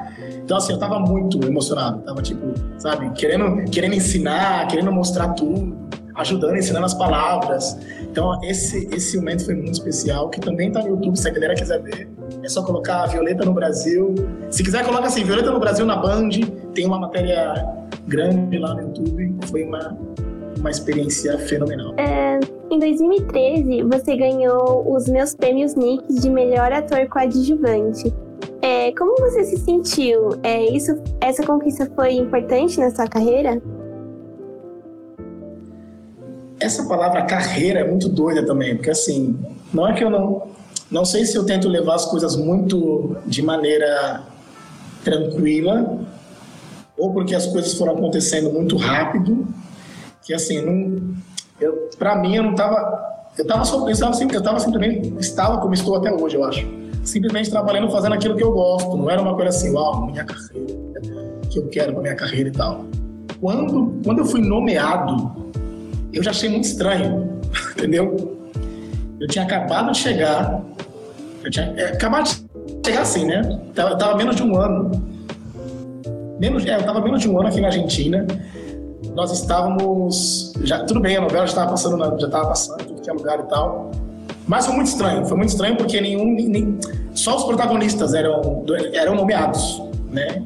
Então, 0.42 0.56
assim, 0.56 0.72
eu 0.72 0.78
tava 0.78 0.98
muito 0.98 1.44
emocionado. 1.46 2.00
Tava, 2.02 2.22
tipo, 2.22 2.54
sabe, 2.78 3.10
querendo, 3.10 3.70
querendo 3.70 3.94
ensinar, 3.94 4.66
querendo 4.68 4.90
mostrar 4.92 5.30
tudo, 5.30 5.76
ajudando, 6.14 6.56
ensinando 6.56 6.86
as 6.86 6.94
palavras. 6.94 7.78
Então, 8.02 8.38
esse, 8.44 8.88
esse 8.92 9.16
momento 9.18 9.44
foi 9.44 9.54
muito 9.54 9.72
especial, 9.72 10.30
que 10.30 10.40
também 10.40 10.70
tá 10.70 10.80
no 10.80 10.88
YouTube, 10.88 11.18
se 11.18 11.28
a 11.28 11.32
galera 11.32 11.54
quiser 11.54 11.82
ver. 11.82 12.08
É 12.44 12.48
só 12.50 12.62
colocar 12.62 13.06
Violeta 13.06 13.42
no 13.42 13.54
Brasil. 13.54 14.14
Se 14.50 14.62
quiser, 14.62 14.84
coloca 14.84 15.06
assim, 15.06 15.24
Violeta 15.24 15.50
no 15.50 15.58
Brasil 15.58 15.86
na 15.86 15.96
Band. 15.96 16.28
Tem 16.74 16.84
uma 16.84 17.00
matéria 17.00 17.54
grande 18.06 18.58
lá 18.58 18.74
no 18.74 18.82
YouTube. 18.82 19.34
Foi 19.46 19.64
uma, 19.64 19.96
uma 20.58 20.70
experiência 20.70 21.38
fenomenal. 21.38 21.94
É, 21.96 22.38
em 22.70 22.78
2013, 22.78 23.84
você 23.84 24.14
ganhou 24.14 24.84
os 24.94 25.08
meus 25.08 25.34
prêmios 25.34 25.74
Nick 25.74 26.06
de 26.20 26.28
melhor 26.28 26.70
ator 26.70 27.08
coadjuvante. 27.08 28.12
É, 28.60 28.92
como 28.92 29.16
você 29.20 29.42
se 29.44 29.56
sentiu? 29.56 30.38
É, 30.42 30.62
isso, 30.66 31.02
essa 31.22 31.46
conquista 31.46 31.90
foi 31.96 32.12
importante 32.12 32.78
na 32.78 32.90
sua 32.90 33.06
carreira? 33.06 33.62
Essa 36.60 36.86
palavra 36.86 37.22
carreira 37.22 37.80
é 37.80 37.88
muito 37.88 38.06
doida 38.06 38.44
também, 38.44 38.74
porque 38.76 38.90
assim, 38.90 39.34
não 39.72 39.88
é 39.88 39.94
que 39.94 40.04
eu 40.04 40.10
não. 40.10 40.42
Não 40.94 41.04
sei 41.04 41.26
se 41.26 41.36
eu 41.36 41.44
tento 41.44 41.68
levar 41.68 41.96
as 41.96 42.04
coisas 42.04 42.36
muito 42.36 43.16
de 43.26 43.42
maneira 43.42 44.22
tranquila, 45.02 45.98
ou 46.96 47.12
porque 47.12 47.34
as 47.34 47.48
coisas 47.48 47.74
foram 47.74 47.94
acontecendo 47.94 48.52
muito 48.52 48.76
rápido, 48.76 49.44
que 50.22 50.32
assim, 50.32 50.64
não, 50.64 51.16
eu, 51.60 51.90
pra 51.98 52.14
mim 52.14 52.36
eu 52.36 52.44
não 52.44 52.54
tava. 52.54 52.76
Eu 53.36 53.44
tava, 53.44 53.62
eu 53.62 53.90
estava, 53.90 54.22
eu 54.22 54.38
estava 54.38 54.60
simplesmente, 54.60 55.12
estava 55.18 55.60
como 55.60 55.74
estou 55.74 55.96
até 55.96 56.12
hoje, 56.12 56.36
eu 56.36 56.44
acho. 56.44 56.64
Simplesmente 57.02 57.50
trabalhando, 57.50 57.90
fazendo 57.90 58.14
aquilo 58.14 58.36
que 58.36 58.44
eu 58.44 58.52
gosto. 58.52 58.96
Não 58.96 59.10
era 59.10 59.20
uma 59.20 59.34
coisa 59.34 59.48
assim, 59.48 59.72
uau, 59.72 60.06
minha 60.06 60.24
carreira, 60.24 61.40
que 61.50 61.58
eu 61.58 61.66
quero 61.70 61.92
pra 61.94 62.02
minha 62.02 62.14
carreira 62.14 62.50
e 62.50 62.52
tal. 62.52 62.84
Quando, 63.40 64.00
quando 64.04 64.20
eu 64.20 64.24
fui 64.24 64.40
nomeado, 64.40 65.50
eu 66.12 66.22
já 66.22 66.30
achei 66.30 66.48
muito 66.48 66.66
estranho, 66.66 67.40
entendeu? 67.76 68.38
Eu 69.18 69.26
tinha 69.26 69.44
acabado 69.44 69.90
de 69.90 69.98
chegar, 69.98 70.62
eu 71.44 71.50
tinha 71.50 71.74
é, 71.76 71.92
acabado 71.92 72.24
de 72.24 72.86
chegar 72.86 73.02
assim, 73.02 73.26
né? 73.26 73.60
Tava, 73.74 73.96
tava 73.96 74.16
menos 74.16 74.34
de 74.36 74.42
um 74.42 74.56
ano. 74.56 74.90
Menos, 76.40 76.64
é, 76.66 76.76
eu 76.76 76.82
tava 76.82 77.00
menos 77.00 77.20
de 77.20 77.28
um 77.28 77.38
ano 77.38 77.48
aqui 77.48 77.60
na 77.60 77.68
Argentina. 77.68 78.26
Nós 79.14 79.30
estávamos. 79.30 80.52
Já, 80.62 80.84
tudo 80.84 81.00
bem, 81.00 81.16
a 81.16 81.20
novela 81.20 81.46
já 81.46 81.52
estava 81.52 81.70
passando, 81.70 81.96
na, 81.96 82.06
já 82.18 82.26
estava 82.26 82.48
passando, 82.48 82.84
tudo 82.84 83.02
que 83.02 83.10
é 83.10 83.12
lugar 83.12 83.40
e 83.40 83.42
tal. 83.44 83.90
Mas 84.46 84.66
foi 84.66 84.74
muito 84.74 84.88
estranho, 84.88 85.24
foi 85.26 85.36
muito 85.36 85.50
estranho 85.50 85.76
porque 85.76 86.00
nenhum. 86.00 86.34
Nem, 86.34 86.78
só 87.14 87.36
os 87.36 87.44
protagonistas 87.44 88.14
eram, 88.14 88.64
eram 88.92 89.14
nomeados, 89.14 89.82
né? 90.10 90.42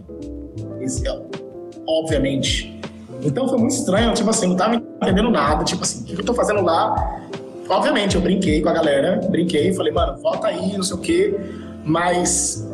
Obviamente. 1.86 2.78
Então 3.22 3.48
foi 3.48 3.58
muito 3.58 3.72
estranho, 3.72 4.12
tipo 4.14 4.30
assim, 4.30 4.46
não 4.46 4.56
tava 4.56 4.76
entendendo 4.76 5.30
nada, 5.30 5.64
tipo 5.64 5.82
assim, 5.82 6.02
o 6.02 6.06
que 6.06 6.20
eu 6.20 6.24
tô 6.24 6.34
fazendo 6.34 6.62
lá? 6.62 7.20
Obviamente, 7.68 8.16
eu 8.16 8.22
brinquei 8.22 8.62
com 8.62 8.68
a 8.68 8.72
galera, 8.72 9.20
brinquei, 9.28 9.72
falei, 9.74 9.92
mano, 9.92 10.16
volta 10.18 10.48
aí, 10.48 10.76
não 10.76 10.82
sei 10.82 10.96
o 10.96 11.00
quê, 11.00 11.34
mas 11.84 12.66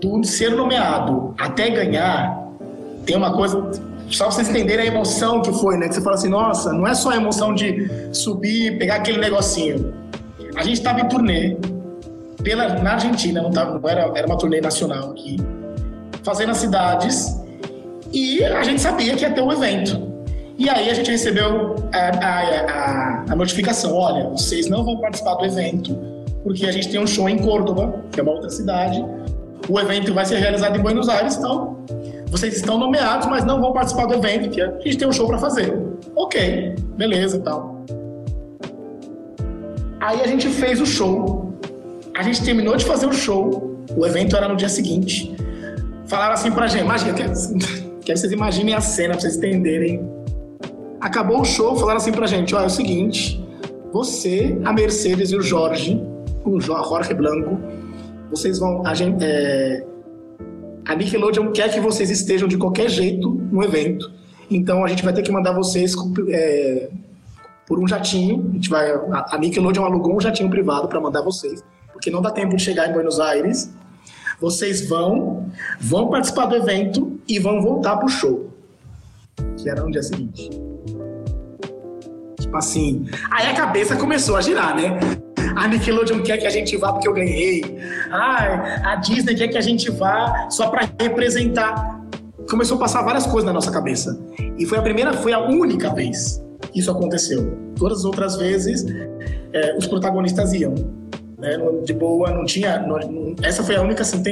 do 0.00 0.22
ser 0.24 0.52
nomeado 0.52 1.34
até 1.38 1.68
ganhar, 1.68 2.46
tem 3.04 3.16
uma 3.16 3.32
coisa, 3.32 3.70
só 4.08 4.24
pra 4.24 4.32
vocês 4.32 4.48
entenderem 4.48 4.88
a 4.88 4.92
emoção 4.92 5.42
que 5.42 5.52
foi, 5.52 5.76
né? 5.76 5.88
Que 5.88 5.94
você 5.94 6.00
fala 6.00 6.14
assim, 6.14 6.28
nossa, 6.28 6.72
não 6.72 6.86
é 6.86 6.94
só 6.94 7.10
a 7.10 7.16
emoção 7.16 7.52
de 7.52 7.90
subir, 8.12 8.78
pegar 8.78 8.96
aquele 8.96 9.18
negocinho. 9.18 9.92
A 10.54 10.62
gente 10.62 10.80
tava 10.80 11.00
em 11.00 11.08
turnê 11.08 11.56
pela, 12.42 12.68
na 12.80 12.92
Argentina, 12.92 13.42
não, 13.42 13.50
tava, 13.50 13.78
não 13.78 13.88
era, 13.88 14.12
era 14.14 14.26
uma 14.26 14.38
turnê 14.38 14.60
nacional 14.60 15.10
aqui, 15.10 15.38
fazendo 16.22 16.50
as 16.52 16.58
cidades 16.58 17.36
e 18.12 18.44
a 18.44 18.62
gente 18.62 18.80
sabia 18.80 19.14
que 19.16 19.22
ia 19.22 19.30
ter 19.30 19.42
um 19.42 19.52
evento. 19.52 20.08
E 20.58 20.68
aí 20.68 20.90
a 20.90 20.94
gente 20.94 21.08
recebeu 21.08 21.76
a, 21.92 21.98
a, 21.98 22.60
a, 22.60 23.24
a 23.30 23.36
notificação: 23.36 23.94
olha, 23.94 24.28
vocês 24.30 24.68
não 24.68 24.84
vão 24.84 24.98
participar 24.98 25.36
do 25.36 25.44
evento, 25.44 25.96
porque 26.42 26.66
a 26.66 26.72
gente 26.72 26.88
tem 26.88 27.00
um 27.00 27.06
show 27.06 27.28
em 27.28 27.38
Córdoba, 27.38 28.04
que 28.10 28.18
é 28.18 28.22
uma 28.22 28.32
outra 28.32 28.50
cidade. 28.50 29.02
O 29.68 29.78
evento 29.78 30.12
vai 30.12 30.26
ser 30.26 30.38
realizado 30.38 30.76
em 30.76 30.82
Buenos 30.82 31.08
Aires, 31.08 31.36
então 31.36 31.78
vocês 32.28 32.56
estão 32.56 32.76
nomeados, 32.76 33.28
mas 33.28 33.44
não 33.44 33.60
vão 33.60 33.72
participar 33.72 34.06
do 34.06 34.14
evento, 34.14 34.50
que 34.50 34.60
a 34.60 34.70
gente 34.80 34.98
tem 34.98 35.06
um 35.06 35.12
show 35.12 35.28
para 35.28 35.38
fazer. 35.38 35.72
Ok, 36.16 36.74
beleza 36.96 37.38
tal. 37.38 37.84
Aí 40.00 40.20
a 40.20 40.26
gente 40.26 40.48
fez 40.48 40.80
o 40.80 40.86
show. 40.86 41.54
A 42.14 42.22
gente 42.22 42.42
terminou 42.42 42.76
de 42.76 42.84
fazer 42.84 43.06
o 43.06 43.12
show. 43.12 43.76
O 43.96 44.04
evento 44.04 44.36
era 44.36 44.48
no 44.48 44.56
dia 44.56 44.68
seguinte. 44.68 45.34
Falaram 46.06 46.34
assim 46.34 46.50
pra 46.50 46.66
gente, 46.66 46.82
imagina, 46.82 47.14
que 47.14 48.16
vocês 48.16 48.32
imaginem 48.32 48.74
a 48.74 48.80
cena, 48.80 49.10
pra 49.10 49.20
vocês 49.20 49.36
entenderem. 49.36 50.17
Acabou 51.00 51.40
o 51.40 51.44
show, 51.44 51.76
falaram 51.76 51.98
assim 51.98 52.12
pra 52.12 52.26
gente: 52.26 52.54
ó, 52.54 52.60
é 52.60 52.66
o 52.66 52.70
seguinte, 52.70 53.42
você, 53.92 54.58
a 54.64 54.72
Mercedes 54.72 55.30
e 55.30 55.36
o 55.36 55.42
Jorge, 55.42 56.00
o 56.44 56.60
Jorge 56.60 57.14
Blanco, 57.14 57.58
vocês 58.30 58.58
vão. 58.58 58.86
A, 58.86 58.94
gente, 58.94 59.24
é, 59.24 59.84
a 60.86 60.94
Nickelodeon 60.94 61.52
quer 61.52 61.72
que 61.72 61.80
vocês 61.80 62.10
estejam 62.10 62.48
de 62.48 62.56
qualquer 62.56 62.88
jeito 62.88 63.30
no 63.30 63.62
evento. 63.62 64.10
Então 64.50 64.84
a 64.84 64.88
gente 64.88 65.04
vai 65.04 65.12
ter 65.12 65.22
que 65.22 65.30
mandar 65.30 65.52
vocês 65.52 65.94
é, 66.30 66.90
por 67.66 67.78
um 67.78 67.86
jatinho. 67.86 68.46
A, 68.50 68.54
gente 68.54 68.68
vai, 68.70 68.90
a 68.90 69.38
Nickelodeon 69.38 69.84
alugou 69.84 70.16
um 70.16 70.20
jatinho 70.20 70.50
privado 70.50 70.88
para 70.88 71.00
mandar 71.00 71.22
vocês, 71.22 71.62
porque 71.92 72.10
não 72.10 72.22
dá 72.22 72.30
tempo 72.30 72.56
de 72.56 72.62
chegar 72.62 72.88
em 72.88 72.92
Buenos 72.92 73.20
Aires 73.20 73.70
vocês 74.40 74.88
vão, 74.88 75.50
vão 75.80 76.08
participar 76.08 76.46
do 76.46 76.56
evento 76.56 77.18
e 77.26 77.38
vão 77.38 77.60
voltar 77.60 77.96
pro 77.96 78.08
show. 78.08 78.50
Que 79.56 79.68
era 79.68 79.82
no 79.82 79.90
dia 79.90 80.02
seguinte. 80.02 80.67
Tipo 82.40 82.56
assim. 82.56 83.06
Aí 83.30 83.46
a 83.46 83.54
cabeça 83.54 83.96
começou 83.96 84.36
a 84.36 84.40
girar, 84.40 84.76
né? 84.76 84.98
A 85.56 85.66
Nickelodeon 85.66 86.22
quer 86.22 86.38
que 86.38 86.46
a 86.46 86.50
gente 86.50 86.76
vá 86.76 86.92
porque 86.92 87.08
eu 87.08 87.12
ganhei. 87.12 87.62
Ah, 88.10 88.92
a 88.92 88.96
Disney 88.96 89.34
quer 89.34 89.48
que 89.48 89.58
a 89.58 89.60
gente 89.60 89.90
vá 89.90 90.48
só 90.50 90.68
para 90.68 90.88
representar. 91.00 92.00
Começou 92.48 92.76
a 92.76 92.80
passar 92.80 93.02
várias 93.02 93.26
coisas 93.26 93.44
na 93.44 93.52
nossa 93.52 93.70
cabeça. 93.70 94.18
E 94.56 94.64
foi 94.64 94.78
a 94.78 94.82
primeira, 94.82 95.12
foi 95.14 95.32
a 95.32 95.40
única 95.40 95.92
vez 95.92 96.42
que 96.72 96.80
isso 96.80 96.90
aconteceu. 96.90 97.58
Todas 97.76 97.98
as 97.98 98.04
outras 98.04 98.36
vezes, 98.36 98.84
é, 99.52 99.76
os 99.76 99.86
protagonistas 99.86 100.52
iam 100.52 100.74
né? 101.38 101.56
De 101.84 101.92
boa, 101.92 102.30
não 102.30 102.44
tinha. 102.44 102.80
Não, 102.80 102.98
essa 103.42 103.62
foi 103.62 103.76
a 103.76 103.82
única 103.82 104.02
assim. 104.02 104.22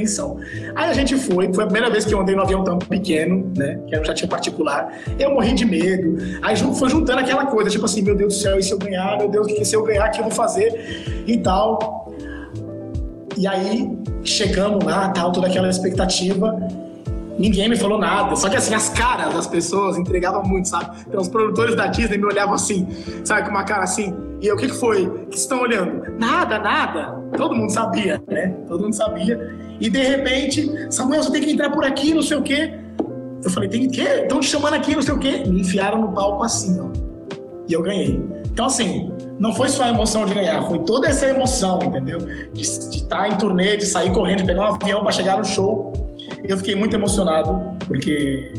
Aí 0.74 0.90
a 0.90 0.92
gente 0.92 1.16
foi, 1.16 1.52
foi 1.52 1.64
a 1.64 1.66
primeira 1.66 1.88
vez 1.88 2.04
que 2.04 2.12
eu 2.12 2.20
andei 2.20 2.34
no 2.34 2.42
avião 2.42 2.64
tão 2.64 2.78
pequeno, 2.78 3.50
né? 3.56 3.78
Que 3.86 3.94
eu 3.94 4.04
já 4.04 4.12
tinha 4.12 4.28
particular. 4.28 4.92
Eu 5.18 5.30
morri 5.30 5.54
de 5.54 5.64
medo. 5.64 6.18
Aí 6.42 6.56
foi 6.56 6.90
juntando 6.90 7.20
aquela 7.20 7.46
coisa, 7.46 7.70
tipo 7.70 7.84
assim, 7.84 8.02
meu 8.02 8.16
Deus 8.16 8.34
do 8.34 8.40
céu, 8.40 8.58
e 8.58 8.62
se 8.62 8.72
eu 8.72 8.78
ganhar? 8.78 9.16
Meu 9.16 9.28
Deus, 9.28 9.46
se 9.66 9.76
eu 9.76 9.84
ganhar, 9.84 10.08
o 10.08 10.10
que 10.10 10.18
eu 10.18 10.24
vou 10.24 10.32
fazer? 10.32 11.24
E 11.26 11.38
tal. 11.38 12.12
E 13.36 13.46
aí 13.46 13.88
chegamos 14.24 14.84
lá, 14.84 15.10
tal, 15.10 15.30
toda 15.30 15.46
aquela 15.46 15.68
expectativa 15.68 16.58
ninguém 17.38 17.68
me 17.68 17.76
falou 17.76 17.98
nada. 17.98 18.34
Só 18.34 18.48
que 18.48 18.56
assim, 18.56 18.74
as 18.74 18.88
caras 18.88 19.34
das 19.34 19.46
pessoas 19.46 19.96
entregavam 19.96 20.42
muito, 20.42 20.68
sabe? 20.68 20.96
Então 21.06 21.20
os 21.20 21.28
produtores 21.28 21.76
da 21.76 21.86
Disney 21.86 22.18
me 22.18 22.24
olhavam 22.24 22.54
assim, 22.54 22.88
sabe, 23.24 23.44
com 23.44 23.50
uma 23.50 23.64
cara 23.64 23.84
assim. 23.84 24.14
E 24.40 24.50
o 24.50 24.56
que, 24.56 24.68
foi? 24.68 25.06
O 25.06 25.26
que 25.26 25.36
estão 25.36 25.60
olhando? 25.60 26.02
Nada, 26.18 26.58
nada. 26.58 27.20
Todo 27.36 27.54
mundo 27.54 27.70
sabia, 27.70 28.22
né? 28.28 28.54
Todo 28.68 28.82
mundo 28.82 28.94
sabia. 28.94 29.54
E 29.80 29.88
de 29.88 30.02
repente, 30.02 30.70
Samuel, 30.90 31.22
você 31.22 31.32
tem 31.32 31.42
que 31.42 31.50
entrar 31.52 31.70
por 31.70 31.84
aqui, 31.84 32.12
não 32.14 32.22
sei 32.22 32.36
o 32.36 32.42
quê. 32.42 32.78
Eu 33.42 33.50
falei, 33.50 33.68
tem 33.68 33.88
que 33.88 34.00
quê? 34.00 34.08
Estão 34.22 34.40
te 34.40 34.46
chamando 34.46 34.74
aqui, 34.74 34.94
não 34.94 35.02
sei 35.02 35.14
o 35.14 35.18
quê. 35.18 35.44
Me 35.46 35.60
enfiaram 35.60 36.00
no 36.00 36.12
palco 36.12 36.42
assim, 36.42 36.78
ó. 36.80 36.88
E 37.68 37.72
eu 37.72 37.82
ganhei. 37.82 38.22
Então, 38.52 38.66
assim, 38.66 39.10
não 39.38 39.54
foi 39.54 39.68
só 39.68 39.84
a 39.84 39.88
emoção 39.88 40.24
de 40.24 40.34
ganhar, 40.34 40.62
foi 40.62 40.78
toda 40.80 41.08
essa 41.08 41.26
emoção, 41.26 41.78
entendeu? 41.82 42.18
De, 42.52 42.62
estar 42.62 43.28
em 43.28 43.36
turnê, 43.36 43.76
de 43.76 43.84
sair 43.84 44.12
correndo, 44.12 44.38
de 44.38 44.46
pegar 44.46 44.62
um 44.62 44.74
avião 44.74 45.02
para 45.02 45.12
chegar 45.12 45.38
no 45.38 45.44
show 45.44 45.92
eu 46.48 46.56
fiquei 46.58 46.74
muito 46.74 46.94
emocionado, 46.94 47.76
porque, 47.86 48.52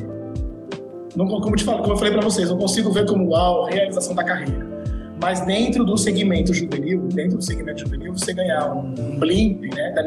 não, 1.15 1.27
como, 1.27 1.55
te 1.55 1.63
falo, 1.63 1.79
como 1.79 1.93
eu 1.93 1.97
falei 1.97 2.13
para 2.13 2.21
vocês, 2.21 2.49
não 2.49 2.57
consigo 2.57 2.91
ver 2.91 3.05
como 3.05 3.29
uau, 3.29 3.65
realização 3.65 4.15
da 4.15 4.23
carreira. 4.23 4.76
Mas 5.21 5.41
dentro 5.45 5.83
do 5.83 5.97
segmento 5.97 6.53
juvenil, 6.53 7.01
dentro 7.13 7.37
do 7.37 7.43
segmento 7.43 7.81
juvenil, 7.81 8.13
você 8.13 8.33
ganhar 8.33 8.71
um, 8.71 8.93
um 8.99 9.19
blimp, 9.19 9.63
né, 9.73 9.91
da, 9.91 10.03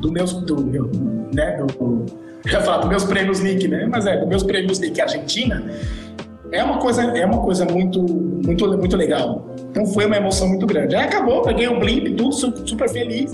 do 0.00 0.12
meus, 0.12 0.32
do 0.32 0.60
meu, 0.64 0.90
né, 1.32 1.56
do, 1.78 2.06
ia 2.46 2.60
falar 2.60 2.78
dos 2.78 2.88
meus 2.88 3.04
prêmios 3.04 3.40
Nick, 3.40 3.66
né, 3.66 3.86
mas 3.90 4.06
é, 4.06 4.18
dos 4.18 4.28
meus 4.28 4.42
prêmios 4.44 4.78
Nick 4.78 5.00
Argentina, 5.00 5.64
é 6.52 6.62
uma 6.62 6.78
coisa, 6.78 7.02
é 7.02 7.26
uma 7.26 7.40
coisa 7.40 7.64
muito, 7.64 8.00
muito, 8.00 8.78
muito 8.78 8.96
legal. 8.96 9.48
Então 9.70 9.84
foi 9.86 10.06
uma 10.06 10.16
emoção 10.16 10.48
muito 10.48 10.66
grande. 10.66 10.94
Aí 10.94 11.04
acabou, 11.04 11.42
peguei 11.42 11.66
o 11.66 11.80
blimp, 11.80 12.16
tudo 12.16 12.32
super 12.32 12.88
feliz. 12.88 13.32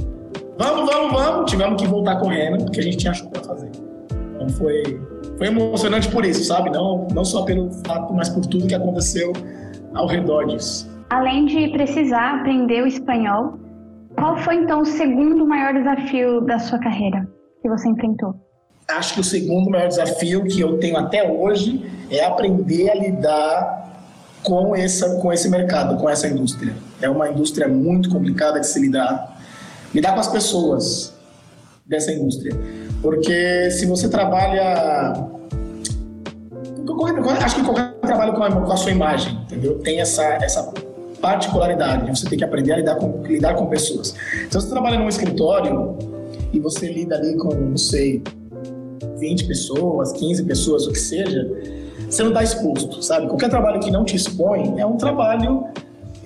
Vamos, 0.56 0.90
vamos, 0.90 1.12
vamos. 1.12 1.50
Tivemos 1.50 1.80
que 1.80 1.86
voltar 1.86 2.16
correndo, 2.16 2.64
porque 2.64 2.80
a 2.80 2.82
gente 2.82 2.96
tinha 2.96 3.12
show 3.12 3.28
para 3.28 3.42
fazer. 3.42 3.68
Então 4.34 4.48
foi, 4.48 4.98
foi 5.36 5.48
emocionante 5.48 6.08
por 6.08 6.24
isso, 6.24 6.44
sabe? 6.44 6.70
Não, 6.70 7.06
não 7.12 7.24
só 7.24 7.42
pelo 7.42 7.70
fato, 7.86 8.14
mas 8.14 8.30
por 8.30 8.46
tudo 8.46 8.66
que 8.66 8.74
aconteceu 8.74 9.32
ao 9.94 10.06
redor 10.06 10.46
disso. 10.46 10.88
Além 11.10 11.46
de 11.46 11.68
precisar 11.70 12.40
aprender 12.40 12.82
o 12.82 12.86
espanhol, 12.86 13.58
qual 14.14 14.36
foi 14.38 14.56
então 14.56 14.80
o 14.80 14.86
segundo 14.86 15.46
maior 15.46 15.72
desafio 15.72 16.40
da 16.42 16.58
sua 16.58 16.78
carreira 16.78 17.28
que 17.62 17.68
você 17.68 17.88
enfrentou? 17.88 18.34
acho 18.96 19.14
que 19.14 19.20
o 19.20 19.24
segundo 19.24 19.70
maior 19.70 19.88
desafio 19.88 20.44
que 20.44 20.60
eu 20.60 20.78
tenho 20.78 20.96
até 20.96 21.28
hoje 21.28 21.88
é 22.10 22.24
aprender 22.24 22.90
a 22.90 22.94
lidar 22.94 23.80
com, 24.42 24.74
essa, 24.74 25.16
com 25.16 25.32
esse 25.32 25.48
mercado, 25.48 25.96
com 25.96 26.08
essa 26.08 26.26
indústria. 26.26 26.74
É 27.00 27.08
uma 27.08 27.28
indústria 27.28 27.68
muito 27.68 28.10
complicada 28.10 28.60
de 28.60 28.66
se 28.66 28.80
lidar. 28.80 29.38
Lidar 29.94 30.14
com 30.14 30.20
as 30.20 30.28
pessoas 30.28 31.14
dessa 31.86 32.12
indústria. 32.12 32.52
Porque 33.02 33.70
se 33.70 33.86
você 33.86 34.08
trabalha. 34.08 35.12
Acho 37.44 37.56
que 37.56 37.62
qualquer 37.62 37.99
trabalho 38.10 38.32
com 38.34 38.42
a, 38.42 38.50
com 38.50 38.72
a 38.72 38.76
sua 38.76 38.90
imagem, 38.90 39.38
entendeu? 39.42 39.78
Tem 39.78 40.00
essa, 40.00 40.24
essa 40.42 40.72
particularidade. 41.20 42.08
Você 42.10 42.28
tem 42.28 42.38
que 42.38 42.44
aprender 42.44 42.72
a 42.72 42.76
lidar 42.76 42.96
com, 42.96 43.22
lidar 43.22 43.54
com 43.54 43.66
pessoas. 43.66 44.14
Então, 44.46 44.60
se 44.60 44.66
você 44.66 44.72
trabalha 44.72 44.98
num 44.98 45.08
escritório 45.08 45.96
e 46.52 46.58
você 46.58 46.90
lida 46.90 47.16
ali 47.16 47.36
com, 47.36 47.54
não 47.54 47.76
sei, 47.76 48.22
20 49.18 49.44
pessoas, 49.44 50.12
15 50.12 50.44
pessoas, 50.44 50.86
o 50.86 50.92
que 50.92 50.98
seja, 50.98 51.48
você 52.08 52.22
não 52.22 52.30
está 52.30 52.42
exposto, 52.42 53.02
sabe? 53.02 53.28
Qualquer 53.28 53.48
trabalho 53.48 53.80
que 53.80 53.90
não 53.90 54.04
te 54.04 54.16
expõe 54.16 54.80
é 54.80 54.84
um 54.84 54.96
trabalho, 54.96 55.64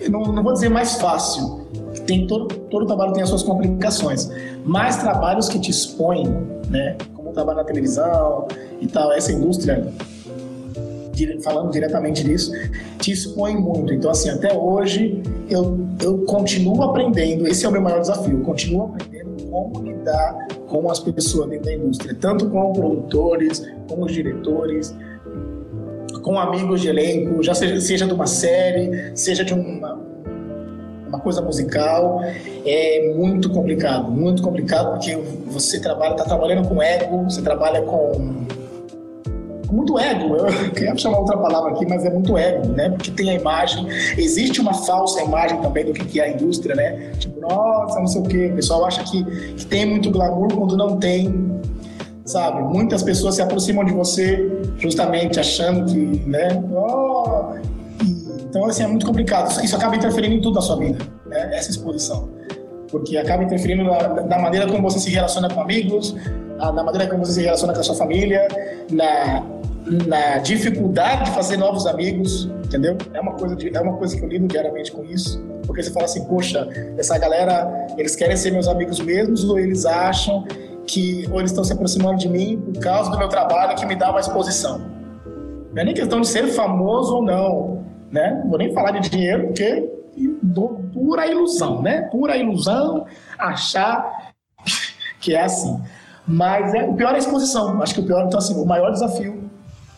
não, 0.09 0.23
não 0.23 0.43
vou 0.43 0.53
dizer 0.53 0.71
mais 0.71 0.95
fácil, 0.95 1.67
tem 2.07 2.27
todo, 2.27 2.55
todo 2.71 2.87
trabalho 2.87 3.13
tem 3.13 3.23
as 3.23 3.29
suas 3.29 3.43
complicações, 3.43 4.31
mas 4.65 4.97
trabalhos 4.97 5.49
que 5.49 5.59
te 5.59 5.71
expõem, 5.71 6.27
né? 6.69 6.97
Como 7.15 7.33
trabalho 7.33 7.59
na 7.59 7.65
televisão 7.65 8.47
e 8.81 8.87
tal, 8.87 9.13
essa 9.13 9.33
indústria, 9.33 9.93
falando 11.43 11.71
diretamente 11.71 12.25
disso, 12.25 12.53
te 12.99 13.13
expõe 13.13 13.57
muito. 13.57 13.93
Então, 13.93 14.11
assim, 14.11 14.31
até 14.31 14.53
hoje 14.53 15.23
eu, 15.49 15.79
eu 16.03 16.19
continuo 16.25 16.83
aprendendo, 16.83 17.47
esse 17.47 17.65
é 17.65 17.69
o 17.69 17.73
meu 17.73 17.81
maior 17.81 18.01
desafio, 18.01 18.39
eu 18.39 18.45
continuo 18.45 18.87
aprendendo 18.87 19.35
como 19.51 19.83
lidar 19.83 20.49
com 20.67 20.91
as 20.91 20.99
pessoas 20.99 21.49
dentro 21.49 21.67
da 21.67 21.75
indústria, 21.75 22.17
tanto 22.21 22.51
com 22.51 22.73
produtores, 22.73 23.65
com 23.89 24.03
os 24.03 24.13
diretores, 24.13 24.95
com 26.23 26.39
amigos 26.39 26.81
de 26.81 26.89
elenco, 26.89 27.43
já 27.43 27.55
seja, 27.55 27.81
seja 27.81 28.07
de 28.07 28.13
uma 28.13 28.27
série, 28.27 29.13
seja 29.15 29.45
de 29.45 29.53
uma, 29.53 30.01
uma 31.07 31.21
coisa 31.21 31.41
musical, 31.43 32.21
é 32.65 33.13
muito 33.15 33.51
complicado, 33.51 34.11
muito 34.11 34.43
complicado 34.43 34.93
porque 34.93 35.17
você 35.47 35.79
trabalha, 35.79 36.13
está 36.13 36.25
trabalhando 36.25 36.67
com 36.67 36.83
ego, 36.83 37.25
você 37.25 37.43
trabalha 37.43 37.83
com 37.83 38.45
muito 39.71 39.99
ego, 39.99 40.37
eu 40.37 40.47
queria 40.73 40.97
chamar 40.97 41.19
outra 41.19 41.37
palavra 41.37 41.73
aqui, 41.73 41.87
mas 41.87 42.05
é 42.05 42.11
muito 42.11 42.37
ego, 42.37 42.69
né? 42.73 42.91
Porque 42.91 43.11
tem 43.11 43.31
a 43.31 43.35
imagem, 43.35 43.87
existe 44.17 44.61
uma 44.61 44.75
falsa 44.75 45.23
imagem 45.23 45.61
também 45.61 45.85
do 45.85 45.93
que 45.93 46.21
é 46.21 46.25
a 46.25 46.31
indústria, 46.31 46.75
né? 46.75 47.13
Tipo, 47.19 47.41
nossa, 47.41 47.99
não 47.99 48.07
sei 48.07 48.21
o 48.21 48.25
quê, 48.25 48.51
o 48.53 48.57
pessoal 48.57 48.85
acha 48.85 49.03
que, 49.05 49.25
que 49.25 49.67
tem 49.67 49.87
muito 49.87 50.11
glamour 50.11 50.55
quando 50.55 50.77
não 50.77 50.97
tem, 50.99 51.61
sabe? 52.25 52.63
Muitas 52.63 53.03
pessoas 53.03 53.35
se 53.37 53.43
aproximam 53.43 53.85
de 53.85 53.93
você 53.93 54.51
justamente 54.79 55.39
achando 55.39 55.85
que, 55.91 56.29
né? 56.29 56.63
Oh, 56.73 57.55
e, 58.03 58.43
então, 58.43 58.65
assim, 58.67 58.83
é 58.83 58.87
muito 58.87 59.07
complicado. 59.07 59.51
Isso 59.63 59.77
acaba 59.77 59.97
interferindo 59.97 60.35
em 60.35 60.41
tudo 60.41 60.55
na 60.55 60.63
sua 60.63 60.77
vida, 60.77 60.99
né? 61.27 61.57
Essa 61.57 61.71
exposição. 61.71 62.29
Porque 62.91 63.17
acaba 63.17 63.43
interferindo 63.43 63.85
na, 63.85 64.25
na 64.25 64.39
maneira 64.39 64.67
como 64.67 64.83
você 64.83 65.01
se 65.01 65.11
relaciona 65.11 65.49
com 65.49 65.61
amigos, 65.61 66.15
na 66.57 66.83
maneira 66.85 67.09
como 67.09 67.25
você 67.25 67.33
se 67.33 67.43
relaciona 67.43 67.73
com 67.73 67.81
a 67.81 67.83
sua 67.83 67.95
família, 67.95 68.47
na, 68.91 69.45
na 70.07 70.39
dificuldade 70.39 71.25
de 71.25 71.31
fazer 71.33 71.57
novos 71.57 71.87
amigos, 71.87 72.49
entendeu? 72.65 72.97
É 73.13 73.21
uma 73.21 73.33
coisa 73.33 73.57
de, 73.57 73.77
é 73.77 73.81
uma 73.81 73.97
coisa 73.97 74.17
que 74.17 74.23
eu 74.23 74.29
lido 74.29 74.47
diariamente 74.47 74.93
com 74.93 75.05
isso, 75.05 75.43
porque 75.67 75.83
você 75.83 75.91
fala 75.91 76.07
assim, 76.07 76.25
poxa, 76.25 76.69
essa 76.97 77.19
galera, 77.19 77.87
eles 77.99 78.15
querem 78.17 78.37
ser 78.37 78.51
meus 78.53 78.69
amigos 78.69 79.01
mesmos 79.01 79.45
ou 79.45 79.59
eles 79.59 79.85
acham 79.85 80.45
que 80.87 81.27
ou 81.31 81.39
eles 81.39 81.51
estão 81.51 81.65
se 81.65 81.73
aproximando 81.73 82.19
de 82.19 82.29
mim 82.29 82.61
por 82.61 82.81
causa 82.81 83.11
do 83.11 83.19
meu 83.19 83.29
trabalho 83.29 83.75
que 83.77 83.87
me 83.87 83.97
dá 83.97 84.11
uma 84.11 84.21
exposição. 84.21 84.81
Não 85.73 85.83
é 85.83 85.85
nem 85.85 85.95
questão 85.95 86.21
de 86.21 86.29
ser 86.29 86.47
famoso 86.49 87.17
ou 87.17 87.23
não, 87.23 87.85
né? 88.11 88.41
Não 88.43 88.51
vou 88.51 88.59
nem 88.59 88.73
falar 88.73 88.93
de 88.93 89.09
dinheiro 89.09 89.47
porque 89.47 89.91
pura 90.93 91.27
ilusão, 91.27 91.83
né? 91.83 92.03
Pura 92.03 92.37
ilusão 92.37 93.07
achar 93.39 94.33
que 95.21 95.35
é 95.35 95.43
assim. 95.43 95.81
Mas 96.27 96.75
é, 96.75 96.85
o 96.85 96.95
pior 96.95 97.13
é 97.13 97.17
a 97.17 97.19
exposição. 97.19 97.81
Acho 97.83 97.95
que 97.95 98.01
o 98.01 98.07
pior, 98.07 98.25
então 98.27 98.39
assim, 98.39 98.55
o 98.55 98.65
maior 98.65 98.91
desafio 98.91 99.45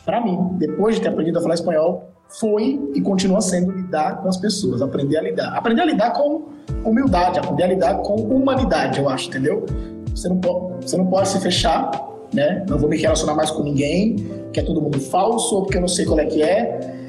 para 0.05 0.21
mim, 0.21 0.39
depois 0.53 0.95
de 0.95 1.03
ter 1.03 1.09
aprendido 1.09 1.39
a 1.39 1.43
falar 1.43 1.55
espanhol, 1.55 2.09
foi 2.41 2.81
e 2.95 3.01
continua 3.01 3.41
sendo 3.41 3.73
lidar 3.73 4.23
com 4.23 4.29
as 4.29 4.37
pessoas, 4.37 4.83
aprender 4.83 5.17
a 5.17 5.23
lidar. 5.23 5.57
Aprender 5.57 5.83
a 5.83 5.85
lidar 5.85 6.13
com 6.13 6.45
humildade, 6.85 7.39
aprender 7.39 7.65
a 7.65 7.67
lidar 7.67 7.95
com 7.99 8.15
humanidade, 8.15 8.99
eu 8.99 9.09
acho, 9.09 9.29
entendeu? 9.29 9.65
Você 10.11 10.29
não 10.29 10.39
pode, 10.39 10.89
você 10.89 10.97
não 10.97 11.07
pode 11.07 11.29
se 11.29 11.41
fechar, 11.41 11.91
né? 12.33 12.65
Não 12.69 12.79
vou 12.79 12.89
me 12.89 12.97
relacionar 12.97 13.35
mais 13.35 13.51
com 13.51 13.63
ninguém, 13.63 14.17
que 14.53 14.61
é 14.61 14.63
todo 14.63 14.81
mundo 14.81 15.01
falso, 15.01 15.57
ou 15.57 15.63
porque 15.63 15.77
eu 15.77 15.81
não 15.81 15.89
sei 15.89 16.05
qual 16.05 16.19
é 16.19 16.25
que 16.25 16.43
é. 16.43 17.06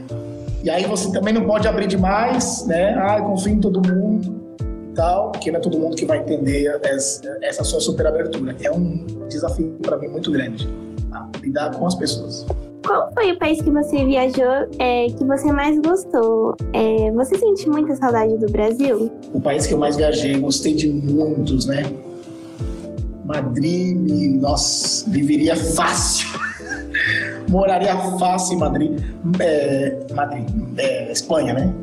E 0.68 0.70
aí 0.70 0.84
você 0.84 1.10
também 1.14 1.34
não 1.34 1.46
pode 1.46 1.66
abrir 1.66 1.88
demais, 1.88 2.68
né? 2.68 2.94
Ah, 2.96 3.22
confio 3.22 3.54
em 3.54 3.60
todo 3.62 3.82
mundo 3.82 4.36
e 4.92 4.94
tal, 4.94 5.32
porque 5.32 5.50
não 5.50 5.60
é 5.60 5.62
todo 5.62 5.80
mundo 5.80 5.96
que 5.96 6.06
vai 6.06 6.18
entender 6.18 6.78
essa, 6.84 7.38
essa 7.42 7.64
sua 7.64 7.80
super 7.80 8.06
abertura. 8.06 8.54
É 8.62 8.70
um 8.70 9.06
desafio 9.30 9.78
para 9.82 9.96
mim 9.96 10.10
muito 10.10 10.30
grande, 10.30 10.68
tá? 11.10 11.26
lidar 11.42 11.72
com 11.74 11.88
as 11.88 11.96
pessoas. 11.96 12.46
Qual 12.86 13.10
foi 13.14 13.32
o 13.32 13.40
país 13.40 13.62
que 13.62 13.72
você 13.72 14.04
viajou 14.04 14.68
é, 14.78 15.08
que 15.08 15.24
você 15.24 15.54
mais 15.54 15.80
gostou? 15.80 16.58
É, 16.74 17.12
você 17.12 17.38
sente 17.38 17.70
muita 17.70 17.96
saudade 17.96 18.38
do 18.38 18.52
Brasil? 18.52 19.10
O 19.34 19.40
país 19.40 19.66
que 19.66 19.74
eu 19.74 19.78
mais 19.78 19.96
viajei, 19.96 20.38
gostei 20.38 20.74
de 20.74 20.90
muitos, 20.90 21.66
né? 21.66 21.84
Madrid, 23.24 24.42
nossa, 24.42 25.10
viveria 25.10 25.56
fácil. 25.56 26.28
Moraria 27.50 27.96
fácil 28.20 28.56
em 28.56 28.60
Madrid. 28.60 29.00
É, 29.40 29.98
Madrid, 30.14 30.46
é, 30.78 31.12
Espanha, 31.12 31.54
né? 31.54 31.74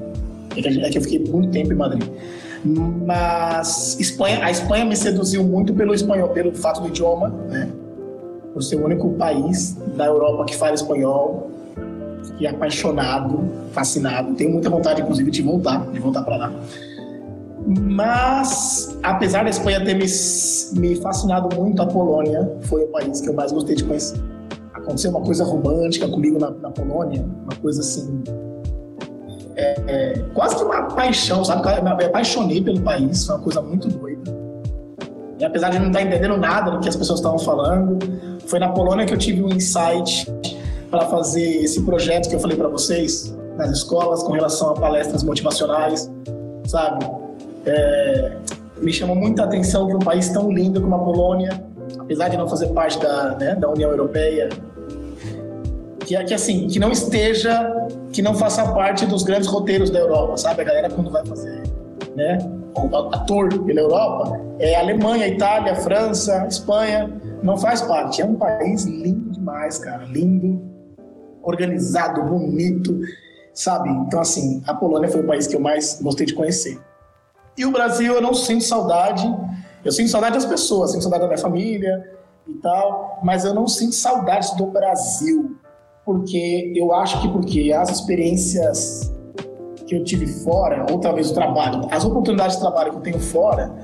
É 0.56 0.62
que, 0.62 0.68
é 0.68 0.90
que 0.90 0.98
eu 0.98 1.02
fiquei 1.02 1.18
muito 1.18 1.50
tempo 1.50 1.72
em 1.72 1.76
Madrid. 1.76 2.08
Mas 2.64 3.98
Espanha, 4.00 4.44
a 4.44 4.50
Espanha 4.50 4.84
me 4.84 4.96
seduziu 4.96 5.44
muito 5.44 5.74
pelo 5.74 5.92
espanhol, 5.94 6.28
pelo 6.30 6.54
fato 6.54 6.80
do 6.80 6.88
idioma, 6.88 7.28
né? 7.48 7.68
por 8.52 8.62
ser 8.62 8.76
o 8.76 8.84
único 8.84 9.10
país 9.14 9.76
da 9.96 10.06
Europa 10.06 10.44
que 10.46 10.56
fala 10.56 10.74
espanhol. 10.74 11.50
Fiquei 12.24 12.46
apaixonado, 12.46 13.44
fascinado. 13.72 14.34
Tenho 14.34 14.52
muita 14.52 14.70
vontade, 14.70 15.02
inclusive, 15.02 15.30
de 15.30 15.42
voltar, 15.42 15.84
de 15.90 15.98
voltar 15.98 16.22
para 16.22 16.36
lá. 16.36 16.52
Mas, 17.66 18.96
apesar 19.02 19.42
da 19.42 19.50
Espanha 19.50 19.84
ter 19.84 19.94
me, 19.94 20.06
me 20.80 20.96
fascinado 20.96 21.54
muito, 21.56 21.82
a 21.82 21.86
Polônia 21.86 22.50
foi 22.62 22.84
o 22.84 22.88
país 22.88 23.20
que 23.20 23.28
eu 23.28 23.34
mais 23.34 23.52
gostei 23.52 23.74
de 23.74 23.84
conhecer. 23.84 24.33
Aconteceu 24.84 25.10
uma 25.10 25.22
coisa 25.22 25.44
romântica 25.44 26.06
comigo 26.06 26.38
na, 26.38 26.50
na 26.50 26.70
Polônia, 26.70 27.24
uma 27.42 27.56
coisa 27.60 27.80
assim. 27.80 28.22
É, 29.56 29.80
é, 29.86 30.18
quase 30.34 30.56
que 30.56 30.62
uma 30.62 30.82
paixão, 30.82 31.42
sabe? 31.44 31.62
Eu 31.76 31.82
me 31.82 32.04
apaixonei 32.04 32.62
pelo 32.62 32.80
país, 32.80 33.24
foi 33.24 33.34
uma 33.36 33.42
coisa 33.42 33.62
muito 33.62 33.88
doida. 33.88 34.30
E 35.38 35.44
apesar 35.44 35.70
de 35.70 35.78
não 35.78 35.86
estar 35.86 36.02
entendendo 36.02 36.36
nada 36.36 36.70
do 36.70 36.80
que 36.80 36.88
as 36.88 36.96
pessoas 36.96 37.18
estavam 37.18 37.38
falando, 37.38 37.98
foi 38.46 38.58
na 38.58 38.68
Polônia 38.68 39.06
que 39.06 39.14
eu 39.14 39.18
tive 39.18 39.42
um 39.42 39.48
insight 39.48 40.30
para 40.90 41.06
fazer 41.06 41.62
esse 41.62 41.82
projeto 41.82 42.28
que 42.28 42.34
eu 42.34 42.40
falei 42.40 42.56
para 42.56 42.68
vocês 42.68 43.34
nas 43.56 43.70
escolas 43.70 44.22
com 44.22 44.32
relação 44.32 44.70
a 44.70 44.74
palestras 44.74 45.22
motivacionais, 45.22 46.10
sabe? 46.66 47.06
É, 47.66 48.36
me 48.78 48.92
chamou 48.92 49.16
muita 49.16 49.44
atenção 49.44 49.86
que 49.86 49.94
um 49.94 49.98
país 49.98 50.28
tão 50.28 50.50
lindo 50.50 50.80
como 50.80 50.94
a 50.94 50.98
Polônia, 50.98 51.64
apesar 51.98 52.28
de 52.28 52.36
não 52.36 52.48
fazer 52.48 52.68
parte 52.68 52.98
da, 53.00 53.34
né, 53.36 53.54
da 53.54 53.68
União 53.70 53.90
Europeia, 53.90 54.50
que, 56.04 56.22
que 56.24 56.34
assim, 56.34 56.66
que 56.68 56.78
não 56.78 56.90
esteja, 56.90 57.88
que 58.12 58.22
não 58.22 58.34
faça 58.34 58.72
parte 58.72 59.06
dos 59.06 59.22
grandes 59.22 59.48
roteiros 59.48 59.90
da 59.90 59.98
Europa, 59.98 60.36
sabe? 60.36 60.62
A 60.62 60.64
galera 60.64 60.90
quando 60.90 61.10
vai 61.10 61.24
fazer, 61.24 61.62
né, 62.14 62.38
ator 63.12 63.48
pela 63.64 63.80
Europa, 63.80 64.40
é 64.58 64.76
Alemanha, 64.76 65.26
Itália, 65.26 65.74
França, 65.76 66.46
Espanha, 66.48 67.10
não 67.42 67.56
faz 67.56 67.82
parte. 67.82 68.22
É 68.22 68.24
um 68.24 68.34
país 68.34 68.84
lindo 68.84 69.30
demais, 69.30 69.78
cara. 69.78 70.04
Lindo, 70.04 70.60
organizado, 71.42 72.22
bonito, 72.22 72.98
sabe? 73.52 73.90
Então, 73.90 74.20
assim, 74.20 74.62
a 74.66 74.74
Polônia 74.74 75.08
foi 75.08 75.20
o 75.20 75.26
país 75.26 75.46
que 75.46 75.56
eu 75.56 75.60
mais 75.60 76.00
gostei 76.02 76.26
de 76.26 76.34
conhecer. 76.34 76.80
E 77.56 77.64
o 77.64 77.70
Brasil, 77.70 78.14
eu 78.14 78.20
não 78.20 78.34
sinto 78.34 78.64
saudade. 78.64 79.24
Eu 79.84 79.92
sinto 79.92 80.10
saudade 80.10 80.34
das 80.34 80.46
pessoas, 80.46 80.92
sinto 80.92 81.02
saudade 81.02 81.22
da 81.22 81.28
minha 81.28 81.38
família 81.38 82.10
e 82.48 82.54
tal, 82.54 83.20
mas 83.22 83.44
eu 83.44 83.54
não 83.54 83.66
sinto 83.66 83.94
saudades 83.94 84.54
do 84.56 84.66
Brasil. 84.66 85.56
Porque 86.04 86.72
eu 86.76 86.92
acho 86.94 87.20
que 87.22 87.28
porque 87.28 87.72
as 87.72 87.90
experiências 87.90 89.12
que 89.86 89.94
eu 89.94 90.04
tive 90.04 90.26
fora, 90.26 90.86
ou 90.90 90.98
talvez 90.98 91.30
o 91.30 91.34
trabalho, 91.34 91.86
as 91.90 92.04
oportunidades 92.04 92.56
de 92.56 92.62
trabalho 92.62 92.90
que 92.90 92.96
eu 92.96 93.02
tenho 93.02 93.20
fora, 93.20 93.74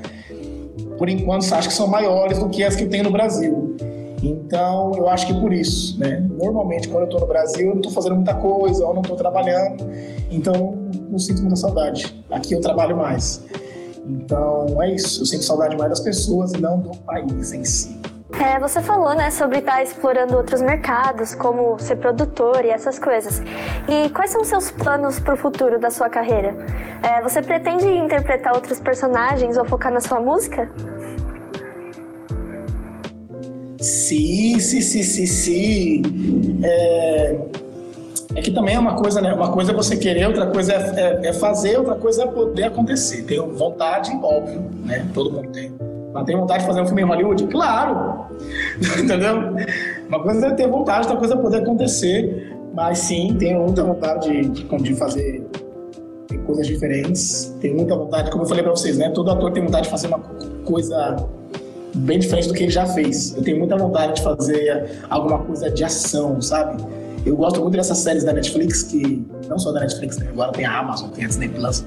por 0.99 1.09
enquanto, 1.09 1.51
acho 1.55 1.68
que 1.68 1.75
são 1.75 1.87
maiores 1.87 2.39
do 2.39 2.49
que 2.49 2.62
as 2.62 2.77
que 2.77 2.85
eu 2.85 2.91
tenho 2.91 3.05
no 3.05 3.11
Brasil. 3.11 3.75
Então, 4.23 4.93
eu 4.97 5.09
acho 5.09 5.27
que 5.27 5.35
por 5.35 5.51
isso, 5.51 5.99
né? 5.99 6.21
Normalmente, 6.39 6.89
quando 6.89 7.03
eu 7.03 7.05
estou 7.05 7.21
no 7.21 7.27
Brasil, 7.27 7.68
eu 7.68 7.71
não 7.71 7.77
estou 7.77 7.93
fazendo 7.93 8.16
muita 8.16 8.35
coisa, 8.35 8.87
ou 8.87 8.93
não 8.93 9.01
estou 9.01 9.16
trabalhando, 9.16 9.83
então 10.31 10.75
não 11.09 11.18
sinto 11.18 11.41
muita 11.41 11.57
saudade. 11.57 12.23
Aqui 12.31 12.55
eu 12.55 12.61
trabalho 12.61 12.97
mais. 12.97 13.43
Então, 14.07 14.83
é 14.83 14.95
isso. 14.95 15.23
Eu 15.23 15.27
sinto 15.27 15.45
saudade 15.45 15.77
mais 15.77 15.91
das 15.91 16.01
pessoas 16.01 16.53
e 16.53 16.61
não 16.61 16.81
do 16.81 16.91
país 16.99 17.53
em 17.53 17.64
si. 17.64 17.99
É, 18.39 18.59
você 18.59 18.81
falou, 18.81 19.14
né, 19.14 19.31
sobre 19.31 19.59
estar 19.59 19.83
explorando 19.83 20.37
outros 20.37 20.62
mercados, 20.62 21.35
como 21.35 21.78
ser 21.78 21.97
produtor 21.97 22.64
e 22.64 22.70
essas 22.70 22.99
coisas. 22.99 23.43
E 23.89 24.09
quais 24.11 24.31
são 24.31 24.45
seus 24.45 24.70
planos 24.70 25.18
para 25.18 25.35
o 25.35 25.37
futuro 25.37 25.78
da 25.78 25.91
sua 25.91 26.09
carreira? 26.09 26.55
É, 27.03 27.20
você 27.20 27.43
pretende 27.43 27.87
interpretar 27.87 28.55
outros 28.55 28.81
personagens 28.81 29.57
ou 29.57 29.64
focar 29.64 29.93
na 29.93 30.01
sua 30.01 30.20
música? 30.20 30.70
Sim, 33.81 34.59
sim, 34.61 34.81
sim, 34.81 35.03
sim, 35.03 35.26
sim. 35.26 36.03
É, 36.62 37.39
é 38.37 38.43
que 38.43 38.51
também 38.51 38.74
é 38.74 38.78
uma 38.78 38.95
coisa, 38.95 39.20
né? 39.20 39.33
Uma 39.33 39.51
coisa 39.51 39.72
é 39.72 39.74
você 39.74 39.97
querer, 39.97 40.26
outra 40.26 40.47
coisa 40.47 40.72
é, 40.72 41.01
é, 41.24 41.28
é 41.28 41.33
fazer, 41.33 41.78
outra 41.78 41.95
coisa 41.95 42.24
é 42.24 42.26
poder 42.26 42.64
acontecer. 42.64 43.22
Tenho 43.22 43.55
vontade, 43.55 44.11
óbvio, 44.22 44.70
né? 44.85 45.07
Todo 45.12 45.33
mundo 45.33 45.51
tem. 45.51 45.89
Mas 46.12 46.24
tem 46.24 46.36
vontade 46.36 46.61
de 46.61 46.66
fazer 46.66 46.80
um 46.80 46.86
filme 46.86 47.02
em 47.02 47.04
Hollywood? 47.04 47.46
Claro! 47.46 48.26
Entendeu? 48.98 49.54
Uma 50.08 50.22
coisa 50.22 50.46
é 50.46 50.54
ter 50.54 50.68
vontade, 50.68 51.00
outra 51.06 51.16
coisa 51.16 51.34
é 51.34 51.36
poder 51.36 51.58
acontecer. 51.58 52.56
Mas 52.74 52.98
sim, 52.98 53.36
tenho 53.38 53.61
muita 53.61 53.82
vontade 53.82 54.48
de, 54.48 54.64
de 54.64 54.94
fazer 54.94 55.44
coisas 56.46 56.66
diferentes. 56.66 57.54
Tenho 57.61 57.76
muita 57.76 57.96
vontade, 57.96 58.30
como 58.30 58.44
eu 58.44 58.48
falei 58.48 58.62
para 58.62 58.72
vocês, 58.72 58.96
né? 58.98 59.11
Todo 59.11 59.30
ator 59.30 59.52
tem 59.52 59.64
vontade 59.64 59.84
de 59.84 59.90
fazer 59.90 60.06
uma 60.06 60.20
coisa 60.64 61.16
bem 61.94 62.18
diferente 62.18 62.48
do 62.48 62.54
que 62.54 62.64
ele 62.64 62.72
já 62.72 62.86
fez. 62.86 63.36
Eu 63.36 63.42
tenho 63.42 63.58
muita 63.58 63.76
vontade 63.76 64.14
de 64.14 64.22
fazer 64.22 65.00
alguma 65.08 65.38
coisa 65.40 65.70
de 65.70 65.84
ação, 65.84 66.40
sabe? 66.40 66.82
Eu 67.24 67.36
gosto 67.36 67.61
muito 67.61 67.76
dessas 67.76 67.98
séries 67.98 68.24
da 68.24 68.32
Netflix, 68.32 68.82
que 68.84 69.26
não 69.48 69.58
só 69.58 69.72
da 69.72 69.80
Netflix, 69.80 70.16
né? 70.18 70.28
agora 70.30 70.52
tem 70.52 70.64
a 70.64 70.78
Amazon, 70.78 71.11
tem 71.11 71.24
a 71.24 71.28
Disney 71.28 71.48
Plus. 71.48 71.84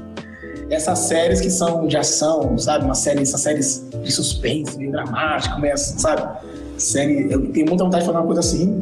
Essas 0.73 0.99
séries 0.99 1.39
que 1.39 1.51
são 1.51 1.85
de 1.85 1.95
ação, 1.95 2.57
sabe? 2.57 2.83
Uma 2.83 2.95
série, 2.95 3.21
essas 3.21 3.41
séries 3.41 3.85
de 4.03 4.11
suspense, 4.11 4.75
meio 4.75 4.91
dramático, 4.91 5.61
meio 5.61 5.75
assim, 5.75 5.99
sabe? 5.99 6.27
Série, 6.77 7.31
eu 7.31 7.47
tenho 7.51 7.67
muita 7.67 7.83
vontade 7.83 8.03
de 8.03 8.07
fazer 8.07 8.17
uma 8.17 8.25
coisa 8.25 8.39
assim. 8.39 8.79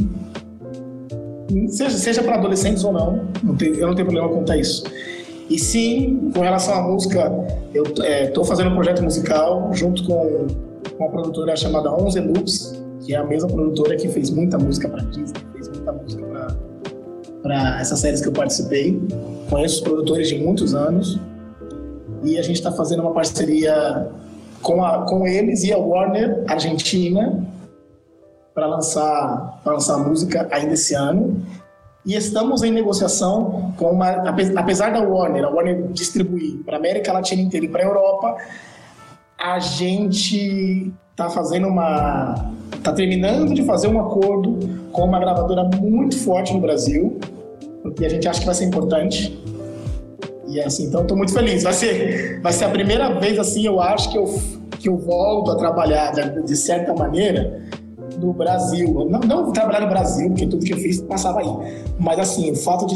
Seja, 1.67 1.97
seja 1.97 2.23
para 2.23 2.35
adolescentes 2.35 2.81
ou 2.85 2.93
não, 2.93 3.25
não 3.43 3.57
tem, 3.57 3.75
eu 3.75 3.87
não 3.87 3.93
tenho 3.93 4.07
problema 4.07 4.53
a 4.53 4.57
isso. 4.57 4.85
E 5.49 5.59
sim, 5.59 6.31
com 6.33 6.39
relação 6.39 6.73
à 6.75 6.81
música, 6.81 7.29
eu 7.73 7.83
estou 7.83 8.05
é, 8.05 8.47
fazendo 8.47 8.69
um 8.69 8.75
projeto 8.75 9.03
musical 9.03 9.69
junto 9.73 10.05
com 10.05 10.47
uma 10.97 11.09
produtora 11.09 11.57
chamada 11.57 11.93
Onze 11.93 12.21
Loops, 12.21 12.81
que 13.05 13.13
é 13.13 13.17
a 13.17 13.23
mesma 13.25 13.49
produtora 13.49 13.97
que 13.97 14.07
fez 14.07 14.29
muita 14.29 14.57
música 14.57 14.87
para 14.87 15.03
Disney, 15.03 15.41
fez 15.51 15.67
muita 15.67 15.91
música 15.91 16.25
para 17.43 17.81
essas 17.81 17.99
séries 17.99 18.21
que 18.21 18.29
eu 18.29 18.31
participei. 18.31 18.97
Conheço 19.49 19.75
os 19.75 19.81
produtores 19.81 20.29
de 20.29 20.37
muitos 20.37 20.73
anos 20.73 21.19
e 22.23 22.37
a 22.37 22.41
gente 22.41 22.55
está 22.55 22.71
fazendo 22.71 23.01
uma 23.01 23.11
parceria 23.11 24.09
com, 24.61 24.83
a, 24.83 25.05
com 25.05 25.25
eles 25.27 25.63
e 25.63 25.73
a 25.73 25.77
Warner 25.77 26.43
Argentina 26.47 27.43
para 28.53 28.67
lançar 28.67 29.61
lançar 29.65 29.97
música 29.97 30.47
ainda 30.51 30.73
esse 30.73 30.93
ano. 30.93 31.41
E 32.05 32.15
estamos 32.15 32.63
em 32.63 32.71
negociação 32.71 33.73
com 33.77 33.91
uma 33.91 34.09
apesar 34.57 34.91
da 34.91 35.01
Warner, 35.01 35.45
a 35.45 35.49
Warner 35.49 35.87
distribuir 35.91 36.63
para 36.65 36.77
América 36.77 37.13
Latina 37.13 37.41
inteira 37.41 37.65
e 37.65 37.69
para 37.69 37.83
Europa, 37.83 38.37
a 39.37 39.59
gente 39.59 40.91
está 41.11 41.29
fazendo 41.29 41.67
uma. 41.67 42.51
está 42.73 42.91
terminando 42.91 43.53
de 43.53 43.63
fazer 43.63 43.87
um 43.87 43.99
acordo 43.99 44.57
com 44.91 45.03
uma 45.03 45.19
gravadora 45.19 45.63
muito 45.63 46.17
forte 46.17 46.53
no 46.53 46.59
Brasil, 46.59 47.19
porque 47.83 48.05
a 48.05 48.09
gente 48.09 48.27
acha 48.27 48.39
que 48.39 48.45
vai 48.45 48.55
ser 48.55 48.65
importante. 48.65 49.39
E 50.51 50.59
assim, 50.59 50.85
então 50.85 51.03
estou 51.03 51.15
muito 51.15 51.33
feliz. 51.33 51.63
Vai 51.63 51.73
ser, 51.73 52.41
vai 52.41 52.51
ser 52.51 52.65
a 52.65 52.69
primeira 52.69 53.17
vez, 53.19 53.39
assim, 53.39 53.65
eu 53.65 53.79
acho 53.79 54.11
que 54.11 54.17
eu, 54.17 54.25
que 54.77 54.89
eu 54.89 54.97
volto 54.97 55.51
a 55.51 55.55
trabalhar 55.55 56.11
de, 56.11 56.43
de 56.43 56.55
certa 56.57 56.93
maneira 56.93 57.61
no 58.19 58.33
Brasil. 58.33 59.07
Não, 59.09 59.19
não 59.21 59.51
trabalhar 59.53 59.79
no 59.79 59.87
Brasil, 59.87 60.27
porque 60.27 60.45
tudo 60.45 60.65
que 60.65 60.73
eu 60.73 60.77
fiz 60.77 60.99
passava 61.01 61.39
aí. 61.39 61.83
Mas 61.97 62.19
assim, 62.19 62.51
o 62.51 62.55
fato 62.55 62.85
de 62.85 62.95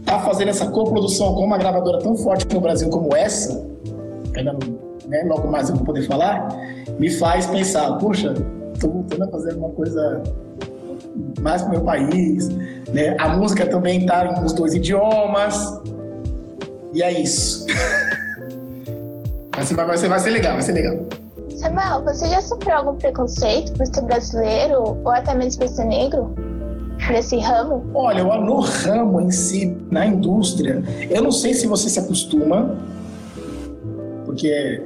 estar 0.00 0.18
tá 0.18 0.20
fazendo 0.20 0.48
essa 0.48 0.66
coprodução 0.66 1.32
com 1.34 1.44
uma 1.44 1.56
gravadora 1.58 2.00
tão 2.00 2.16
forte 2.16 2.44
no 2.52 2.60
Brasil 2.60 2.88
como 2.88 3.14
essa, 3.14 3.64
ainda 4.36 4.56
né, 5.06 5.22
logo 5.26 5.48
mais 5.48 5.68
eu 5.68 5.76
vou 5.76 5.84
poder 5.84 6.02
falar, 6.02 6.48
me 6.98 7.08
faz 7.08 7.46
pensar, 7.46 7.98
puxa, 7.98 8.34
estou 8.74 8.90
voltando 8.90 9.24
a 9.24 9.28
fazer 9.28 9.54
uma 9.54 9.70
coisa 9.70 10.22
mais 11.40 11.62
para 11.62 11.68
o 11.68 11.72
meu 11.72 11.84
país, 11.84 12.48
né? 12.92 13.16
A 13.18 13.36
música 13.36 13.66
também 13.66 14.00
está 14.00 14.40
nos 14.40 14.52
dois 14.52 14.74
idiomas, 14.74 15.80
e 16.92 17.02
é 17.02 17.20
isso. 17.20 17.66
vai, 19.54 19.64
ser, 19.64 19.74
vai, 19.74 19.96
ser, 19.96 20.08
vai 20.08 20.18
ser 20.18 20.30
legal, 20.30 20.52
vai 20.54 20.62
ser 20.62 20.72
legal. 20.72 20.96
Samuel, 21.56 22.02
você 22.04 22.28
já 22.28 22.40
sofreu 22.40 22.76
algum 22.76 22.96
preconceito 22.96 23.72
por 23.72 23.86
ser 23.86 24.00
brasileiro 24.02 24.98
ou 25.04 25.10
até 25.10 25.34
mesmo 25.34 25.60
por 25.60 25.68
ser 25.68 25.84
negro? 25.84 26.34
Nesse 27.10 27.38
ramo? 27.38 27.84
Olha, 27.94 28.22
no 28.22 28.60
ramo 28.60 29.20
em 29.20 29.30
si, 29.30 29.76
na 29.90 30.06
indústria, 30.06 30.82
eu 31.08 31.22
não 31.22 31.32
sei 31.32 31.54
se 31.54 31.66
você 31.66 31.88
se 31.88 31.98
acostuma, 31.98 32.76
porque 34.24 34.82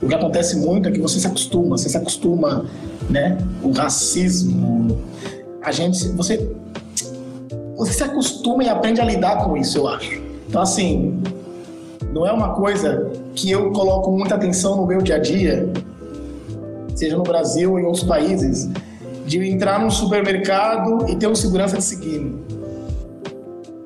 o 0.00 0.06
que 0.06 0.14
acontece 0.14 0.56
muito 0.56 0.88
é 0.88 0.92
que 0.92 1.00
você 1.00 1.18
se 1.18 1.26
acostuma, 1.26 1.76
você 1.76 1.88
se 1.88 1.96
acostuma, 1.96 2.66
né? 3.10 3.38
O 3.62 3.72
racismo, 3.72 4.98
a 5.62 5.72
gente, 5.72 6.08
você, 6.08 6.54
você 7.76 7.92
se 7.92 8.02
acostuma 8.04 8.62
e 8.64 8.68
aprende 8.68 9.00
a 9.00 9.04
lidar 9.04 9.44
com 9.44 9.56
isso, 9.56 9.78
eu 9.78 9.88
acho. 9.88 10.22
Então, 10.48 10.62
assim, 10.62 11.22
não 12.14 12.24
é 12.24 12.32
uma 12.32 12.54
coisa 12.54 13.10
que 13.34 13.50
eu 13.50 13.72
coloco 13.72 14.12
muita 14.12 14.36
atenção 14.36 14.76
no 14.76 14.86
meu 14.86 15.02
dia 15.02 15.16
a 15.16 15.18
dia, 15.18 15.68
seja 16.94 17.16
no 17.16 17.24
Brasil 17.24 17.72
ou 17.72 17.80
em 17.80 17.84
outros 17.84 18.04
países, 18.04 18.70
de 19.26 19.44
entrar 19.50 19.80
num 19.80 19.90
supermercado 19.90 21.10
e 21.10 21.16
ter 21.16 21.26
um 21.26 21.34
segurança 21.34 21.76
te 21.76 21.82
seguindo. 21.82 22.38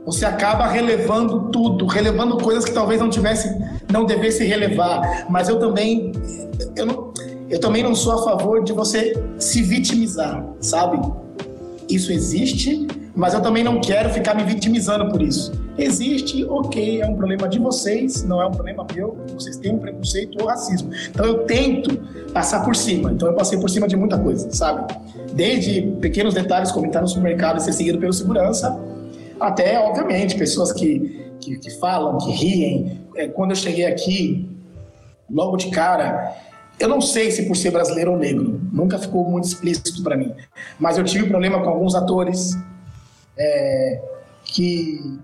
Você 0.05 0.27
acaba 0.27 0.67
relevando 0.67 1.49
tudo, 1.51 1.87
relevando 1.87 2.37
coisas 2.37 2.67
que 2.67 2.73
talvez 2.73 3.01
não 3.01 3.09
tivesse, 3.09 3.49
não 3.91 4.05
devesse 4.05 4.45
relevar. 4.45 5.27
Mas 5.31 5.49
eu 5.49 5.59
também, 5.59 6.13
eu, 6.77 6.85
não, 6.85 7.13
eu 7.49 7.59
também 7.59 7.83
não 7.83 7.95
sou 7.95 8.13
a 8.13 8.25
favor 8.25 8.63
de 8.63 8.75
você 8.75 9.19
se 9.39 9.63
vitimizar, 9.63 10.45
sabe? 10.61 11.01
Isso 11.89 12.13
existe, 12.13 12.87
mas 13.17 13.33
eu 13.33 13.41
também 13.41 13.65
não 13.65 13.81
quero 13.81 14.11
ficar 14.11 14.35
me 14.35 14.45
vitimizando 14.45 15.11
por 15.11 15.23
isso. 15.23 15.68
Existe, 15.79 16.45
ok, 16.45 17.01
é 17.01 17.07
um 17.07 17.15
problema 17.15 17.49
de 17.49 17.61
vocês, 17.61 18.25
não 18.25 18.43
é 18.43 18.47
um 18.47 18.51
problema 18.51 18.85
meu, 18.93 19.17
vocês 19.33 19.57
têm 19.57 19.73
um 19.73 19.79
preconceito 19.79 20.37
ou 20.41 20.49
racismo. 20.49 20.91
Então 21.09 21.25
eu 21.25 21.45
tento 21.45 21.97
passar 22.33 22.65
por 22.65 22.75
cima. 22.75 23.13
Então 23.13 23.29
eu 23.29 23.35
passei 23.35 23.59
por 23.61 23.71
cima 23.71 23.87
de 23.87 23.97
muita 23.97 24.19
coisa, 24.19 24.51
sabe? 24.51 24.93
Desde 25.33 25.83
pequenos 26.01 26.35
detalhes, 26.35 26.73
como 26.73 26.87
estar 26.87 27.01
no 27.01 27.07
supermercado 27.07 27.59
e 27.59 27.63
ser 27.63 27.73
seguido 27.73 27.99
pelo 27.99 28.13
segurança, 28.13 28.77
até, 29.39 29.79
obviamente, 29.79 30.37
pessoas 30.37 30.73
que, 30.73 31.31
que, 31.41 31.59
que 31.59 31.71
falam, 31.79 32.19
que 32.19 32.33
riem. 32.33 33.01
É, 33.15 33.29
quando 33.29 33.51
eu 33.51 33.57
cheguei 33.57 33.87
aqui, 33.87 34.51
logo 35.31 35.57
de 35.57 35.71
cara, 35.71 36.37
eu 36.81 36.89
não 36.89 37.01
sei 37.01 37.31
se 37.31 37.47
por 37.47 37.57
ser 37.57 37.71
brasileiro 37.71 38.13
ou 38.13 38.19
negro, 38.19 38.61
nunca 38.73 38.99
ficou 38.99 39.29
muito 39.31 39.45
explícito 39.45 40.03
para 40.03 40.17
mim. 40.17 40.33
Mas 40.79 40.99
eu 40.99 41.05
tive 41.05 41.29
problema 41.29 41.63
com 41.63 41.69
alguns 41.69 41.95
atores 41.95 42.57
é, 43.37 44.01
que 44.45 45.21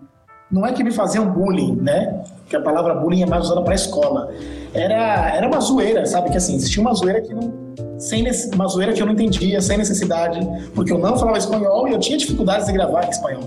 não 0.55 0.65
é 0.65 0.73
que 0.73 0.85
me 0.85 0.93
faziam 0.93 1.29
bullying, 1.29 1.75
né? 1.75 2.23
Que 2.49 2.55
a 2.55 2.61
palavra 2.61 2.95
bullying 2.95 3.23
é 3.23 3.27
mais 3.27 3.47
usada 3.47 3.61
para 3.63 3.75
escola. 3.75 4.33
Era, 4.73 5.35
era 5.35 5.49
uma 5.49 5.61
zoeira, 5.61 6.07
sabe? 6.07 6.31
Que 6.31 6.37
assim, 6.37 6.55
existia 6.55 6.81
uma 6.81 6.95
zoeira 6.95 7.21
que 7.21 7.35
não. 7.35 7.53
Sem 7.99 8.25
uma 8.55 8.69
zoeira 8.69 8.93
que 8.93 9.03
eu 9.03 9.07
não 9.07 9.15
entendia, 9.15 9.61
sem 9.61 9.77
necessidade, 9.77 10.39
porque 10.73 10.93
eu 10.93 10.99
não 10.99 11.17
falava 11.19 11.39
espanhol 11.39 11.89
e 11.89 11.93
eu 11.93 11.99
tinha 11.99 12.17
dificuldades 12.17 12.67
de 12.67 12.73
gravar 12.73 13.05
em 13.05 13.11
espanhol. 13.11 13.43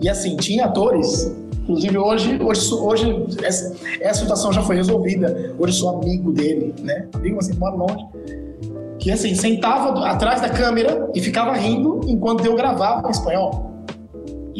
E 0.00 0.08
assim, 0.08 0.34
tinha 0.36 0.64
atores, 0.64 1.30
inclusive 1.62 1.98
hoje, 1.98 2.42
hoje, 2.42 2.74
hoje 2.74 3.26
essa, 3.42 3.76
essa 4.00 4.20
situação 4.20 4.50
já 4.50 4.62
foi 4.62 4.76
resolvida. 4.76 5.54
Hoje 5.58 5.74
sou 5.74 5.90
amigo 5.90 6.32
dele, 6.32 6.74
né? 6.80 7.06
Amigo 7.14 7.38
assim, 7.38 7.52
moro 7.58 7.76
longe. 7.76 8.06
Que 8.98 9.10
assim, 9.10 9.34
sentava 9.34 10.06
atrás 10.06 10.40
da 10.40 10.48
câmera 10.48 11.10
e 11.14 11.20
ficava 11.20 11.52
rindo 11.52 12.00
enquanto 12.06 12.46
eu 12.46 12.54
gravava 12.54 13.08
em 13.08 13.10
espanhol. 13.10 13.69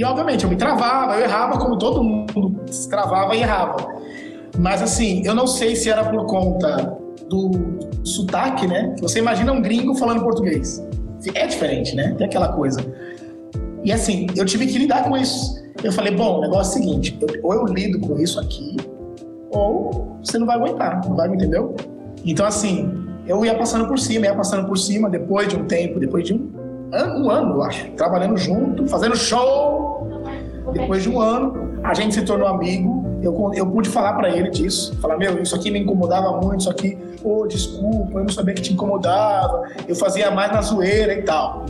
E 0.00 0.04
obviamente 0.04 0.44
eu 0.44 0.48
me 0.48 0.56
travava, 0.56 1.14
eu 1.16 1.24
errava 1.24 1.58
como 1.58 1.76
todo 1.76 2.02
mundo 2.02 2.58
se 2.72 2.88
travava 2.88 3.36
e 3.36 3.42
errava. 3.42 3.86
Mas 4.58 4.80
assim, 4.80 5.22
eu 5.26 5.34
não 5.34 5.46
sei 5.46 5.76
se 5.76 5.90
era 5.90 6.02
por 6.02 6.24
conta 6.24 6.96
do 7.28 7.50
sotaque, 8.02 8.66
né? 8.66 8.96
Você 9.02 9.18
imagina 9.18 9.52
um 9.52 9.60
gringo 9.60 9.94
falando 9.94 10.22
português. 10.22 10.82
É 11.34 11.46
diferente, 11.46 11.94
né? 11.94 12.14
Tem 12.16 12.26
aquela 12.26 12.48
coisa. 12.48 12.80
E 13.84 13.92
assim, 13.92 14.26
eu 14.34 14.46
tive 14.46 14.66
que 14.68 14.78
lidar 14.78 15.04
com 15.04 15.18
isso. 15.18 15.62
Eu 15.84 15.92
falei, 15.92 16.16
bom, 16.16 16.38
o 16.38 16.40
negócio 16.40 16.78
é 16.78 16.80
o 16.80 16.82
seguinte, 16.82 17.18
ou 17.42 17.52
eu 17.52 17.66
lido 17.66 18.00
com 18.00 18.18
isso 18.18 18.40
aqui, 18.40 18.78
ou 19.50 20.16
você 20.24 20.38
não 20.38 20.46
vai 20.46 20.56
aguentar, 20.56 21.06
não 21.06 21.14
vai, 21.14 21.28
entendeu? 21.28 21.76
Então, 22.24 22.46
assim, 22.46 22.90
eu 23.26 23.44
ia 23.44 23.54
passando 23.54 23.86
por 23.86 23.98
cima, 23.98 24.24
ia 24.24 24.34
passando 24.34 24.66
por 24.66 24.78
cima, 24.78 25.10
depois 25.10 25.48
de 25.48 25.56
um 25.56 25.66
tempo, 25.66 26.00
depois 26.00 26.24
de 26.24 26.32
um 26.32 26.59
um 26.92 27.30
ano 27.30 27.54
eu 27.54 27.62
acho, 27.62 27.90
trabalhando 27.92 28.36
junto, 28.36 28.86
fazendo 28.86 29.16
show. 29.16 30.08
Depois 30.72 31.02
de 31.02 31.08
um 31.08 31.20
ano, 31.20 31.80
a 31.82 31.94
gente 31.94 32.14
se 32.14 32.22
tornou 32.22 32.46
amigo 32.46 33.00
eu, 33.22 33.52
eu 33.54 33.66
pude 33.66 33.88
falar 33.88 34.14
para 34.14 34.30
ele 34.30 34.50
disso. 34.50 34.96
Falar, 35.00 35.16
meu, 35.16 35.42
isso 35.42 35.54
aqui 35.54 35.70
me 35.70 35.78
incomodava 35.78 36.40
muito, 36.40 36.60
isso 36.60 36.70
aqui, 36.70 36.98
ô, 37.22 37.40
oh, 37.40 37.46
desculpa, 37.46 38.18
eu 38.18 38.22
não 38.22 38.28
sabia 38.28 38.54
que 38.54 38.62
te 38.62 38.72
incomodava, 38.72 39.68
eu 39.86 39.94
fazia 39.94 40.30
mais 40.30 40.50
na 40.52 40.62
zoeira 40.62 41.14
e 41.14 41.22
tal. 41.22 41.66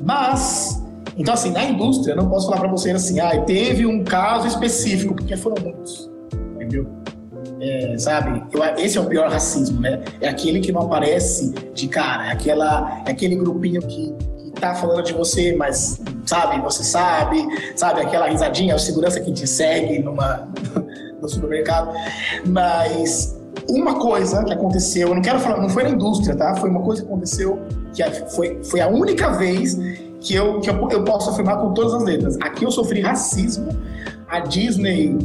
Mas, 0.00 0.82
então 1.16 1.34
assim, 1.34 1.50
na 1.50 1.64
indústria, 1.64 2.12
eu 2.12 2.16
não 2.16 2.28
posso 2.28 2.46
falar 2.46 2.60
para 2.60 2.68
vocês 2.68 2.94
assim, 2.94 3.18
ah, 3.20 3.40
teve 3.42 3.84
um 3.86 4.04
caso 4.04 4.46
específico, 4.46 5.14
porque 5.14 5.36
foram 5.36 5.62
muitos, 5.62 6.10
entendeu? 6.54 6.86
É, 7.60 7.98
sabe? 7.98 8.42
Eu, 8.52 8.62
esse 8.76 8.98
é 8.98 9.00
o 9.00 9.06
pior 9.06 9.30
racismo, 9.30 9.80
né? 9.80 10.00
É 10.20 10.28
aquele 10.28 10.60
que 10.60 10.70
não 10.70 10.82
aparece 10.82 11.50
de 11.74 11.88
cara, 11.88 12.28
é, 12.28 12.32
aquela, 12.32 13.02
é 13.06 13.10
aquele 13.10 13.36
grupinho 13.36 13.80
que, 13.82 14.14
que 14.38 14.50
tá 14.60 14.74
falando 14.74 15.02
de 15.02 15.12
você, 15.12 15.54
mas 15.56 16.00
sabe, 16.24 16.60
você 16.62 16.84
sabe, 16.84 17.44
sabe? 17.74 18.00
Aquela 18.00 18.28
risadinha, 18.28 18.76
o 18.76 18.78
segurança 18.78 19.20
que 19.20 19.32
te 19.32 19.46
segue 19.46 19.98
numa, 19.98 20.48
no 21.20 21.28
supermercado. 21.28 21.92
Mas 22.46 23.36
uma 23.68 23.98
coisa 23.98 24.44
que 24.44 24.52
aconteceu, 24.52 25.08
eu 25.08 25.14
não 25.14 25.22
quero 25.22 25.40
falar, 25.40 25.60
não 25.60 25.68
foi 25.68 25.82
na 25.82 25.90
indústria, 25.90 26.36
tá? 26.36 26.54
Foi 26.54 26.70
uma 26.70 26.82
coisa 26.82 27.02
que 27.02 27.08
aconteceu 27.08 27.58
que 27.92 28.30
foi, 28.34 28.62
foi 28.62 28.80
a 28.80 28.88
única 28.88 29.30
vez 29.32 29.76
que, 30.20 30.34
eu, 30.34 30.60
que 30.60 30.70
eu, 30.70 30.88
eu 30.90 31.04
posso 31.04 31.30
afirmar 31.30 31.58
com 31.58 31.72
todas 31.72 31.94
as 31.94 32.02
letras. 32.04 32.36
Aqui 32.40 32.64
eu 32.64 32.70
sofri 32.70 33.00
racismo, 33.00 33.68
a 34.28 34.40
Disney 34.40 35.16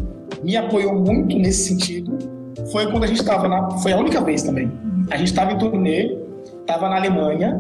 me 0.43 0.58
apoiou 0.58 0.95
muito 0.95 1.38
nesse 1.38 1.70
sentido 1.70 2.34
foi 2.72 2.89
quando 2.89 3.04
a 3.04 3.08
gente 3.08 3.20
estava 3.20 3.47
na. 3.47 3.72
Foi 3.80 3.91
a 3.91 3.97
única 3.97 4.22
vez 4.22 4.43
também. 4.43 4.72
A 5.10 5.18
gente 5.18 5.28
estava 5.28 5.51
em 5.51 5.58
turnê, 5.58 6.18
estava 6.62 6.89
na 6.89 6.95
Alemanha, 6.97 7.60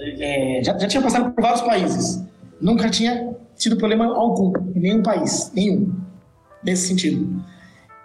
é, 0.00 0.60
já, 0.62 0.78
já 0.78 0.88
tinha 0.88 1.02
passado 1.02 1.32
por 1.32 1.42
vários 1.42 1.60
países. 1.62 2.24
Nunca 2.60 2.88
tinha 2.88 3.34
tido 3.56 3.76
problema 3.76 4.06
algum 4.06 4.52
em 4.74 4.80
nenhum 4.80 5.02
país, 5.02 5.52
nenhum, 5.54 5.92
nesse 6.64 6.88
sentido. 6.88 7.42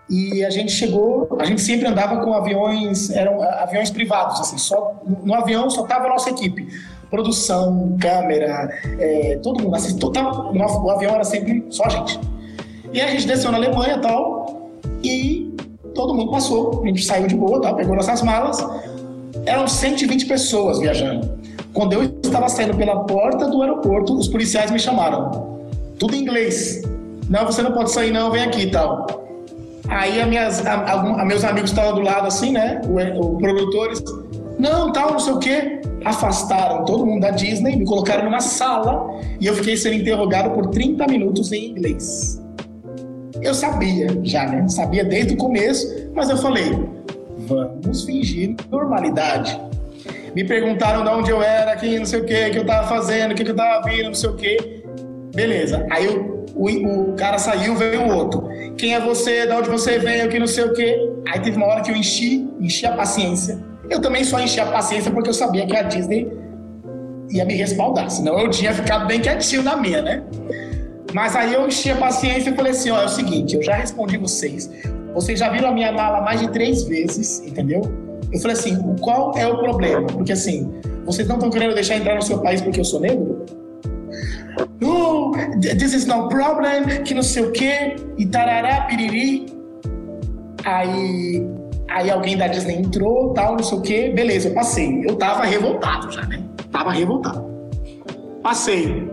E 0.09 0.43
a 0.43 0.49
gente 0.49 0.71
chegou, 0.71 1.37
a 1.39 1.45
gente 1.45 1.61
sempre 1.61 1.87
andava 1.87 2.23
com 2.23 2.33
aviões, 2.33 3.09
eram 3.09 3.41
aviões 3.41 3.89
privados, 3.89 4.39
assim, 4.41 4.57
só 4.57 5.01
no 5.23 5.33
avião 5.33 5.69
só 5.69 5.83
tava 5.83 6.05
a 6.05 6.09
nossa 6.09 6.29
equipe, 6.29 6.67
produção, 7.09 7.97
câmera, 7.99 8.69
é, 8.99 9.39
todo 9.41 9.63
mundo, 9.63 9.75
assim, 9.75 9.97
total, 9.97 10.51
o, 10.53 10.85
o 10.85 10.91
avião 10.91 11.15
era 11.15 11.23
sempre 11.23 11.65
só 11.69 11.85
a 11.85 11.89
gente. 11.89 12.19
E 12.93 13.01
a 13.01 13.07
gente 13.07 13.25
desceu 13.25 13.51
na 13.51 13.57
Alemanha 13.57 13.95
e 13.95 13.99
tal, 13.99 14.71
e 15.03 15.55
todo 15.95 16.13
mundo 16.13 16.31
passou, 16.31 16.83
a 16.83 16.87
gente 16.87 17.03
saiu 17.03 17.27
de 17.27 17.35
boa, 17.35 17.61
tá? 17.61 17.73
pegou 17.73 17.95
nossas 17.95 18.21
malas. 18.21 18.63
Eram 19.45 19.67
120 19.67 20.25
pessoas 20.27 20.79
viajando. 20.79 21.37
Quando 21.73 21.93
eu 21.93 22.03
estava 22.03 22.47
saindo 22.47 22.77
pela 22.77 23.03
porta 23.03 23.47
do 23.47 23.61
aeroporto, 23.61 24.15
os 24.15 24.27
policiais 24.27 24.69
me 24.69 24.79
chamaram. 24.79 25.59
Tudo 25.97 26.15
em 26.15 26.19
inglês. 26.19 26.83
Não, 27.29 27.45
você 27.45 27.61
não 27.63 27.71
pode 27.71 27.91
sair, 27.91 28.11
não, 28.11 28.31
vem 28.31 28.43
aqui 28.43 28.61
e 28.61 28.71
tal. 28.71 29.07
Aí 29.89 30.21
a 30.21 30.25
minhas, 30.25 30.65
a, 30.65 30.73
a, 30.73 31.25
meus 31.25 31.43
amigos 31.43 31.71
estavam 31.71 31.95
do 31.95 32.01
lado 32.01 32.27
assim, 32.27 32.51
né? 32.51 32.79
O, 32.85 33.21
o 33.21 33.37
produtores. 33.37 34.03
Não, 34.59 34.91
tal, 34.91 35.11
não 35.11 35.19
sei 35.19 35.33
o 35.33 35.39
quê. 35.39 35.81
Afastaram 36.05 36.85
todo 36.85 37.05
mundo 37.05 37.21
da 37.21 37.31
Disney, 37.31 37.75
me 37.75 37.85
colocaram 37.85 38.25
numa 38.25 38.39
sala 38.41 39.19
e 39.39 39.47
eu 39.47 39.55
fiquei 39.55 39.75
sendo 39.75 39.95
interrogado 39.95 40.51
por 40.51 40.67
30 40.67 41.07
minutos 41.07 41.51
em 41.51 41.71
inglês. 41.71 42.42
Eu 43.43 43.53
sabia 43.53 44.07
já, 44.23 44.47
né? 44.47 44.67
Sabia 44.69 45.03
desde 45.03 45.33
o 45.33 45.37
começo, 45.37 46.09
mas 46.13 46.29
eu 46.29 46.37
falei, 46.37 46.71
vamos 47.39 48.03
fingir 48.03 48.55
normalidade. 48.71 49.59
Me 50.33 50.43
perguntaram 50.43 51.03
de 51.03 51.09
onde 51.09 51.29
eu 51.29 51.43
era, 51.43 51.75
quem 51.75 51.99
não 51.99 52.05
sei 52.05 52.21
o 52.21 52.25
que, 52.25 52.49
que 52.49 52.57
eu 52.57 52.65
tava 52.65 52.87
fazendo, 52.87 53.33
o 53.33 53.35
que, 53.35 53.47
eu 53.47 53.55
tava 53.55 53.87
vindo, 53.87 54.05
não 54.05 54.13
sei 54.13 54.29
o 54.29 54.35
que. 54.35 54.83
Beleza. 55.35 55.85
Aí 55.91 56.07
o, 56.07 56.45
o, 56.55 57.11
o, 57.11 57.13
cara 57.13 57.37
saiu, 57.37 57.75
veio 57.75 58.01
o 58.03 58.15
outro. 58.15 58.47
Quem 58.77 58.95
é 58.95 58.99
você? 58.99 59.45
De 59.45 59.53
onde 59.53 59.69
você 59.69 59.99
veio? 59.99 60.29
Que 60.29 60.39
não 60.39 60.47
sei 60.47 60.63
o 60.63 60.73
que. 60.73 61.11
Aí 61.27 61.39
teve 61.39 61.57
uma 61.57 61.67
hora 61.67 61.81
que 61.81 61.91
eu 61.91 61.95
enchi, 61.95 62.49
enchi 62.59 62.85
a 62.85 62.93
paciência. 62.93 63.59
Eu 63.89 64.01
também 64.01 64.23
só 64.23 64.39
enchi 64.39 64.59
a 64.59 64.65
paciência 64.65 65.11
porque 65.11 65.29
eu 65.29 65.33
sabia 65.33 65.65
que 65.67 65.75
a 65.75 65.83
Disney 65.83 66.31
ia 67.29 67.45
me 67.45 67.55
respaldar, 67.55 68.09
senão 68.09 68.39
eu 68.39 68.49
tinha 68.49 68.73
ficado 68.73 69.07
bem 69.07 69.19
quietinho 69.19 69.63
na 69.63 69.75
minha, 69.75 70.01
né? 70.01 70.23
Mas 71.13 71.35
aí 71.35 71.53
eu 71.53 71.67
enchi 71.67 71.91
a 71.91 71.95
paciência 71.95 72.49
e 72.49 72.55
falei 72.55 72.71
assim: 72.71 72.89
ó, 72.89 73.01
é 73.01 73.05
o 73.05 73.09
seguinte, 73.09 73.55
eu 73.55 73.61
já 73.61 73.75
respondi 73.75 74.17
vocês. 74.17 74.69
Vocês 75.13 75.39
já 75.39 75.49
viram 75.49 75.69
a 75.69 75.71
minha 75.71 75.91
mala 75.91 76.21
mais 76.21 76.39
de 76.39 76.49
três 76.49 76.83
vezes, 76.83 77.39
entendeu? 77.45 77.81
Eu 78.31 78.39
falei 78.39 78.57
assim: 78.57 78.95
qual 79.01 79.31
é 79.37 79.47
o 79.47 79.57
problema? 79.59 80.07
Porque 80.07 80.31
assim, 80.31 80.73
vocês 81.05 81.27
não 81.27 81.35
estão 81.35 81.51
querendo 81.51 81.75
deixar 81.75 81.97
entrar 81.97 82.15
no 82.15 82.21
seu 82.21 82.39
país 82.39 82.61
porque 82.61 82.79
eu 82.79 82.85
sou 82.85 82.99
negro? 82.99 83.45
No, 84.79 85.31
this 85.61 85.93
is 85.93 86.05
no 86.05 86.27
problem, 86.27 87.03
que 87.03 87.13
não 87.13 87.23
sei 87.23 87.43
o 87.43 87.51
quê, 87.51 87.95
e 88.17 88.25
tarará, 88.25 88.81
piriri. 88.81 89.45
Aí, 90.65 91.47
aí 91.89 92.09
alguém 92.09 92.37
da 92.37 92.47
Disney 92.47 92.77
entrou, 92.77 93.33
tal, 93.33 93.55
não 93.55 93.63
sei 93.63 93.77
o 93.77 93.81
quê, 93.81 94.11
beleza, 94.15 94.49
eu 94.49 94.53
passei. 94.53 95.03
Eu 95.05 95.15
tava 95.15 95.45
revoltado 95.45 96.11
já, 96.11 96.23
né? 96.23 96.41
Tava 96.71 96.91
revoltado. 96.91 97.45
Passei. 98.41 99.12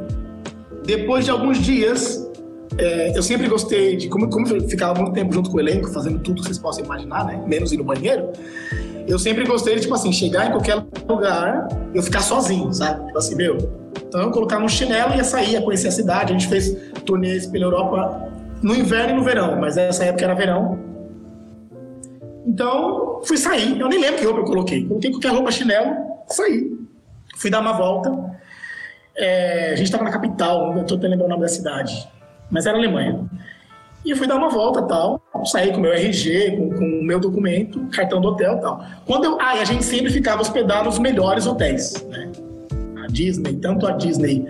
Depois 0.91 1.25
de 1.25 1.31
alguns 1.31 1.59
dias, 1.59 2.29
é, 2.77 3.17
eu 3.17 3.23
sempre 3.23 3.47
gostei 3.47 3.95
de, 3.95 4.09
como, 4.09 4.29
como 4.29 4.49
eu 4.49 4.69
ficava 4.69 5.01
muito 5.01 5.15
tempo 5.15 5.33
junto 5.33 5.49
com 5.49 5.57
o 5.57 5.61
elenco, 5.61 5.89
fazendo 5.93 6.19
tudo 6.19 6.41
que 6.41 6.49
vocês 6.49 6.59
possam 6.59 6.85
imaginar, 6.85 7.25
né? 7.27 7.41
Menos 7.47 7.71
ir 7.71 7.77
no 7.77 7.85
banheiro. 7.85 8.33
Eu 9.07 9.17
sempre 9.17 9.45
gostei 9.45 9.77
de, 9.77 9.83
tipo 9.83 9.95
assim, 9.95 10.13
chegar 10.13 10.49
em 10.49 10.51
qualquer 10.51 10.85
lugar, 11.09 11.69
eu 11.95 12.03
ficar 12.03 12.23
sozinho, 12.23 12.75
sabe? 12.75 13.07
Tipo 13.07 13.19
assim, 13.19 13.37
meu. 13.37 13.57
Então 14.05 14.21
eu 14.21 14.31
colocar 14.33 14.59
um 14.59 14.69
chinelo 14.69 15.15
e 15.15 15.19
ia 15.19 15.23
sair, 15.23 15.53
ia 15.53 15.63
conhecer 15.63 15.87
a 15.87 15.93
cidade. 15.93 16.33
A 16.33 16.37
gente 16.37 16.49
fez 16.49 16.77
turnês 17.07 17.47
pela 17.47 17.67
Europa 17.67 18.29
no 18.61 18.75
inverno 18.75 19.13
e 19.13 19.17
no 19.17 19.23
verão, 19.23 19.61
mas 19.61 19.77
essa 19.77 20.05
época 20.05 20.25
era 20.25 20.35
verão. 20.35 20.77
Então, 22.45 23.21
fui 23.23 23.37
sair. 23.37 23.79
Eu 23.79 23.89
nem 23.89 24.01
lembro 24.01 24.19
que 24.19 24.25
roupa 24.25 24.41
eu 24.41 24.45
coloquei. 24.45 24.85
Coloquei 24.87 25.13
qualquer 25.13 25.31
roupa, 25.31 25.53
chinelo, 25.53 25.95
saí. 26.27 26.69
Fui 27.37 27.49
dar 27.49 27.61
uma 27.61 27.75
volta. 27.75 28.40
É, 29.17 29.73
a 29.73 29.77
gente 29.77 29.87
estava 29.87 30.05
na 30.05 30.11
capital, 30.11 30.75
não 30.75 30.83
estou 30.83 30.99
lembrando 30.99 31.25
o 31.25 31.29
nome 31.29 31.43
da 31.43 31.49
cidade, 31.49 32.09
mas 32.51 32.67
era 32.67 32.77
Alemanha. 32.77 33.29
E 34.05 34.11
eu 34.11 34.17
fui 34.17 34.27
dar 34.27 34.37
uma 34.37 34.49
volta 34.49 34.83
tal, 34.83 35.21
saí 35.45 35.73
com 35.73 35.81
meu 35.81 35.93
RG, 35.93 36.57
com 36.57 36.85
o 36.85 37.05
meu 37.05 37.21
documento, 37.21 37.87
cartão 37.89 38.21
do 38.21 38.29
hotel 38.29 38.59
tal. 38.59 38.83
Quando 39.07 39.25
eu, 39.25 39.39
ah, 39.41 39.57
e 39.57 39.61
a 39.61 39.65
gente 39.65 39.85
sempre 39.85 40.11
ficava 40.11 40.41
hospedado 40.41 40.87
nos 40.87 40.99
melhores 40.99 41.47
hotéis, 41.47 42.03
né? 42.09 42.31
A 43.05 43.07
Disney, 43.09 43.57
tanto 43.57 43.87
a 43.87 43.93
Disney 43.93 44.47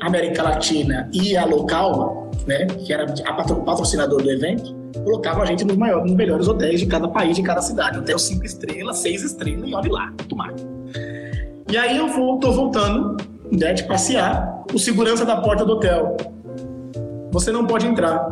América 0.00 0.42
Latina 0.42 1.08
e 1.12 1.36
a 1.36 1.44
local, 1.44 2.30
né, 2.46 2.66
que 2.66 2.92
era 2.92 3.06
a 3.24 3.32
patrocinador 3.32 4.22
do 4.22 4.30
evento, 4.30 4.74
colocava 5.04 5.42
a 5.42 5.46
gente 5.46 5.64
nos, 5.64 5.76
maiores, 5.76 6.06
nos 6.06 6.14
melhores 6.14 6.48
hotéis 6.48 6.80
de 6.80 6.86
cada 6.86 7.08
país, 7.08 7.36
de 7.36 7.42
cada 7.42 7.62
cidade. 7.62 7.98
Hotel 7.98 8.18
cinco 8.18 8.44
estrelas, 8.44 8.98
seis 8.98 9.22
estrelas, 9.22 9.68
e 9.68 9.74
olhe 9.74 9.88
lá, 9.88 10.12
tomar. 10.28 10.52
E 11.70 11.76
aí 11.76 11.96
eu 11.96 12.08
vou, 12.08 12.38
tô 12.38 12.52
voltando 12.52 13.16
né, 13.56 13.72
de 13.72 13.84
passear, 13.84 14.64
o 14.72 14.78
segurança 14.78 15.24
da 15.24 15.36
porta 15.36 15.64
do 15.64 15.72
hotel. 15.72 16.16
Você 17.30 17.50
não 17.50 17.66
pode 17.66 17.86
entrar. 17.86 18.24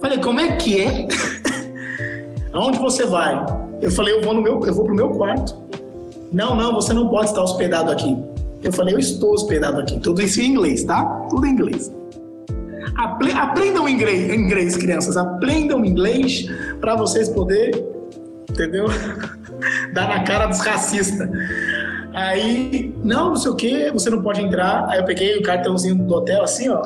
Falei, 0.00 0.18
como 0.18 0.40
é 0.40 0.56
que 0.56 0.80
é? 0.80 1.08
Aonde 2.52 2.78
você 2.78 3.04
vai? 3.04 3.44
Eu 3.80 3.90
falei, 3.90 4.14
eu 4.14 4.22
vou 4.22 4.34
no 4.34 4.42
meu, 4.42 4.60
eu 4.64 4.74
vou 4.74 4.84
pro 4.84 4.94
meu 4.94 5.10
quarto. 5.10 5.56
Não, 6.32 6.54
não, 6.54 6.74
você 6.74 6.92
não 6.92 7.08
pode 7.08 7.26
estar 7.26 7.42
hospedado 7.42 7.90
aqui. 7.90 8.16
Eu 8.62 8.72
falei, 8.72 8.94
eu 8.94 8.98
estou 8.98 9.32
hospedado 9.32 9.80
aqui. 9.80 9.98
Tudo 10.00 10.20
isso 10.20 10.40
em 10.40 10.46
inglês, 10.46 10.84
tá? 10.84 11.04
Tudo 11.30 11.46
em 11.46 11.50
inglês. 11.50 11.92
Aprendam 13.36 13.88
inglês, 13.88 14.32
inglês 14.32 14.76
crianças. 14.76 15.16
Aprendam 15.16 15.84
inglês 15.84 16.46
para 16.80 16.96
vocês 16.96 17.28
poderem, 17.28 17.84
entendeu? 18.50 18.86
Dar 19.94 20.08
na 20.08 20.24
cara 20.24 20.46
dos 20.46 20.60
racistas. 20.60 21.28
Aí, 22.18 22.92
não, 23.04 23.28
não 23.28 23.36
sei 23.36 23.50
o 23.52 23.54
que, 23.54 23.92
você 23.92 24.10
não 24.10 24.20
pode 24.20 24.42
entrar. 24.42 24.88
Aí 24.88 24.98
eu 24.98 25.04
peguei 25.04 25.36
o 25.36 25.42
cartãozinho 25.42 25.94
do 25.94 26.14
hotel, 26.14 26.42
assim, 26.42 26.68
ó. 26.68 26.82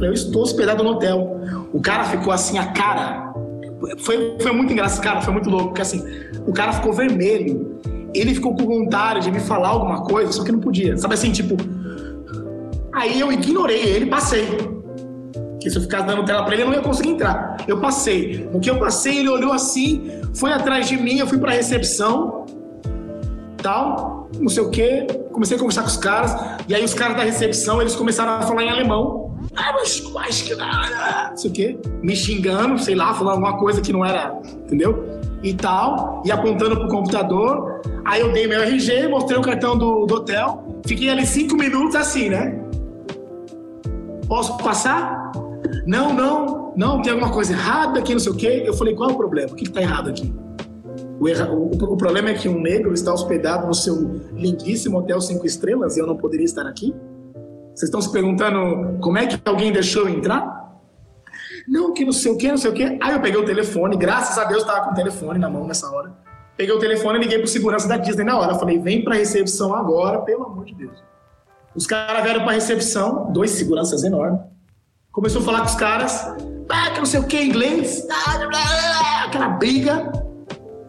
Eu 0.00 0.12
estou 0.12 0.42
hospedado 0.42 0.82
no 0.82 0.90
hotel. 0.90 1.40
O 1.72 1.80
cara 1.80 2.02
ficou 2.02 2.32
assim, 2.32 2.58
a 2.58 2.66
cara. 2.72 3.32
Foi, 3.98 4.36
foi 4.40 4.50
muito 4.50 4.72
engraçado, 4.72 5.04
cara, 5.04 5.20
foi 5.20 5.32
muito 5.32 5.48
louco, 5.48 5.68
porque 5.68 5.82
assim, 5.82 6.02
o 6.44 6.52
cara 6.52 6.72
ficou 6.72 6.92
vermelho. 6.92 7.80
Ele 8.12 8.34
ficou 8.34 8.56
com 8.56 8.66
vontade 8.66 9.20
de 9.20 9.30
me 9.30 9.38
falar 9.38 9.68
alguma 9.68 10.02
coisa, 10.02 10.32
só 10.32 10.42
que 10.42 10.50
não 10.50 10.60
podia. 10.60 10.96
Sabe 10.96 11.14
assim, 11.14 11.30
tipo. 11.30 11.56
Aí 12.92 13.20
eu 13.20 13.30
ignorei 13.30 13.82
ele 13.82 14.06
passei. 14.06 14.48
Que 15.60 15.70
se 15.70 15.76
eu 15.76 15.82
ficasse 15.82 16.06
dando 16.06 16.24
tela 16.24 16.42
pra 16.42 16.54
ele, 16.54 16.64
eu 16.64 16.66
não 16.66 16.74
ia 16.74 16.82
conseguir 16.82 17.10
entrar. 17.10 17.56
Eu 17.68 17.80
passei. 17.80 18.48
No 18.52 18.58
que 18.58 18.68
eu 18.68 18.80
passei, 18.80 19.18
ele 19.18 19.28
olhou 19.28 19.52
assim, 19.52 20.10
foi 20.34 20.52
atrás 20.52 20.88
de 20.88 20.96
mim, 20.96 21.18
eu 21.18 21.26
fui 21.26 21.38
pra 21.38 21.52
recepção 21.52 22.43
tal, 23.64 24.28
não 24.38 24.48
sei 24.48 24.62
o 24.62 24.70
quê. 24.70 25.06
Comecei 25.32 25.56
a 25.56 25.58
conversar 25.58 25.82
com 25.82 25.88
os 25.88 25.96
caras, 25.96 26.36
e 26.68 26.74
aí 26.74 26.84
os 26.84 26.92
caras 26.92 27.16
da 27.16 27.24
recepção, 27.24 27.80
eles 27.80 27.96
começaram 27.96 28.32
a 28.32 28.42
falar 28.42 28.62
em 28.62 28.68
alemão. 28.68 29.34
Ah, 29.56 29.72
mas 29.72 30.02
acho 30.16 30.44
que 30.44 30.54
não 30.54 31.36
sei 31.36 31.50
o 31.50 31.52
quê. 31.52 31.78
Me 32.02 32.14
xingando, 32.14 32.78
sei 32.78 32.94
lá, 32.94 33.14
falando 33.14 33.36
alguma 33.36 33.58
coisa 33.58 33.80
que 33.80 33.92
não 33.92 34.04
era, 34.04 34.38
entendeu? 34.44 35.04
E 35.42 35.54
tal, 35.54 36.22
e 36.24 36.30
apontando 36.30 36.76
pro 36.76 36.88
computador. 36.88 37.80
Aí 38.04 38.20
eu 38.20 38.32
dei 38.32 38.46
meu 38.46 38.62
RG, 38.62 39.08
mostrei 39.08 39.38
o 39.38 39.42
cartão 39.42 39.76
do, 39.76 40.04
do 40.04 40.14
hotel. 40.14 40.80
Fiquei 40.86 41.08
ali 41.08 41.26
cinco 41.26 41.56
minutos 41.56 41.96
assim, 41.96 42.28
né? 42.28 42.60
Posso 44.28 44.56
passar? 44.58 45.32
Não, 45.86 46.12
não, 46.12 46.72
não, 46.76 47.02
tem 47.02 47.12
alguma 47.12 47.30
coisa 47.30 47.52
errada 47.52 47.98
aqui, 47.98 48.12
não 48.12 48.20
sei 48.20 48.32
o 48.32 48.34
quê. 48.34 48.62
Eu 48.64 48.74
falei, 48.74 48.94
qual 48.94 49.10
é 49.10 49.12
o 49.12 49.16
problema? 49.16 49.52
O 49.52 49.54
que 49.54 49.64
está 49.64 49.80
errado 49.80 50.10
aqui? 50.10 50.32
O, 51.20 51.28
erra... 51.28 51.50
o, 51.52 51.96
problema 51.96 52.30
é 52.30 52.34
que 52.34 52.48
um 52.48 52.60
negro 52.60 52.92
está 52.92 53.12
hospedado 53.12 53.66
no 53.66 53.74
seu 53.74 54.20
lindíssimo 54.32 54.98
hotel 54.98 55.20
cinco 55.20 55.46
estrelas 55.46 55.96
e 55.96 56.00
eu 56.00 56.06
não 56.06 56.16
poderia 56.16 56.44
estar 56.44 56.66
aqui? 56.66 56.94
Vocês 57.74 57.88
estão 57.88 58.00
se 58.00 58.10
perguntando 58.10 58.98
como 59.00 59.18
é 59.18 59.26
que 59.26 59.40
alguém 59.44 59.72
deixou 59.72 60.08
eu 60.08 60.08
entrar? 60.08 60.64
Não, 61.66 61.92
que 61.92 62.04
não 62.04 62.12
sei 62.12 62.32
o 62.32 62.36
que, 62.36 62.48
não 62.48 62.58
sei 62.58 62.70
o 62.70 62.74
que. 62.74 62.98
Aí 63.00 63.12
eu 63.12 63.20
peguei 63.20 63.40
o 63.40 63.44
telefone, 63.44 63.96
graças 63.96 64.38
a 64.38 64.44
Deus 64.44 64.62
estava 64.62 64.84
com 64.84 64.90
o 64.92 64.94
telefone 64.94 65.38
na 65.38 65.48
mão 65.48 65.66
nessa 65.66 65.90
hora. 65.90 66.12
Peguei 66.56 66.74
o 66.74 66.78
telefone 66.78 67.18
e 67.18 67.22
liguei 67.22 67.38
pro 67.38 67.48
segurança 67.48 67.88
da 67.88 67.96
Disney 67.96 68.24
na 68.24 68.38
hora. 68.38 68.54
Falei, 68.54 68.78
vem 68.78 69.02
pra 69.02 69.16
recepção 69.16 69.74
agora, 69.74 70.20
pelo 70.20 70.44
amor 70.44 70.64
de 70.64 70.74
Deus. 70.74 71.02
Os 71.74 71.86
caras 71.86 72.22
vieram 72.22 72.44
pra 72.44 72.52
recepção, 72.52 73.32
dois 73.32 73.50
seguranças 73.50 74.04
enormes. 74.04 74.40
Começou 75.10 75.42
a 75.42 75.44
falar 75.44 75.60
com 75.60 75.66
os 75.66 75.74
caras, 75.74 76.24
ah, 76.68 76.90
que 76.90 76.98
não 76.98 77.06
sei 77.06 77.20
o 77.20 77.24
que, 77.24 77.40
inglês, 77.42 78.06
aquela 79.24 79.48
briga. 79.48 80.23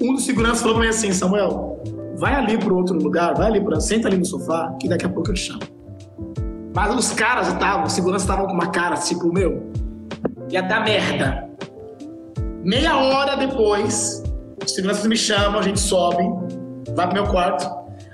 Um 0.02 0.14
dos 0.14 0.26
seguranças 0.26 0.62
falou 0.62 0.76
pra 0.76 0.84
mim 0.84 0.90
assim, 0.90 1.12
Samuel, 1.12 1.82
vai 2.18 2.34
ali 2.36 2.58
pro 2.58 2.76
outro 2.76 2.98
lugar, 2.98 3.36
vai 3.36 3.48
ali 3.48 3.62
pra, 3.62 3.80
senta 3.80 4.08
ali 4.08 4.18
no 4.18 4.26
sofá, 4.26 4.76
que 4.80 4.88
daqui 4.88 5.06
a 5.06 5.10
pouco 5.10 5.30
eu 5.30 5.34
te 5.34 5.42
chamo. 5.42 5.62
Mas 6.74 6.94
os 6.94 7.14
caras 7.14 7.48
estavam, 7.48 7.86
os 7.86 7.94
seguranças 7.94 8.24
estavam 8.24 8.48
com 8.48 8.54
uma 8.54 8.68
cara 8.68 8.96
tipo, 8.98 9.32
meu, 9.32 9.72
ia 10.50 10.62
dar 10.62 10.84
merda. 10.84 11.50
Meia 12.64 12.98
hora 12.98 13.38
depois, 13.38 14.24
os 14.64 14.74
seguranças 14.74 15.06
me 15.06 15.16
chamam, 15.16 15.60
a 15.60 15.64
gente 15.64 15.80
sobe, 15.80 16.24
vai 16.94 17.08
pro 17.08 17.14
meu 17.14 17.32
quarto. 17.32 17.66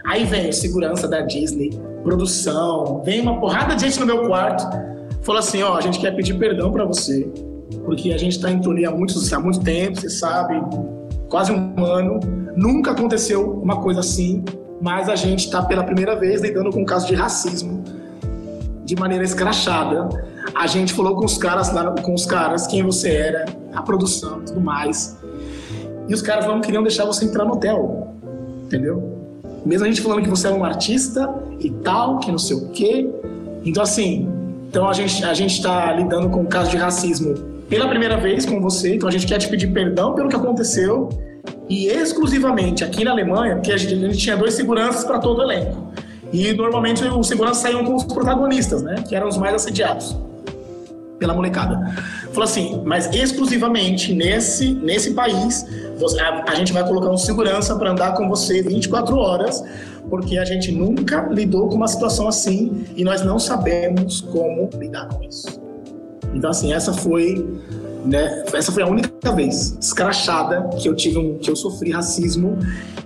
Aí 0.06 0.26
vem 0.26 0.50
o 0.50 0.54
segurança 0.54 1.08
da 1.08 1.22
Disney, 1.22 1.72
produção, 2.04 3.02
vem 3.04 3.22
uma 3.22 3.40
porrada 3.40 3.76
de 3.76 3.82
gente 3.82 4.00
no 4.00 4.06
meu 4.06 4.28
quarto. 4.28 4.64
Falou 5.22 5.40
assim: 5.40 5.62
ó, 5.64 5.78
a 5.78 5.82
gente 5.82 6.00
quer 6.00 6.16
pedir 6.16 6.38
perdão 6.38 6.72
para 6.72 6.86
você, 6.86 7.32
porque 7.86 8.12
a 8.12 8.18
gente 8.18 8.40
tá 8.40 8.52
em 8.52 8.60
turnê 8.60 8.86
há 8.86 8.90
há 8.90 9.40
muito 9.40 9.60
tempo, 9.62 10.00
você 10.00 10.10
sabe, 10.10 10.62
quase 11.32 11.52
um 11.52 11.84
ano. 11.84 12.20
Nunca 12.56 12.92
aconteceu 12.92 13.50
uma 13.54 13.78
coisa 13.78 14.02
assim, 14.02 14.44
mas 14.82 15.08
a 15.08 15.16
gente 15.16 15.46
está 15.46 15.64
pela 15.64 15.84
primeira 15.84 16.16
vez 16.16 16.42
lidando 16.42 16.70
com 16.70 16.82
um 16.82 16.86
caso 16.86 17.08
de 17.08 17.16
racismo 17.16 17.84
de 18.84 18.96
maneira 18.98 19.24
escrachada. 19.24 20.10
A 20.54 20.68
gente 20.68 20.94
falou 20.94 21.16
com 21.16 21.24
os 21.24 21.38
caras 21.38 21.72
com 22.04 22.14
os 22.14 22.26
caras 22.26 22.68
quem 22.68 22.84
você 22.84 23.10
era, 23.10 23.46
a 23.74 23.82
produção 23.82 24.42
tudo 24.42 24.60
mais. 24.60 25.18
E 26.10 26.14
os 26.14 26.22
caras 26.22 26.46
não 26.46 26.60
queriam 26.60 26.84
deixar 26.84 27.06
você 27.06 27.24
entrar 27.24 27.46
no 27.46 27.54
hotel. 27.54 28.14
Entendeu? 28.66 29.18
Mesmo 29.66 29.86
a 29.86 29.88
gente 29.88 30.02
falando 30.02 30.24
que 30.24 30.30
você 30.30 30.48
é 30.48 30.52
um 30.52 30.66
artista 30.66 31.34
e 31.60 31.70
tal, 31.70 32.20
que 32.20 32.30
não 32.30 32.40
sei 32.40 32.58
o 32.58 32.70
quê. 32.70 33.10
Então, 33.64 33.84
assim, 33.84 34.28
então 34.68 34.90
a 34.90 34.94
gente 34.94 35.24
a 35.24 35.34
gente 35.34 35.54
está 35.54 35.94
lidando 35.94 36.30
com 36.30 36.42
o 36.42 36.48
caso 36.48 36.72
de 36.72 36.78
racismo 36.78 37.36
pela 37.72 37.88
primeira 37.88 38.18
vez 38.18 38.46
com 38.46 38.60
você. 38.60 38.96
Então 38.96 39.08
a 39.08 39.12
gente 39.12 39.26
quer 39.26 39.38
te 39.38 39.48
pedir 39.48 39.68
perdão 39.68 40.14
pelo 40.14 40.28
que 40.28 40.36
aconteceu 40.36 41.08
e 41.70 41.88
exclusivamente 41.88 42.84
aqui 42.84 43.06
na 43.06 43.12
Alemanha, 43.12 43.56
porque 43.56 43.72
a 43.72 43.78
gente, 43.78 43.94
a 43.94 44.10
gente 44.10 44.18
tinha 44.18 44.36
dois 44.36 44.56
seguranças 44.56 45.06
para 45.06 45.20
todo 45.20 45.40
o 45.40 45.42
elenco. 45.42 45.88
E 46.34 46.52
normalmente 46.52 47.02
os 47.06 47.28
seguranças 47.28 47.60
saíam 47.60 47.86
com 47.86 47.96
os 47.96 48.04
protagonistas, 48.04 48.84
né? 48.84 48.96
Que 49.08 49.16
eram 49.16 49.30
os 49.30 49.38
mais 49.38 49.56
assediados 49.56 50.18
pela 51.18 51.34
molecada. 51.34 51.96
Falou 52.34 52.44
assim, 52.44 52.82
mas 52.86 53.10
exclusivamente 53.16 54.14
nesse, 54.14 54.74
nesse 54.74 55.14
país, 55.14 55.66
a, 56.20 56.52
a 56.52 56.56
gente 56.56 56.74
vai 56.74 56.86
colocar 56.86 57.10
um 57.10 57.18
segurança 57.18 57.74
para 57.78 57.92
andar 57.92 58.16
com 58.16 58.28
você 58.28 58.62
24 58.62 59.16
horas, 59.16 59.64
porque 60.10 60.38
a 60.38 60.44
gente 60.44 60.74
nunca 60.74 61.26
lidou 61.32 61.70
com 61.70 61.76
uma 61.76 61.88
situação 61.88 62.28
assim 62.28 62.84
e 62.98 63.04
nós 63.06 63.22
não 63.22 63.40
sabemos 63.40 64.20
como 64.20 64.70
lidar 64.78 65.08
com 65.08 65.24
isso. 65.24 65.61
Então, 66.34 66.50
assim, 66.50 66.74
essa 66.74 66.94
foi, 66.94 67.48
né, 68.06 68.44
essa 68.54 68.72
foi 68.72 68.84
a 68.84 68.88
única 68.88 69.32
vez 69.34 69.78
escrachada 69.80 70.70
que 70.78 70.88
eu 70.88 70.96
tive 70.96 71.18
um, 71.18 71.38
que 71.38 71.50
eu 71.50 71.56
sofri 71.56 71.92
racismo 71.92 72.58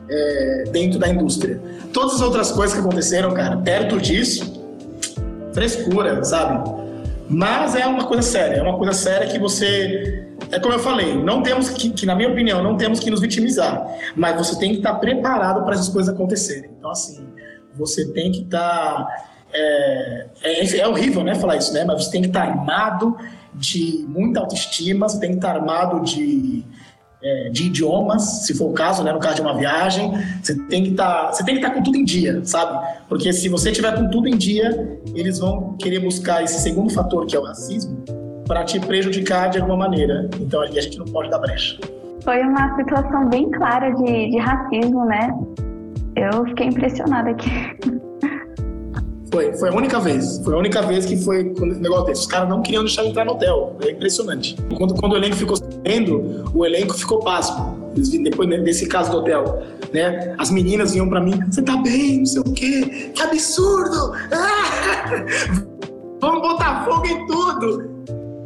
é, 0.09 0.63
dentro 0.71 0.99
da 0.99 1.07
indústria. 1.07 1.59
Todas 1.91 2.15
as 2.15 2.21
outras 2.21 2.51
coisas 2.51 2.73
que 2.73 2.81
aconteceram, 2.81 3.33
cara, 3.33 3.57
perto 3.57 3.99
disso, 3.99 4.63
frescura, 5.53 6.23
sabe? 6.23 6.85
Mas 7.27 7.75
é 7.75 7.87
uma 7.87 8.05
coisa 8.05 8.21
séria, 8.21 8.57
é 8.57 8.61
uma 8.61 8.77
coisa 8.77 8.93
séria 8.93 9.27
que 9.27 9.39
você. 9.39 10.27
É 10.51 10.59
como 10.59 10.73
eu 10.73 10.79
falei, 10.79 11.15
não 11.15 11.41
temos 11.41 11.69
que, 11.69 11.89
que, 11.89 12.05
na 12.05 12.13
minha 12.13 12.29
opinião, 12.29 12.61
não 12.61 12.77
temos 12.77 12.99
que 12.99 13.09
nos 13.09 13.19
vitimizar, 13.19 13.83
mas 14.15 14.37
você 14.37 14.59
tem 14.59 14.71
que 14.71 14.77
estar 14.77 14.93
preparado 14.95 15.63
para 15.63 15.73
essas 15.73 15.89
coisas 15.89 16.13
acontecerem. 16.13 16.69
Então, 16.77 16.91
assim, 16.91 17.25
você 17.73 18.11
tem 18.13 18.31
que 18.31 18.43
estar. 18.43 19.07
É, 19.57 20.25
é, 20.43 20.77
é, 20.79 20.87
horrível, 20.87 21.23
né, 21.23 21.35
falar 21.35 21.55
isso, 21.55 21.73
né? 21.73 21.85
Mas 21.85 22.03
você 22.03 22.11
tem 22.11 22.21
que 22.21 22.27
estar 22.27 22.43
armado 22.43 23.15
de 23.53 24.05
muita 24.09 24.41
autoestima, 24.41 25.07
você 25.07 25.19
tem 25.19 25.31
que 25.31 25.35
estar 25.37 25.55
armado 25.55 26.01
de 26.01 26.65
é, 27.23 27.49
de 27.49 27.67
idiomas, 27.67 28.45
se 28.45 28.53
for 28.53 28.69
o 28.69 28.73
caso, 28.73 29.03
né, 29.03 29.11
no 29.11 29.19
caso 29.19 29.37
de 29.37 29.41
uma 29.41 29.57
viagem, 29.57 30.13
você 30.43 30.53
tem 30.67 30.83
que 30.83 30.91
estar, 30.91 31.33
você 31.33 31.43
tem 31.43 31.55
que 31.55 31.61
estar 31.61 31.73
com 31.73 31.81
tudo 31.81 31.97
em 31.97 32.03
dia, 32.03 32.39
sabe? 32.45 32.87
Porque 33.09 33.33
se 33.33 33.49
você 33.49 33.71
tiver 33.71 33.95
com 33.95 34.07
tudo 34.09 34.27
em 34.27 34.37
dia, 34.37 34.99
eles 35.15 35.39
vão 35.39 35.75
querer 35.79 35.99
buscar 35.99 36.43
esse 36.43 36.61
segundo 36.61 36.93
fator 36.93 37.25
que 37.25 37.35
é 37.35 37.39
o 37.39 37.43
racismo 37.43 38.03
para 38.47 38.63
te 38.63 38.79
prejudicar 38.79 39.49
de 39.49 39.57
alguma 39.57 39.77
maneira. 39.77 40.29
Então 40.39 40.61
ali 40.61 40.77
a 40.77 40.81
gente 40.81 40.99
não 40.99 41.05
pode 41.05 41.31
dar 41.31 41.39
brecha. 41.39 41.79
Foi 42.23 42.41
uma 42.41 42.75
situação 42.75 43.27
bem 43.29 43.49
clara 43.49 43.89
de, 43.91 44.29
de 44.29 44.37
racismo, 44.37 45.05
né? 45.05 45.35
Eu 46.15 46.45
fiquei 46.45 46.67
impressionada 46.67 47.31
aqui. 47.31 47.49
Foi, 49.35 49.51
foi 49.51 49.67
a 49.67 49.73
única 49.73 49.99
vez. 49.99 50.39
Foi 50.45 50.53
a 50.53 50.57
única 50.57 50.81
vez 50.81 51.05
que 51.05 51.17
foi 51.17 51.53
quando 51.55 51.75
negócio 51.75 52.05
desse. 52.05 52.21
Os 52.21 52.27
caras 52.27 52.47
não 52.47 52.61
queriam 52.61 52.85
deixar 52.85 53.05
entrar 53.05 53.25
no 53.25 53.33
hotel. 53.33 53.75
É 53.81 53.91
impressionante. 53.91 54.55
Quando, 54.77 54.95
quando 54.95 55.11
o 55.11 55.17
elenco 55.17 55.35
ficou 55.35 55.57
sabendo, 55.57 56.49
o 56.53 56.65
elenco 56.65 56.93
ficou 56.93 57.19
pasmo. 57.19 57.91
Depois 57.95 58.47
desse 58.63 58.87
caso 58.87 59.11
do 59.11 59.17
hotel, 59.17 59.61
né? 59.91 60.33
As 60.37 60.49
meninas 60.49 60.93
vinham 60.93 61.09
para 61.09 61.19
mim, 61.19 61.37
você 61.49 61.61
tá 61.61 61.75
bem, 61.75 62.19
não 62.19 62.25
sei 62.25 62.41
o 62.41 62.53
quê, 62.53 63.11
que 63.13 63.21
absurdo! 63.21 64.13
Ah! 64.31 65.25
Vamos 66.19 66.41
botar 66.41 66.85
fogo 66.85 67.05
em 67.05 67.25
tudo! 67.25 67.95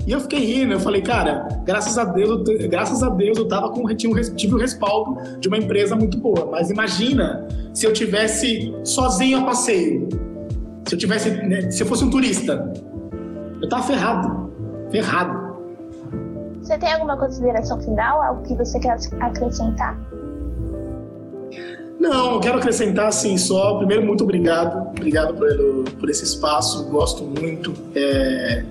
E 0.06 0.12
eu 0.12 0.20
fiquei 0.20 0.40
rindo, 0.40 0.74
eu 0.74 0.80
falei, 0.80 1.02
cara, 1.02 1.48
graças 1.66 1.98
a 1.98 2.04
Deus, 2.04 2.44
graças 2.68 3.02
a 3.02 3.10
Deus 3.10 3.38
eu 3.38 3.48
tava 3.48 3.70
com, 3.70 3.88
tinha 3.96 4.22
tive 4.36 4.56
o 4.56 4.58
respaldo 4.58 5.40
de 5.40 5.48
uma 5.48 5.58
empresa 5.58 5.96
muito 5.96 6.18
boa. 6.18 6.48
Mas 6.52 6.70
imagina 6.70 7.48
se 7.74 7.86
eu 7.86 7.94
tivesse 7.94 8.74
sozinho 8.84 9.40
a 9.40 9.44
passeio 9.44 10.29
se 10.90 10.96
eu 10.96 11.00
tivesse, 11.00 11.30
né, 11.30 11.70
se 11.70 11.84
eu 11.84 11.88
fosse 11.88 12.04
um 12.04 12.10
turista, 12.10 12.74
eu 13.62 13.70
tava 13.70 13.84
ferrado, 13.84 14.52
ferrado. 14.90 15.50
Você 16.64 16.80
tem 16.80 16.92
alguma 16.94 17.16
consideração 17.16 17.80
final, 17.80 18.24
algo 18.24 18.42
que 18.42 18.56
você 18.56 18.80
quer 18.80 18.98
acrescentar? 19.20 20.00
Não, 22.00 22.34
eu 22.34 22.40
quero 22.40 22.58
acrescentar 22.58 23.08
assim 23.08 23.38
só. 23.38 23.78
Primeiro, 23.78 24.04
muito 24.04 24.24
obrigado, 24.24 24.90
obrigado 24.90 25.36
por, 25.36 25.94
por 26.00 26.10
esse 26.10 26.24
espaço. 26.24 26.86
Gosto 26.90 27.24
muito. 27.24 27.72
É, 27.94 28.64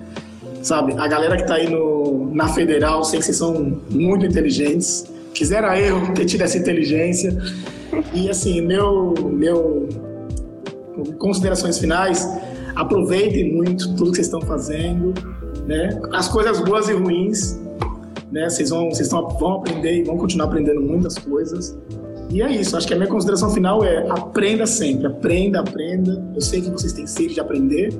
sabe, 0.61 0.95
a 0.97 1.07
galera 1.07 1.37
que 1.37 1.43
está 1.43 1.55
aí 1.55 1.69
no, 1.69 2.33
na 2.33 2.49
federal, 2.49 3.03
sei 3.05 3.19
que 3.19 3.25
vocês 3.25 3.37
são 3.37 3.79
muito 3.89 4.25
inteligentes. 4.25 5.09
Quisera 5.33 5.79
eu 5.79 6.13
ter 6.13 6.25
tido 6.25 6.41
essa 6.41 6.57
inteligência. 6.57 7.31
E 8.13 8.29
assim, 8.29 8.61
meu, 8.61 9.13
meu, 9.31 9.87
considerações 11.17 11.77
finais, 11.77 12.27
aproveitem 12.75 13.53
muito 13.53 13.93
tudo 13.95 14.11
que 14.11 14.17
vocês 14.17 14.27
estão 14.27 14.41
fazendo, 14.41 15.13
né? 15.67 15.99
As 16.13 16.27
coisas 16.27 16.59
boas 16.61 16.89
e 16.89 16.93
ruins, 16.93 17.59
né? 18.31 18.49
Vocês 18.49 18.69
vão, 18.69 18.89
vocês 18.89 19.07
estão, 19.07 19.27
vão 19.29 19.57
aprender 19.57 20.01
e 20.01 20.03
vão 20.03 20.17
continuar 20.17 20.45
aprendendo 20.45 20.81
muitas 20.81 21.17
coisas. 21.17 21.77
E 22.31 22.41
é 22.41 22.51
isso, 22.51 22.77
acho 22.77 22.87
que 22.87 22.93
a 22.93 22.97
minha 22.97 23.09
consideração 23.09 23.49
final 23.49 23.83
é 23.83 24.07
aprenda 24.09 24.65
sempre, 24.65 25.07
aprenda, 25.07 25.59
aprenda. 25.59 26.23
Eu 26.35 26.41
sei 26.41 26.61
que 26.61 26.69
vocês 26.69 26.93
têm 26.93 27.07
sede 27.07 27.33
de 27.33 27.39
aprender, 27.39 27.93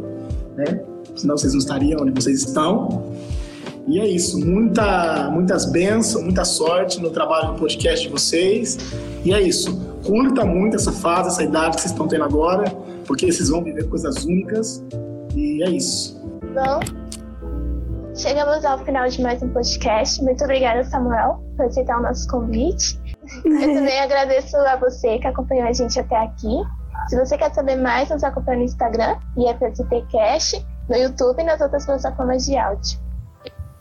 né? 0.56 0.82
Senão 1.16 1.38
vocês 1.38 1.54
não 1.54 1.60
estariam 1.60 2.02
onde 2.02 2.12
vocês 2.12 2.43
estão. 2.43 3.06
E 3.88 4.00
é 4.00 4.08
isso, 4.08 4.39
muita, 4.39 5.32
muitas 5.32 5.66
bênçãos, 5.66 6.24
muita 6.24 6.45
sorte 6.45 7.02
no 7.02 7.10
trabalho 7.10 7.54
do 7.54 7.60
podcast 7.60 8.06
de 8.06 8.12
vocês. 8.12 8.78
E 9.26 9.34
é 9.34 9.41
isso, 9.41 9.76
curta 10.06 10.45
muito 10.45 10.76
essa 10.76 10.91
fase, 10.91 11.30
essa 11.30 11.43
idade 11.43 11.76
que 11.76 11.82
vocês 11.82 11.91
estão 11.91 12.08
tendo 12.08 12.24
agora 12.24 12.72
porque 13.10 13.32
vocês 13.32 13.49
vão 13.49 13.64
viver 13.64 13.89
coisas 13.89 14.24
únicas 14.24 14.86
e 15.36 15.64
é 15.64 15.70
isso. 15.72 16.16
Bom, 16.53 16.80
chegamos 18.16 18.64
ao 18.64 18.78
final 18.86 19.10
de 19.10 19.20
mais 19.24 19.41
um 19.41 19.49
podcast. 19.49 20.24
Muito 20.24 20.43
obrigada, 20.43 20.84
Samuel, 20.84 21.43
por 21.57 21.66
aceitar 21.66 21.97
o 21.97 22.03
nosso 22.03 22.28
convite. 22.30 23.01
Eu 23.43 23.74
também 23.74 23.99
agradeço 23.99 24.55
a 24.57 24.76
você 24.76 25.18
que 25.18 25.26
acompanhou 25.26 25.68
a 25.68 25.74
gente 25.74 25.99
até 25.99 26.18
aqui. 26.18 26.62
Se 27.10 27.18
você 27.18 27.36
quer 27.36 27.51
saber 27.51 27.78
mais, 27.78 28.10
nos 28.12 28.24
acompanha 28.24 28.60
no 28.60 28.66
Instagram, 28.66 29.18
IFSTcast, 29.36 30.64
no 30.88 30.95
YouTube 30.95 31.41
e 31.41 31.43
nas 31.43 31.60
outras 31.62 31.88
plataformas 31.88 32.45
de 32.45 32.57
áudio. 32.57 32.99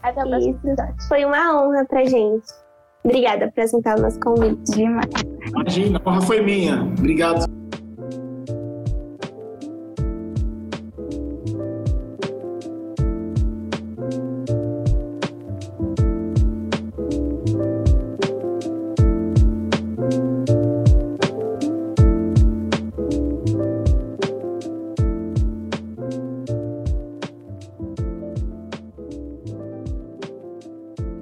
Até 0.03 0.24
o 0.24 0.29
próximo 0.29 0.59
episódio. 0.64 0.95
Foi 1.07 1.24
uma 1.26 1.62
honra 1.62 1.85
pra 1.85 2.03
gente. 2.07 2.47
Obrigada 3.05 3.53
por 3.55 3.62
aceitar 3.62 3.99
o 3.99 4.03
nosso 4.03 4.18
convite. 4.20 4.72
Demais. 4.72 5.11
Imagina, 5.49 6.01
a 6.03 6.11
honra 6.11 6.22
foi 6.22 6.41
minha. 6.41 6.83
Obrigado. 6.83 7.58